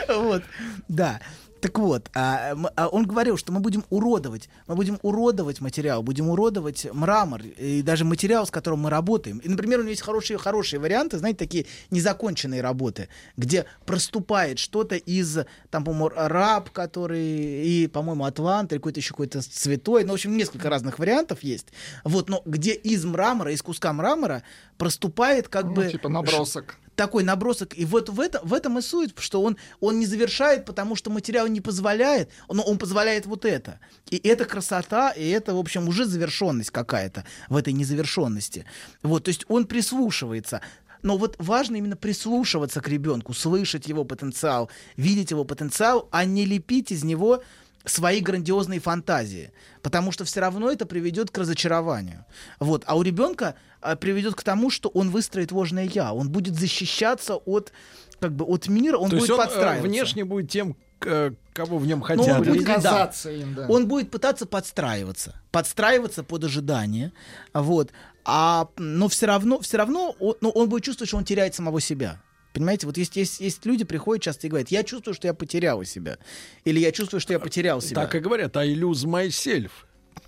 Вот, 0.09 0.43
да. 0.89 1.21
Так 1.65 1.79
вот, 1.79 2.11
а, 2.15 2.55
а 2.77 2.89
он 2.89 3.07
говорил, 3.07 3.39
что 3.39 3.51
мы 3.51 3.61
будем 3.61 3.85
уродовать, 3.89 4.51
мы 4.67 4.75
будем 4.75 4.99
уродовать 5.01 5.63
материал, 5.63 6.03
будем 6.03 6.29
уродовать 6.29 6.87
мрамор 6.93 7.41
и 7.41 7.81
даже 7.81 8.05
материал, 8.05 8.47
с 8.47 8.51
которым 8.51 8.81
мы 8.81 8.91
работаем. 8.91 9.39
И, 9.39 9.49
например, 9.49 9.79
у 9.79 9.83
него 9.83 9.89
есть 9.93 10.03
хорошие, 10.03 10.37
хорошие 10.37 10.79
варианты, 10.79 11.17
знаете, 11.17 11.39
такие 11.39 11.65
незаконченные 11.91 12.61
работы, 12.61 13.09
где 13.39 13.65
проступает 13.87 14.59
что-то 14.59 14.97
из, 14.97 15.39
там, 15.71 15.85
по-моему, 15.85 16.11
раб, 16.15 16.69
который, 16.69 17.67
и, 17.67 17.87
по-моему, 17.87 18.27
Атлант, 18.27 18.73
или 18.73 18.79
какой-то 18.79 19.01
еще 19.01 19.13
какой-то 19.13 19.41
святой, 19.41 20.05
ну, 20.05 20.11
в 20.11 20.15
общем, 20.17 20.37
несколько 20.37 20.69
разных 20.69 20.99
вариантов 20.99 21.43
есть. 21.43 21.69
Вот, 22.05 22.29
но 22.29 22.43
где 22.45 22.75
из 22.75 23.07
мрамора, 23.07 23.53
из 23.53 23.63
куска 23.63 23.91
мрамора 23.95 24.43
проступает 24.77 25.49
как 25.49 25.65
Ну, 25.65 25.77
бы 25.77 25.89
типа 25.89 26.11
набросок. 26.11 26.77
Такой 26.97 27.25
набросок. 27.25 27.77
И 27.77 27.85
вот 27.85 28.09
в, 28.09 28.21
это, 28.21 28.41
в 28.43 28.55
этом 28.55 28.79
и 28.79 28.83
суть, 28.83 29.15
что 29.19 29.43
он, 29.43 29.57
он 29.81 29.99
не 29.99 30.07
завершает, 30.07 30.65
потому 30.65 30.97
что 30.97 31.11
материал 31.11 31.47
не 31.47 31.61
позволяет, 31.61 32.31
но 32.49 32.63
он 32.63 32.79
позволяет 32.79 33.27
вот 33.27 33.45
это. 33.45 33.81
И 34.11 34.17
это 34.17 34.45
красота, 34.45 35.11
и 35.11 35.29
это, 35.29 35.55
в 35.55 35.59
общем, 35.59 35.89
уже 35.89 36.05
завершенность 36.05 36.71
какая-то 36.71 37.25
в 37.49 37.57
этой 37.57 37.73
незавершенности. 37.73 38.65
Вот, 39.03 39.25
то 39.25 39.29
есть 39.29 39.45
он 39.49 39.67
прислушивается. 39.67 40.61
Но 41.03 41.19
вот 41.19 41.37
важно 41.39 41.77
именно 41.77 41.97
прислушиваться 41.97 42.81
к 42.81 42.89
ребенку, 42.89 43.35
слышать 43.35 43.87
его 43.87 44.05
потенциал, 44.05 44.71
видеть 44.97 45.31
его 45.33 45.45
потенциал, 45.45 46.09
а 46.11 46.25
не 46.25 46.47
лепить 46.47 46.93
из 46.93 47.05
него 47.05 47.43
свои 47.85 48.21
грандиозные 48.21 48.81
фантазии, 48.81 49.53
потому 49.83 50.11
что 50.13 50.25
все 50.25 50.41
равно 50.41 50.71
это 50.71 50.87
приведет 50.87 51.31
к 51.31 51.39
разочарованию. 51.39 52.25
Вот. 52.59 52.83
А 52.87 52.97
у 52.97 53.03
ребенка 53.03 53.55
а, 53.81 53.95
приведет 53.97 54.35
к 54.35 54.43
тому, 54.43 54.71
что 54.71 54.89
он 54.89 55.11
выстроит 55.11 55.53
ложное 55.53 55.85
я, 55.85 56.13
он 56.15 56.31
будет 56.31 56.55
защищаться 56.59 57.37
от 57.37 57.73
как 58.21 58.33
бы 58.33 58.45
от 58.47 58.69
мира, 58.69 58.97
он 58.97 59.11
То 59.11 59.17
будет 59.17 59.29
есть 59.29 59.31
он 59.33 59.41
э, 59.41 59.45
подстраиваться. 59.45 59.89
внешне 59.89 60.25
будет 60.25 60.51
тем, 60.51 60.77
к- 60.99 61.35
кого 61.53 61.77
в 61.79 61.87
нем 61.87 61.99
Ну, 61.99 62.05
хотят. 62.05 62.39
он 62.39 62.45
будет 62.45 62.67
казаться 62.67 63.31
им, 63.31 63.55
да. 63.55 63.67
Он 63.69 63.87
будет 63.87 64.11
пытаться 64.11 64.47
подстраиваться, 64.47 65.35
подстраиваться 65.51 66.23
под 66.25 66.45
ожидания, 66.45 67.13
вот. 67.53 67.91
А, 68.25 68.69
но 68.79 69.09
все 69.09 69.27
равно, 69.27 69.61
все 69.61 69.77
равно, 69.77 70.15
он, 70.19 70.37
ну, 70.41 70.49
он 70.51 70.71
будет 70.71 70.85
чувствовать, 70.85 71.09
что 71.09 71.19
он 71.19 71.25
теряет 71.25 71.55
самого 71.55 71.81
себя. 71.83 72.23
Понимаете, 72.55 72.87
вот 72.87 72.97
есть, 72.97 73.17
есть, 73.17 73.41
есть 73.41 73.67
люди 73.67 73.85
приходят 73.85 74.23
часто 74.23 74.47
и 74.47 74.51
говорят, 74.51 74.69
я 74.69 74.85
чувствую, 74.85 75.13
что 75.13 75.27
я 75.27 75.35
потерял 75.35 75.83
себя, 75.85 76.19
или 76.65 76.79
я 76.79 76.93
чувствую, 76.93 77.21
что 77.21 77.33
я 77.33 77.41
потерял 77.41 77.83
себя. 77.83 78.03
Так 78.03 78.15
и 78.15 78.21
говорят, 78.21 78.57
I 78.57 78.75
lose 78.75 79.05
myself. 79.05 79.71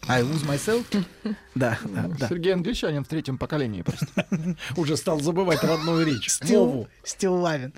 I 0.09 0.23
lose 0.23 0.45
myself. 0.45 0.85
Да, 1.55 1.79
да, 1.85 2.11
да. 2.19 2.29
Сергей 2.29 2.53
англичанин 2.53 3.05
в 3.05 3.09
третьем 3.09 3.39
поколении 3.39 3.83
просто. 3.83 4.27
Уже 4.77 4.97
стал 4.97 5.21
забывать 5.21 5.62
родную 5.62 6.05
речь. 6.05 6.29
Still, 6.29 6.67
Мову. 6.67 6.89
still 7.05 7.41
loving. 7.41 7.73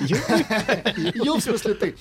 Ю. 0.00 1.24
Ю, 1.24 1.36
в 1.36 1.40
смысле 1.40 1.74
ты. 1.74 1.96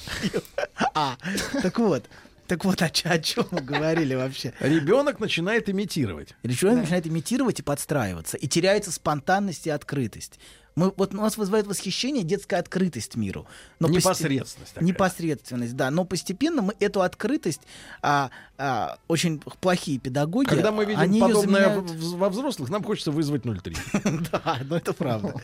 А, 0.93 1.17
так 1.61 1.77
вот. 1.77 2.05
Так 2.47 2.63
вот, 2.63 2.81
о, 2.81 2.85
о 2.85 3.19
чем 3.19 3.45
мы 3.51 3.61
говорили 3.61 4.15
вообще? 4.15 4.53
Ребенок 4.59 5.19
начинает 5.19 5.69
имитировать. 5.69 6.35
Или 6.43 6.53
человек 6.53 6.81
начинает 6.81 7.07
имитировать 7.07 7.59
и 7.59 7.63
подстраиваться, 7.63 8.37
и 8.37 8.47
теряется 8.47 8.91
спонтанность 8.91 9.67
и 9.67 9.69
открытость. 9.69 10.39
Мы, 10.75 10.91
вот 10.97 11.13
у 11.13 11.17
нас 11.17 11.37
вызывает 11.37 11.67
восхищение 11.67 12.23
детская 12.25 12.57
открытость 12.57 13.15
миру. 13.15 13.47
Но 13.79 13.87
Непосредственность 13.87 14.73
такая. 14.73 14.85
Непосредственность, 14.87 15.75
да. 15.75 15.89
Но 15.89 16.03
постепенно 16.03 16.61
мы 16.61 16.75
эту 16.81 17.01
открытость, 17.01 17.61
а, 18.01 18.29
а, 18.57 18.97
очень 19.07 19.39
плохие 19.39 19.99
педагоги, 19.99 20.47
Когда 20.49 20.73
мы 20.73 20.83
видим 20.83 20.99
они 20.99 21.21
подобное 21.21 21.75
заменяют- 21.75 21.91
во 22.17 22.29
взрослых, 22.29 22.69
нам 22.69 22.83
хочется 22.83 23.11
вызвать 23.11 23.45
0,3. 23.45 23.77
Да, 24.31 24.59
но 24.65 24.75
это 24.75 24.91
правда. 24.91 25.35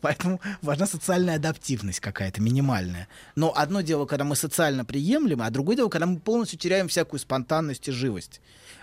Поэтому 0.00 0.40
важна 0.62 0.86
социальная 0.86 1.36
адаптивность 1.36 2.00
какая-то, 2.00 2.40
минимальная. 2.40 3.06
Но 3.36 3.52
одно 3.54 3.82
дело, 3.82 4.06
когда 4.06 4.24
мы 4.24 4.34
социально 4.34 4.86
приемлемы, 4.86 5.44
а 5.44 5.50
другое 5.50 5.76
дело, 5.76 5.90
когда 5.90 6.06
мы 6.06 6.18
полностью 6.18 6.58
теряем 6.58 6.88
всякую 6.88 7.20
спонтанность 7.20 7.86
и 7.88 7.92
живость. 7.92 8.40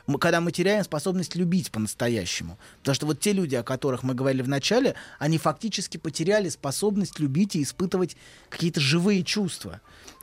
Мы, 0.08 0.20
когда 0.20 0.42
мы 0.42 0.52
теряем 0.52 0.84
способность 0.84 1.36
любить 1.36 1.70
по-настоящему. 1.72 2.58
Потому 2.80 2.96
что 2.96 3.06
вот 3.06 3.20
те 3.20 3.34
люди, 3.34 3.56
о 3.56 3.64
которых 3.64 4.04
мы 4.04 4.14
говорили 4.14 4.42
в 4.42 4.48
начале, 4.50 4.96
они 5.20 5.38
фактически 5.38 5.98
потеряли 5.98 6.50
способность 6.50 7.20
любить 7.20 7.56
и 7.56 7.62
испытывать 7.64 8.16
какие-то 8.50 8.80
живые 8.80 9.24
чувства. 9.24 9.82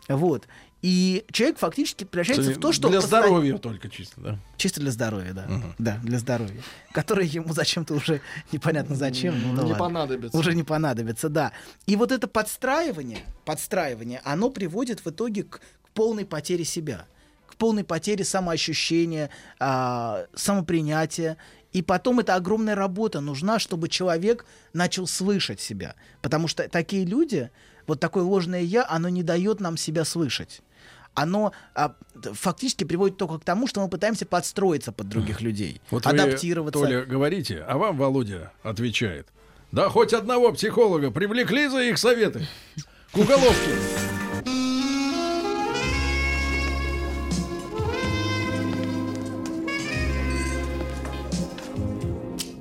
Вот. 0.08 0.46
И 0.80 1.24
человек 1.32 1.58
фактически 1.58 2.04
превращается 2.04 2.50
в 2.52 2.60
то, 2.60 2.70
что... 2.72 2.88
Для 2.90 3.00
постоянно- 3.00 3.26
здоровья 3.28 3.56
только 3.58 3.88
чисто, 3.88 4.20
да. 4.20 4.38
Чисто 4.58 4.80
для 4.80 4.90
здоровья, 4.90 5.32
да. 5.32 5.48
Да, 5.78 5.98
для 6.02 6.18
здоровья. 6.18 6.62
Которое 6.92 7.26
ему 7.26 7.54
зачем-то 7.54 7.94
уже 7.94 8.20
непонятно 8.52 8.94
зачем. 8.94 9.34
ну, 9.40 9.52
Не 9.52 9.60
ладно. 9.60 9.76
понадобится. 9.76 10.36
Уже 10.36 10.54
не 10.54 10.62
понадобится, 10.62 11.30
да. 11.30 11.52
И 11.86 11.96
вот 11.96 12.12
это 12.12 12.28
подстраивание, 12.28 13.20
подстраивание, 13.46 14.20
оно 14.24 14.50
приводит 14.50 15.02
в 15.04 15.08
итоге 15.08 15.44
к 15.44 15.60
полной 15.94 16.26
потере 16.26 16.64
себя, 16.66 17.06
к 17.54 17.56
полной 17.56 17.84
потере 17.84 18.24
самоощущения, 18.24 19.30
а, 19.60 20.26
самопринятия. 20.34 21.36
И 21.72 21.82
потом 21.82 22.20
эта 22.20 22.34
огромная 22.34 22.74
работа 22.74 23.20
нужна, 23.20 23.58
чтобы 23.58 23.88
человек 23.88 24.44
начал 24.72 25.06
слышать 25.06 25.60
себя. 25.60 25.94
Потому 26.20 26.48
что 26.48 26.68
такие 26.68 27.04
люди, 27.04 27.50
вот 27.86 28.00
такое 28.00 28.24
ложное 28.24 28.60
я, 28.60 28.86
оно 28.88 29.08
не 29.08 29.22
дает 29.22 29.60
нам 29.60 29.76
себя 29.76 30.04
слышать. 30.04 30.62
Оно 31.14 31.52
а, 31.74 31.94
фактически 32.32 32.82
приводит 32.82 33.16
только 33.18 33.38
к 33.38 33.44
тому, 33.44 33.68
что 33.68 33.80
мы 33.80 33.88
пытаемся 33.88 34.26
подстроиться 34.26 34.90
под 34.90 35.08
других 35.08 35.40
людей, 35.40 35.80
Вот 35.90 36.04
вы, 36.06 36.10
адаптироваться. 36.10 36.80
Толя, 36.80 37.04
говорите, 37.04 37.64
а 37.68 37.78
вам 37.78 37.96
Володя 37.96 38.52
отвечает. 38.64 39.28
Да 39.70 39.88
хоть 39.88 40.12
одного 40.12 40.52
психолога 40.52 41.12
привлекли 41.12 41.68
за 41.68 41.82
их 41.82 41.98
советы. 41.98 42.48
К 43.12 43.18
уголовке. 43.18 44.13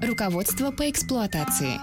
Руководство 0.00 0.70
по 0.70 0.88
эксплуатации. 0.88 1.80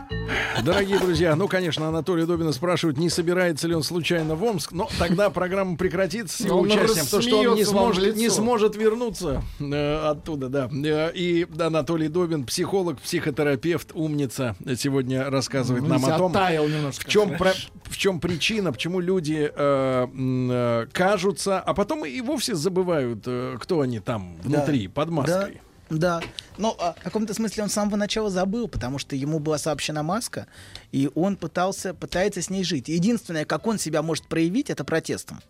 Дорогие 0.64 1.00
друзья, 1.00 1.36
ну, 1.36 1.48
конечно, 1.48 1.88
Анатолий 1.88 2.26
Добина 2.26 2.54
спрашивает, 2.54 2.98
не 2.98 3.10
собирается 3.10 3.68
ли 3.68 3.76
он 3.76 3.84
случайно 3.84 4.36
в 4.36 4.44
Омск, 4.44 4.72
но 4.72 4.90
тогда 4.98 5.30
программа 5.30 5.76
прекратится 5.78 6.42
с 6.42 6.46
его 6.46 6.62
участием, 6.62 7.06
потому 7.06 7.22
что 7.22 7.40
он 7.40 7.56
не 7.56 7.66
сможет, 7.66 8.16
не 8.16 8.30
сможет 8.30 8.76
вернуться 8.78 9.44
э, 9.60 9.98
оттуда, 10.08 10.48
да. 10.50 10.70
Э, 10.72 11.12
и 11.14 11.46
Анатолий 11.60 12.08
Добин, 12.08 12.46
психолог, 12.46 13.02
психотерапевт, 13.02 13.92
умница, 13.94 14.56
сегодня 14.78 15.30
рассказывает 15.30 15.86
нам 15.88 16.06
о 16.06 16.18
том, 16.18 16.32
немножко. 16.32 17.06
в 17.06 17.10
чем, 17.10 17.38
про- 17.38 17.54
в 17.84 17.98
чем 17.98 18.20
причина, 18.20 18.72
почему 18.72 19.02
люди 19.02 19.52
э, 19.54 20.08
э, 20.08 20.88
кажутся, 20.94 21.60
а 21.60 21.74
потом 21.74 22.06
и 22.06 22.22
вовсе 22.22 22.56
забывают, 22.56 23.24
э, 23.28 23.58
кто 23.60 23.82
они 23.82 24.00
там 24.00 24.38
внутри, 24.42 24.88
под 24.88 25.10
маской. 25.10 25.54
Да. 25.56 25.60
Но 25.90 26.76
а, 26.80 26.94
в 26.94 27.04
каком-то 27.04 27.34
смысле 27.34 27.64
он 27.64 27.70
с 27.70 27.74
самого 27.74 27.96
начала 27.96 28.30
забыл, 28.30 28.68
потому 28.68 28.98
что 28.98 29.16
ему 29.16 29.40
была 29.40 29.58
сообщена 29.58 30.04
маска, 30.04 30.48
и 30.92 31.10
он 31.16 31.36
пытался, 31.36 31.94
пытается 31.94 32.42
с 32.42 32.50
ней 32.50 32.64
жить. 32.64 32.88
Единственное, 32.88 33.46
как 33.46 33.68
он 33.68 33.78
себя 33.78 34.02
может 34.02 34.26
проявить, 34.28 34.70
это 34.70 34.84
протестом. 34.84 35.42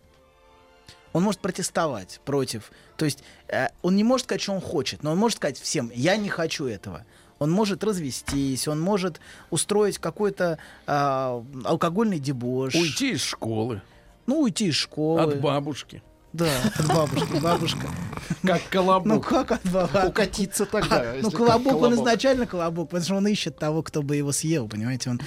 Он 1.14 1.24
может 1.24 1.40
протестовать 1.40 2.20
против. 2.26 2.72
То 2.98 3.06
есть 3.06 3.24
э, 3.48 3.70
он 3.82 3.96
не 3.96 4.04
может 4.04 4.26
сказать, 4.26 4.42
что 4.42 4.52
он 4.52 4.60
хочет, 4.60 5.02
но 5.04 5.12
он 5.12 5.18
может 5.18 5.38
сказать 5.38 5.58
всем, 5.58 5.90
я 5.96 6.18
не 6.18 6.28
хочу 6.28 6.66
этого. 6.66 7.06
Он 7.40 7.52
может 7.52 7.84
развестись, 7.84 8.68
он 8.68 8.80
может 8.82 9.20
устроить 9.50 9.98
какой-то 9.98 10.58
а, 10.88 11.44
алкогольный 11.66 12.20
дебош. 12.20 12.76
Уйти 12.76 13.12
из 13.12 13.22
школы, 13.22 13.82
Ну, 14.26 14.42
уйти 14.42 14.68
из 14.68 14.76
школы. 14.76 15.22
от 15.22 15.42
бабушки, 15.42 16.02
Да, 16.36 16.50
от 16.78 16.88
бабушки. 16.88 17.40
Бабушка. 17.42 17.88
как 18.44 18.62
колобок. 18.70 19.08
Ну 19.08 19.22
как 19.22 19.52
от 19.52 19.64
бабушки? 19.72 20.08
Укатиться 20.08 20.66
тогда. 20.66 20.98
А, 20.98 21.20
ну, 21.22 21.32
колобок, 21.32 21.82
он 21.82 21.94
изначально 21.96 22.46
колобок, 22.46 22.90
потому 22.90 23.06
что 23.06 23.16
он 23.16 23.28
ищет 23.28 23.58
того, 23.58 23.84
кто 23.84 24.02
бы 24.02 24.18
его 24.18 24.34
съел, 24.34 24.68
понимаете? 24.68 25.12
Он, 25.12 25.22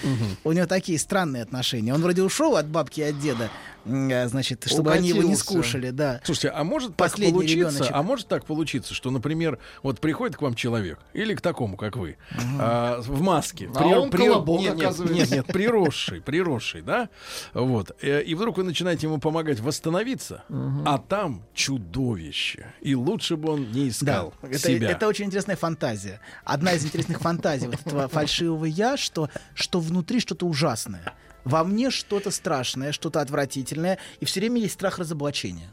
У 0.44 0.52
него 0.52 0.66
такие 0.66 0.98
странные 0.98 1.42
отношения. 1.42 1.94
Он 1.94 2.02
вроде 2.02 2.22
ушел 2.22 2.56
от 2.56 2.66
бабки 2.68 3.00
и 3.00 3.04
от 3.04 3.18
деда, 3.20 3.48
а, 3.86 4.26
значит, 4.28 4.64
чтобы 4.66 4.92
они 4.92 5.08
его 5.08 5.22
не 5.22 5.34
скушали, 5.34 5.90
да. 5.90 6.20
Слушайте, 6.24 6.50
а 6.50 6.62
может 6.64 6.94
так 6.96 7.12
получиться, 7.16 7.54
ребеночек. 7.56 7.90
а 7.90 8.02
может 8.02 8.28
так 8.28 8.44
получиться, 8.44 8.92
что, 8.92 9.10
например, 9.10 9.58
вот 9.82 10.00
приходит 10.00 10.36
к 10.36 10.42
вам 10.42 10.54
человек 10.54 10.98
или 11.14 11.34
к 11.34 11.40
такому, 11.40 11.76
как 11.78 11.96
вы, 11.96 12.16
а, 12.60 13.00
в 13.00 13.22
маске, 13.22 13.70
А 13.74 13.86
он 13.86 14.10
колобок, 14.10 14.60
нет, 14.60 14.74
нет, 14.74 14.84
оказывается. 14.84 15.14
нет, 15.14 15.30
нет, 15.30 15.46
приросший, 15.46 16.20
приросший, 16.20 16.82
да, 16.82 17.08
вот, 17.54 17.92
э, 18.02 18.22
и 18.22 18.34
вдруг 18.34 18.58
вы 18.58 18.64
начинаете 18.64 19.06
ему 19.06 19.18
помогать 19.18 19.60
восстановиться, 19.60 20.42
а 20.84 20.97
там 20.98 21.42
чудовище, 21.54 22.66
и 22.80 22.94
лучше 22.94 23.36
бы 23.36 23.52
он 23.52 23.70
не 23.72 23.84
Да, 23.84 23.88
искал 23.88 24.34
это, 24.42 24.58
себя. 24.58 24.90
это 24.90 25.06
очень 25.06 25.26
интересная 25.26 25.56
фантазия. 25.56 26.20
Одна 26.44 26.72
из 26.72 26.84
интересных 26.84 27.20
фантазий 27.20 27.66
вот 27.66 27.80
этого 27.84 28.08
фальшивого 28.08 28.64
я, 28.64 28.96
что, 28.96 29.30
что 29.54 29.80
внутри 29.80 30.20
что-то 30.20 30.46
ужасное. 30.46 31.14
Во 31.44 31.64
мне 31.64 31.90
что-то 31.90 32.30
страшное, 32.30 32.92
что-то 32.92 33.20
отвратительное, 33.20 33.98
и 34.20 34.24
все 34.24 34.40
время 34.40 34.60
есть 34.60 34.74
страх 34.74 34.98
разоблачения. 34.98 35.72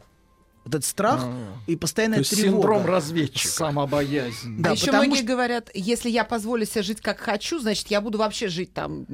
Вот 0.66 0.74
этот 0.74 0.84
страх 0.84 1.24
и 1.68 1.74
То 1.74 1.80
постоянная 1.80 2.18
есть 2.18 2.30
тревога. 2.30 2.56
синдром 2.56 2.86
разведчика. 2.86 3.48
Самобоязнь. 3.48 4.60
Да, 4.60 4.70
а 4.70 4.72
еще 4.72 4.90
многие 4.90 5.18
что- 5.18 5.24
говорят, 5.26 5.70
если 5.74 6.10
я 6.10 6.24
позволю 6.24 6.66
себе 6.66 6.82
жить 6.82 7.00
как 7.00 7.18
хочу, 7.18 7.60
значит, 7.60 7.86
я 7.86 8.00
буду 8.00 8.18
вообще 8.18 8.48
жить 8.48 8.72
там, 8.74 9.06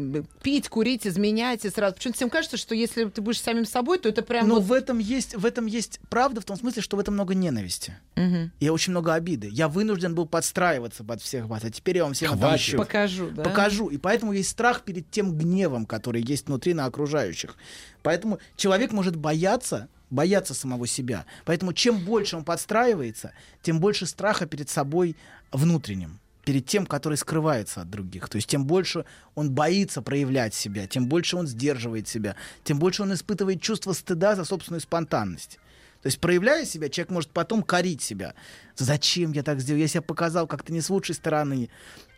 пить, 0.43 0.71
курить, 0.71 1.07
изменять 1.07 1.67
и 1.67 1.71
сразу. 1.71 1.95
Почему-то 1.97 2.17
всем 2.17 2.31
кажется, 2.31 2.57
что 2.57 2.75
если 2.75 3.05
ты 3.05 3.21
будешь 3.21 3.39
самим 3.41 3.67
собой, 3.67 3.99
то 3.99 4.09
это 4.09 4.23
прям 4.23 4.49
Но 4.49 4.55
вот- 4.57 4.65
в 4.65 4.73
этом 4.73 4.99
есть, 4.99 5.37
в 5.37 5.45
этом 5.45 5.67
есть 5.67 6.01
правда 6.09 6.41
в 6.41 6.45
том 6.47 6.57
смысле, 6.57 6.81
что 6.81 6.97
в 6.97 7.01
этом 7.01 7.13
много 7.15 7.35
ненависти. 7.35 7.99
Мгм. 8.17 8.51
И 8.59 8.71
очень 8.71 8.93
много 8.93 9.13
обиды. 9.13 9.49
Я 9.53 9.69
вынужден 9.69 10.15
был 10.15 10.25
подстраиваться 10.27 11.05
под 11.05 11.21
всех 11.21 11.47
вас, 11.49 11.63
а 11.65 11.71
теперь 11.71 11.99
я 11.99 12.05
вам 12.05 12.15
всем 12.15 12.33
отомщу. 12.33 12.79
покажу, 12.79 13.29
да? 13.31 13.43
Покажу. 13.43 13.89
И 13.89 13.99
поэтому 13.99 14.33
есть 14.33 14.49
страх 14.49 14.83
перед 14.83 15.11
тем 15.11 15.37
гневом, 15.37 15.85
который 15.85 16.23
есть 16.23 16.47
внутри 16.47 16.73
на 16.73 16.87
окружающих. 16.87 17.57
Поэтому 18.03 18.39
человек 18.57 18.93
может 18.93 19.17
бояться, 19.17 19.89
бояться 20.13 20.55
самого 20.55 20.87
себя. 20.87 21.27
Поэтому 21.45 21.73
чем 21.73 22.05
больше 22.05 22.37
он 22.37 22.45
подстраивается, 22.45 23.33
тем 23.63 23.81
больше 23.81 24.07
страха 24.07 24.47
перед 24.47 24.69
собой 24.69 25.17
внутренним 25.51 26.21
перед 26.45 26.67
тем, 26.67 26.87
который 26.87 27.17
скрывается 27.17 27.83
от 27.83 27.91
других. 27.91 28.29
То 28.29 28.37
есть 28.37 28.49
тем 28.49 28.67
больше 28.67 29.05
он 29.37 29.53
боится 29.53 30.03
проявлять 30.03 30.55
себя, 30.55 30.89
тем 30.89 31.07
больше 31.07 31.37
он 31.37 31.47
сдерживает 31.47 32.09
себя, 32.09 32.35
тем 32.65 32.81
больше 32.81 33.03
он 33.03 33.15
испытывает 33.15 33.63
чувство 33.63 33.93
стыда 33.93 34.35
за 34.35 34.45
собственную 34.45 34.81
спонтанность. 34.81 35.61
То 36.03 36.09
есть, 36.09 36.19
проявляя 36.19 36.65
себя, 36.65 36.89
человек 36.89 37.13
может 37.13 37.31
потом 37.31 37.63
корить 37.63 38.03
себя. 38.03 38.35
Зачем 38.77 39.31
я 39.31 39.45
так 39.45 39.61
сделал? 39.61 39.81
Я 39.81 39.87
себя 39.87 40.03
показал 40.03 40.49
как-то 40.49 40.73
не 40.73 40.81
с 40.81 40.91
лучшей 40.91 41.15
стороны. 41.15 41.71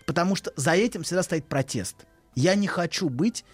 Потому 0.07 0.37
что 0.37 0.55
за 0.57 0.71
этим 0.71 1.03
всегда 1.03 1.23
стоит 1.23 1.45
протест. 1.45 2.07
Я 2.35 2.55
не 2.55 2.67
хочу 2.67 3.11
быть 3.11 3.45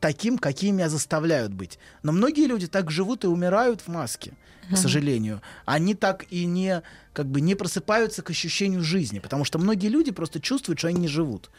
таким, 0.00 0.38
каким 0.38 0.76
меня 0.76 0.88
заставляют 0.88 1.52
быть. 1.52 1.78
Но 2.02 2.12
многие 2.12 2.46
люди 2.46 2.66
так 2.66 2.90
живут 2.90 3.24
и 3.24 3.26
умирают 3.26 3.80
в 3.82 3.88
маске, 3.88 4.34
к 4.70 4.76
сожалению. 4.76 5.40
Они 5.64 5.94
так 5.94 6.26
и 6.30 6.44
не, 6.44 6.82
как 7.12 7.26
бы, 7.26 7.40
не 7.40 7.54
просыпаются 7.54 8.22
к 8.22 8.30
ощущению 8.30 8.82
жизни, 8.82 9.18
потому 9.18 9.44
что 9.44 9.58
многие 9.58 9.88
люди 9.88 10.10
просто 10.10 10.40
чувствуют, 10.40 10.78
что 10.78 10.88
они 10.88 11.00
не 11.00 11.08
живут. 11.08 11.50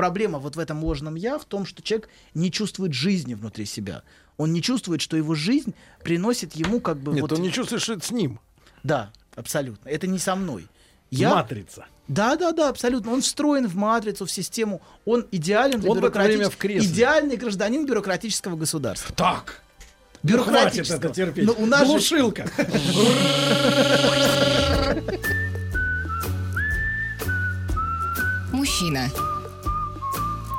Проблема 0.00 0.38
вот 0.38 0.56
в 0.56 0.58
этом 0.58 0.82
ложном 0.82 1.14
я 1.14 1.38
в 1.38 1.44
том, 1.44 1.66
что 1.66 1.82
человек 1.82 2.08
не 2.32 2.50
чувствует 2.50 2.94
жизни 2.94 3.34
внутри 3.34 3.66
себя. 3.66 4.02
Он 4.38 4.50
не 4.50 4.62
чувствует, 4.62 5.02
что 5.02 5.14
его 5.14 5.34
жизнь 5.34 5.74
приносит 6.02 6.54
ему 6.54 6.80
как 6.80 6.98
бы 6.98 7.12
Нет, 7.12 7.20
вот... 7.20 7.32
он 7.32 7.42
не 7.42 7.52
чувствует, 7.52 7.82
что 7.82 7.92
это 7.92 8.06
с 8.06 8.10
ним. 8.10 8.40
Да, 8.82 9.12
абсолютно. 9.34 9.90
Это 9.90 10.06
не 10.06 10.18
со 10.18 10.36
мной. 10.36 10.68
Я... 11.10 11.30
Матрица. 11.34 11.86
Да, 12.08 12.34
да, 12.36 12.52
да, 12.52 12.68
абсолютно. 12.68 13.12
Он 13.12 13.20
встроен 13.20 13.68
в 13.68 13.76
матрицу, 13.76 14.26
в 14.26 14.30
систему. 14.32 14.82
Он 15.04 15.26
идеален 15.30 15.80
для 15.80 15.90
Он 15.90 16.00
в 16.00 16.04
это 16.04 16.18
время 16.20 16.44
бюрократич- 16.46 16.50
в 16.50 16.56
кресле. 16.56 16.88
Идеальный 16.90 17.36
гражданин 17.36 17.86
бюрократического 17.86 18.56
государства. 18.56 19.14
Так. 19.14 19.62
Хватит 20.22 20.22
Бюрократического. 20.22 20.98
это 20.98 21.08
терпеть. 21.10 21.46
Но 21.46 21.52
у 21.54 21.66
нас 21.66 21.80
же- 21.82 21.86
Глушилка. 21.86 22.50
Мужчина. 28.52 29.08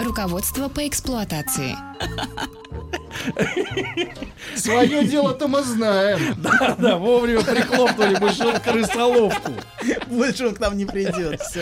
Руководство 0.04 0.68
по 0.68 0.88
эксплуатации. 0.88 1.76
Свое 4.56 5.06
дело-то 5.06 5.47
мы 5.47 5.64
знаем. 5.64 6.20
Да, 6.41 6.76
да, 6.80 6.97
вовремя 6.97 7.41
прихлопнули 7.43 8.16
бы 8.16 8.32
шел 8.32 8.54
крысоловку. 8.60 9.52
Больше 10.08 10.47
он 10.47 10.56
к 10.56 10.60
нам 10.60 10.76
не 10.78 10.86
придет. 10.86 11.39
Всё. 11.41 11.62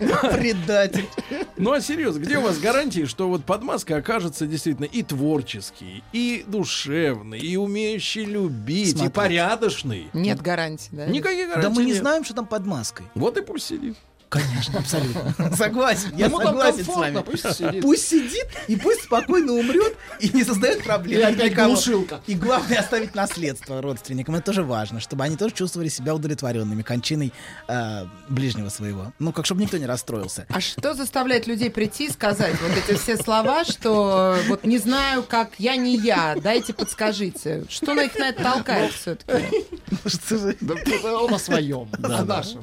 Ну, 0.00 0.14
а 0.20 0.28
Предатель. 0.36 1.08
Ну 1.56 1.72
а 1.72 1.80
серьезно, 1.80 2.20
где 2.20 2.38
у 2.38 2.42
вас 2.42 2.58
гарантии, 2.58 3.06
что 3.06 3.28
вот 3.28 3.44
под 3.44 3.62
маской 3.62 3.94
окажется 3.94 4.46
действительно 4.46 4.84
и 4.86 5.02
творческий, 5.02 6.02
и 6.12 6.44
душевный, 6.46 7.38
и 7.38 7.56
умеющий 7.56 8.24
любить, 8.24 9.00
и 9.02 9.08
порядочный? 9.08 10.08
Нет 10.12 10.42
гарантии, 10.42 10.88
да? 10.92 11.06
Никаких 11.06 11.48
гарантий 11.48 11.68
Да 11.68 11.74
мы 11.74 11.84
не 11.84 11.92
нет. 11.92 12.00
знаем, 12.00 12.24
что 12.24 12.34
там 12.34 12.46
под 12.46 12.66
маской. 12.66 13.06
Вот 13.14 13.38
и 13.38 13.42
пусть 13.42 13.66
сидит. 13.66 13.96
Конечно, 14.28 14.78
абсолютно. 14.80 15.34
Согласен. 15.56 16.14
Я 16.16 16.26
Ему 16.26 16.38
там 16.38 16.48
согласен 16.48 16.84
с 16.84 16.88
вами. 16.88 17.22
пусть 17.24 17.54
сидит. 17.56 17.82
Пусть 17.82 18.08
сидит 18.08 18.46
и 18.66 18.76
пусть 18.76 19.04
спокойно 19.04 19.52
умрет 19.54 19.96
и 20.20 20.28
не 20.30 20.44
создает 20.44 20.84
проблем. 20.84 21.20
И 21.20 21.22
опять 21.22 21.54
глушилка. 21.54 22.20
И 22.26 22.34
главное 22.34 22.80
оставить 22.80 23.14
наследство 23.14 23.80
родственникам. 23.80 24.34
Это 24.34 24.46
тоже 24.46 24.62
важно, 24.64 25.00
чтобы 25.00 25.24
они 25.24 25.36
тоже 25.36 25.54
чувствовали 25.54 25.88
себя 25.88 26.14
удовлетворенными 26.14 26.82
кончиной 26.82 27.32
э, 27.68 28.04
ближнего 28.28 28.68
своего. 28.68 29.12
Ну, 29.18 29.32
как 29.32 29.46
чтобы 29.46 29.62
никто 29.62 29.78
не 29.78 29.86
расстроился. 29.86 30.46
А 30.50 30.60
что 30.60 30.92
заставляет 30.94 31.46
людей 31.46 31.70
прийти 31.70 32.06
и 32.06 32.10
сказать 32.10 32.54
вот 32.60 32.70
эти 32.76 32.98
все 32.98 33.16
слова, 33.16 33.64
что 33.64 34.36
вот 34.48 34.64
не 34.64 34.78
знаю, 34.78 35.22
как 35.22 35.52
я 35.58 35.76
не 35.76 35.96
я, 35.96 36.36
дайте 36.42 36.74
подскажите. 36.74 37.64
Что 37.70 37.94
на 37.94 38.02
их 38.02 38.18
на 38.18 38.28
это 38.28 38.42
толкает 38.42 38.92
все-таки? 38.92 39.64
Что 40.06 40.36
же- 40.38 40.56
Да 40.60 40.74
это 40.74 41.16
он 41.16 41.32
о 41.32 41.38
своем, 41.38 41.88
о 42.02 42.24
нашем. 42.24 42.60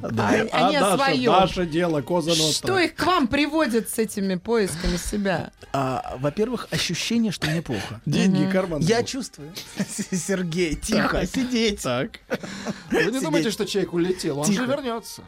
Они 0.52 0.76
о 0.76 0.96
своем. 0.96 1.32
Даша 1.56 1.66
дело, 1.66 2.02
коза 2.02 2.30
ностра. 2.30 2.68
Что 2.68 2.78
их 2.78 2.94
к 2.94 3.06
вам 3.06 3.28
приводит 3.28 3.88
с 3.88 3.98
этими 3.98 4.34
поисками 4.34 4.96
себя? 4.96 5.52
А, 5.72 6.16
Во-первых, 6.20 6.68
ощущение, 6.70 7.32
что 7.32 7.46
мне 7.50 7.62
плохо. 7.62 8.00
Деньги 8.04 8.46
и 8.46 8.50
карман. 8.50 8.82
Я 8.82 9.02
чувствую. 9.02 9.52
Сергей, 10.12 10.74
тихо, 10.74 11.26
сидеть. 11.26 11.82
Так, 11.82 12.20
Вы 12.90 12.98
не 12.98 13.04
Сидеть. 13.06 13.22
думаете, 13.22 13.50
что 13.50 13.64
человек 13.64 13.92
улетел? 13.94 14.38
Он 14.40 14.44
Тихо. 14.44 14.64
же 14.64 14.70
вернется. 14.70 15.22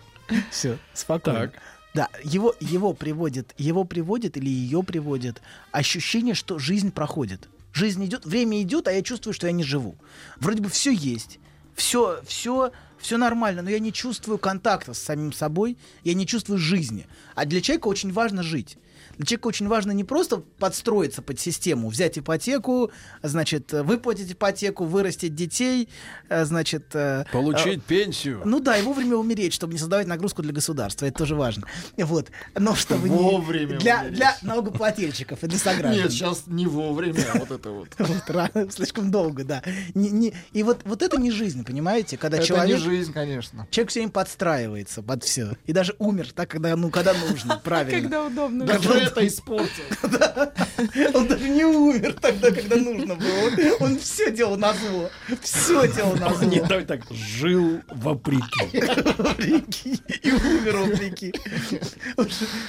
Все, 0.50 0.78
спокойно. 0.92 1.40
так. 1.48 1.52
Да, 1.94 2.08
его, 2.22 2.54
его 2.60 2.92
приводит, 2.92 3.54
его 3.56 3.84
приводит 3.84 4.36
или 4.36 4.50
ее 4.50 4.82
приводит 4.82 5.40
ощущение, 5.72 6.34
что 6.34 6.58
жизнь 6.58 6.92
проходит. 6.92 7.48
Жизнь 7.72 8.04
идет, 8.04 8.26
время 8.26 8.60
идет, 8.60 8.88
а 8.88 8.92
я 8.92 9.02
чувствую, 9.02 9.32
что 9.32 9.46
я 9.46 9.52
не 9.52 9.64
живу. 9.64 9.96
Вроде 10.38 10.60
бы 10.60 10.68
все 10.68 10.92
есть, 10.92 11.38
все, 11.74 12.20
все, 12.26 12.72
все 13.00 13.16
нормально, 13.16 13.62
но 13.62 13.70
я 13.70 13.78
не 13.78 13.92
чувствую 13.92 14.38
контакта 14.38 14.94
с 14.94 14.98
самим 14.98 15.32
собой, 15.32 15.76
я 16.04 16.14
не 16.14 16.26
чувствую 16.26 16.58
жизни. 16.58 17.06
А 17.34 17.44
для 17.44 17.60
человека 17.60 17.88
очень 17.88 18.12
важно 18.12 18.42
жить. 18.42 18.76
Для 19.18 19.26
человека 19.26 19.48
очень 19.48 19.68
важно 19.68 19.90
не 19.92 20.04
просто 20.04 20.38
подстроиться 20.58 21.22
под 21.22 21.38
систему, 21.40 21.88
взять 21.88 22.18
ипотеку, 22.18 22.90
значит, 23.22 23.74
э, 23.74 23.82
выплатить 23.82 24.32
ипотеку, 24.32 24.84
вырастить 24.84 25.34
детей, 25.34 25.88
э, 26.28 26.44
значит... 26.44 26.94
э, 26.94 27.24
Получить 27.32 27.82
пенсию. 27.82 28.42
ну 28.44 28.60
да, 28.60 28.78
и 28.78 28.82
вовремя 28.82 29.16
умереть, 29.16 29.52
чтобы 29.52 29.72
не 29.72 29.78
создавать 29.78 30.06
нагрузку 30.06 30.42
для 30.42 30.52
государства. 30.52 31.06
Это 31.06 31.18
тоже 31.18 31.34
важно. 31.34 31.66
Вот. 31.96 32.30
Но 32.56 32.74
чтобы 32.76 33.08
не- 33.08 33.16
Вовремя 33.16 33.78
для, 33.78 34.00
умереть. 34.00 34.16
для 34.16 34.36
налогоплательщиков 34.42 35.42
и 35.42 35.46
для 35.48 35.58
сограждан. 35.58 36.02
Нет, 36.04 36.12
сейчас 36.12 36.44
не 36.46 36.66
вовремя 36.66 37.24
вот 37.34 37.50
это 37.50 37.70
вот. 37.70 37.88
Вот, 37.98 38.22
рано, 38.28 38.70
слишком 38.70 39.10
долго, 39.10 39.42
да. 39.44 39.62
Не- 39.94 40.10
не- 40.10 40.34
и 40.52 40.62
вот, 40.62 40.80
вот 40.84 41.02
это 41.02 41.18
не 41.20 41.30
жизнь, 41.30 41.64
понимаете? 41.64 42.16
Когда 42.16 42.36
Это 42.38 42.46
человек, 42.46 42.78
не 42.78 42.84
жизнь, 42.84 43.12
конечно. 43.12 43.66
человек 43.70 43.90
все 43.90 44.00
время 44.00 44.12
подстраивается 44.12 45.02
под 45.02 45.24
все. 45.24 45.56
И 45.66 45.72
даже 45.72 45.94
умер 45.98 46.32
так, 46.32 46.48
когда, 46.48 46.74
ну, 46.76 46.90
когда 46.90 47.14
нужно, 47.14 47.56
правильно. 47.64 48.00
Когда 48.00 48.24
удобно. 48.24 48.64
Даже 48.64 49.07
это 49.08 49.26
испортил. 49.26 49.84
Он 51.14 51.26
даже 51.26 51.48
не 51.48 51.64
умер 51.64 52.14
тогда, 52.20 52.50
когда 52.50 52.76
нужно 52.76 53.14
было. 53.14 53.50
Он 53.80 53.98
все 53.98 54.30
делал 54.30 54.56
на 54.56 54.72
зло. 54.74 55.10
Все 55.42 55.92
делал 55.92 56.16
на 56.16 56.32
зло. 56.34 56.44
Не, 56.44 56.60
давай 56.60 56.84
так, 56.84 57.02
жил 57.10 57.80
вопреки. 57.88 58.78
Вопреки. 59.18 60.00
И 60.22 60.30
умер 60.30 60.76
вопреки. 60.76 61.34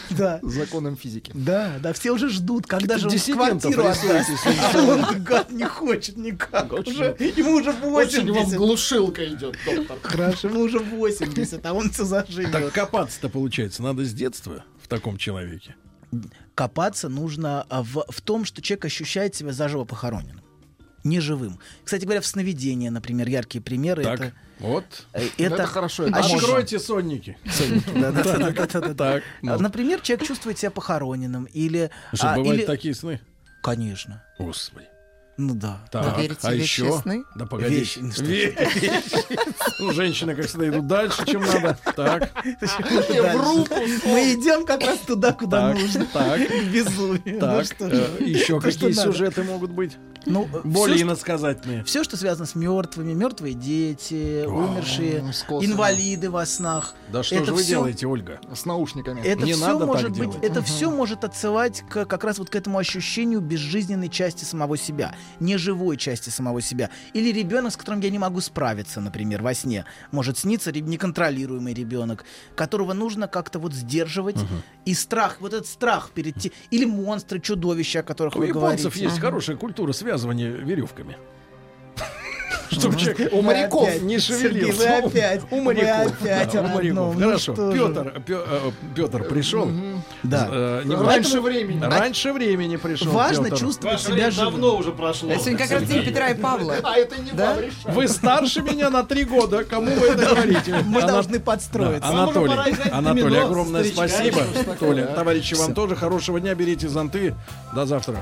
Да. 0.09 0.39
Законом 0.41 0.97
физики. 0.97 1.31
Да, 1.33 1.75
да, 1.81 1.93
все 1.93 2.11
уже 2.11 2.29
ждут, 2.29 2.67
когда 2.67 2.97
же 2.97 3.07
он 3.07 3.17
квартиру 3.17 3.85
отдаст. 3.85 4.29
А 4.73 4.77
он, 4.77 5.23
гад, 5.23 5.51
не 5.51 5.65
хочет 5.65 6.17
никак. 6.17 6.71
Уже, 6.73 7.15
ему 7.35 7.55
уже 7.55 7.71
Очень 7.71 8.27
вам 8.27 8.43
80. 8.45 8.57
глушилка 8.57 9.25
идет, 9.25 9.57
доктор. 9.65 9.97
Хорошо, 10.01 10.47
ему 10.47 10.61
уже 10.61 10.79
80, 10.79 11.65
а 11.65 11.73
он 11.73 11.91
все 11.91 12.03
заживет. 12.05 12.51
Так 12.51 12.71
копаться-то, 12.71 13.29
получается, 13.29 13.83
надо 13.83 14.05
с 14.05 14.13
детства 14.13 14.63
в 14.81 14.87
таком 14.87 15.17
человеке. 15.17 15.75
Копаться 16.55 17.09
нужно 17.09 17.65
а, 17.69 17.83
в, 17.83 18.05
в 18.09 18.21
том, 18.21 18.45
что 18.45 18.61
человек 18.61 18.85
ощущает 18.85 19.35
себя 19.35 19.53
заживо 19.53 19.85
похороненным. 19.85 20.43
Неживым. 21.03 21.59
Кстати 21.85 22.03
говоря, 22.03 22.19
в 22.19 22.25
сновидении, 22.25 22.89
например, 22.89 23.29
яркие 23.29 23.61
примеры. 23.63 24.03
Так, 24.03 24.19
Это, 24.19 24.33
вот. 24.59 25.05
э, 25.13 25.27
это, 25.37 25.53
Это 25.55 25.65
хорошо. 25.65 26.03
это 26.03 26.19
можно. 26.19 26.37
Откройте 26.37 26.79
сонники. 26.79 27.37
Ну. 29.41 29.53
А, 29.53 29.57
Например, 29.57 30.01
человек 30.01 30.27
чувствует 30.27 30.59
себя 30.59 30.71
похороненным 30.71 31.45
или... 31.45 31.89
А, 32.19 32.35
бывают 32.35 32.65
такие 32.65 32.93
сны? 32.93 33.21
Конечно. 33.61 34.23
Господи. 34.37 34.87
Ну 35.39 35.55
да. 35.55 35.77
Так, 35.89 36.17
верите 36.19 36.39
а 36.43 36.53
еще? 36.53 36.99
сны? 36.99 37.23
Да 37.33 37.45
погоди. 37.45 37.75
Вещи, 37.75 37.99
ну 37.99 38.11
что 38.11 38.25
Ну, 39.79 39.93
женщины, 39.93 40.35
как 40.35 40.47
всегда, 40.47 40.67
идут 40.67 40.87
дальше, 40.87 41.25
чем 41.25 41.41
надо. 41.43 41.77
Так. 41.95 42.29
Мы 42.43 44.33
идем 44.33 44.65
как 44.65 44.81
раз 44.81 44.99
туда, 44.99 45.31
куда 45.31 45.73
нужно. 45.73 46.05
так, 46.11 46.45
К 46.47 46.63
безумию. 46.65 47.21
Ну 47.25 47.39
так. 47.39 47.65
что 47.65 47.89
же. 47.89 48.09
Э, 48.19 48.23
Еще 48.25 48.59
какие 48.59 48.91
сюжеты 48.91 49.43
могут 49.43 49.71
быть? 49.71 49.95
Ну, 50.25 50.47
Более 50.63 50.95
все, 50.97 51.05
иносказательные. 51.05 51.83
все, 51.85 52.03
что 52.03 52.17
связано 52.17 52.45
с 52.45 52.55
мертвыми, 52.55 53.13
мертвые 53.13 53.53
дети, 53.53 54.45
умершие, 54.45 55.21
косами. 55.47 55.71
инвалиды 55.71 56.29
во 56.29 56.45
снах. 56.45 56.93
Да 57.11 57.23
что 57.23 57.35
Это 57.35 57.45
же 57.45 57.53
вы 57.53 57.63
делаете, 57.63 58.05
Ольга? 58.07 58.39
С 58.53 58.65
наушниками. 58.65 59.21
Это 59.21 59.45
Не 59.45 59.53
все 59.53 59.61
надо 59.67 59.79
так 59.79 59.87
может 59.87 60.09
быть, 60.11 60.19
делать. 60.31 60.43
это 60.43 60.61
все 60.61 60.91
может 60.91 61.23
отсылать 61.23 61.83
к, 61.89 62.05
как 62.05 62.23
раз 62.23 62.37
вот 62.39 62.49
к 62.49 62.55
этому 62.55 62.77
ощущению 62.77 63.39
безжизненной 63.41 64.09
части 64.09 64.43
самого 64.43 64.77
себя, 64.77 65.15
неживой 65.39 65.97
части 65.97 66.29
самого 66.29 66.61
себя. 66.61 66.89
Или 67.13 67.31
ребенок, 67.31 67.73
с 67.73 67.77
которым 67.77 68.01
я 68.01 68.09
не 68.09 68.19
могу 68.19 68.41
справиться, 68.41 69.01
например, 69.01 69.41
во 69.41 69.53
сне. 69.53 69.85
Может 70.11 70.37
сниться 70.37 70.71
неконтролируемый 70.71 71.73
ребенок, 71.73 72.25
которого 72.55 72.93
нужно 72.93 73.27
как-то 73.27 73.59
вот 73.59 73.73
сдерживать. 73.73 74.35
И 74.85 74.93
страх, 74.93 75.37
вот 75.39 75.53
этот 75.53 75.67
страх 75.67 76.11
перед 76.13 76.35
тем... 76.35 76.51
Или 76.71 76.85
монстры, 76.85 77.39
чудовища, 77.39 77.99
о 77.99 78.03
которых 78.03 78.35
У 78.35 78.39
вы 78.39 78.47
японцев 78.47 78.85
говорите. 78.93 79.05
есть 79.05 79.19
хорошая 79.19 79.55
культура 79.55 79.93
связывания 80.19 80.49
веревками. 80.49 81.17
Чтобы 82.71 82.97
человек 82.97 83.33
У 83.33 83.41
моряков 83.41 83.87
опять, 83.89 84.01
не 84.03 84.19
шевелился. 84.19 84.97
опять, 84.97 85.41
У 85.49 85.59
моряков. 85.61 86.13
опять 86.21 86.51
да, 86.53 86.59
о 86.59 86.63
у 86.63 86.67
моряков. 86.67 87.15
Ну 87.17 87.25
Хорошо. 87.25 87.53
Петр, 87.55 88.21
Петр 88.95 89.23
пришел. 89.23 89.71
Да. 90.21 90.47
Э, 90.51 90.83
Раньше 90.85 91.37
важно. 91.37 91.41
времени. 91.41 91.83
Раньше 91.83 92.31
времени 92.31 92.75
пришел. 92.75 93.11
Важно 93.11 93.49
чувствовать 93.51 93.99
себя 94.01 94.29
живым. 94.29 94.63
уже 94.79 94.91
прошло. 94.91 95.31
Это 95.31 95.39
сегодня 95.39 95.57
как 95.59 95.71
раз 95.71 95.83
день 95.83 96.05
Петра 96.05 96.29
и 96.29 96.39
Павла. 96.39 96.75
А 96.83 96.95
это 96.97 97.19
не 97.19 97.31
Да? 97.31 97.55
вам. 97.55 97.95
Вы 97.95 98.07
старше 98.07 98.61
меня 98.61 98.89
на 98.91 99.03
три 99.03 99.23
года. 99.23 99.63
Кому 99.63 99.91
вы 99.95 100.07
это 100.07 100.25
говорите? 100.35 100.75
Мы 100.85 101.01
должны 101.01 101.39
подстроиться. 101.39 102.07
Анатолий, 102.07 102.53
Анатолий, 102.91 103.39
огромное 103.39 103.83
спасибо. 103.83 104.41
Толя, 104.79 105.07
товарищи, 105.07 105.55
вам 105.55 105.73
тоже 105.73 105.95
хорошего 105.95 106.39
дня. 106.39 106.53
Берите 106.53 106.87
зонты. 106.87 107.35
До 107.73 107.85
завтра. 107.87 108.21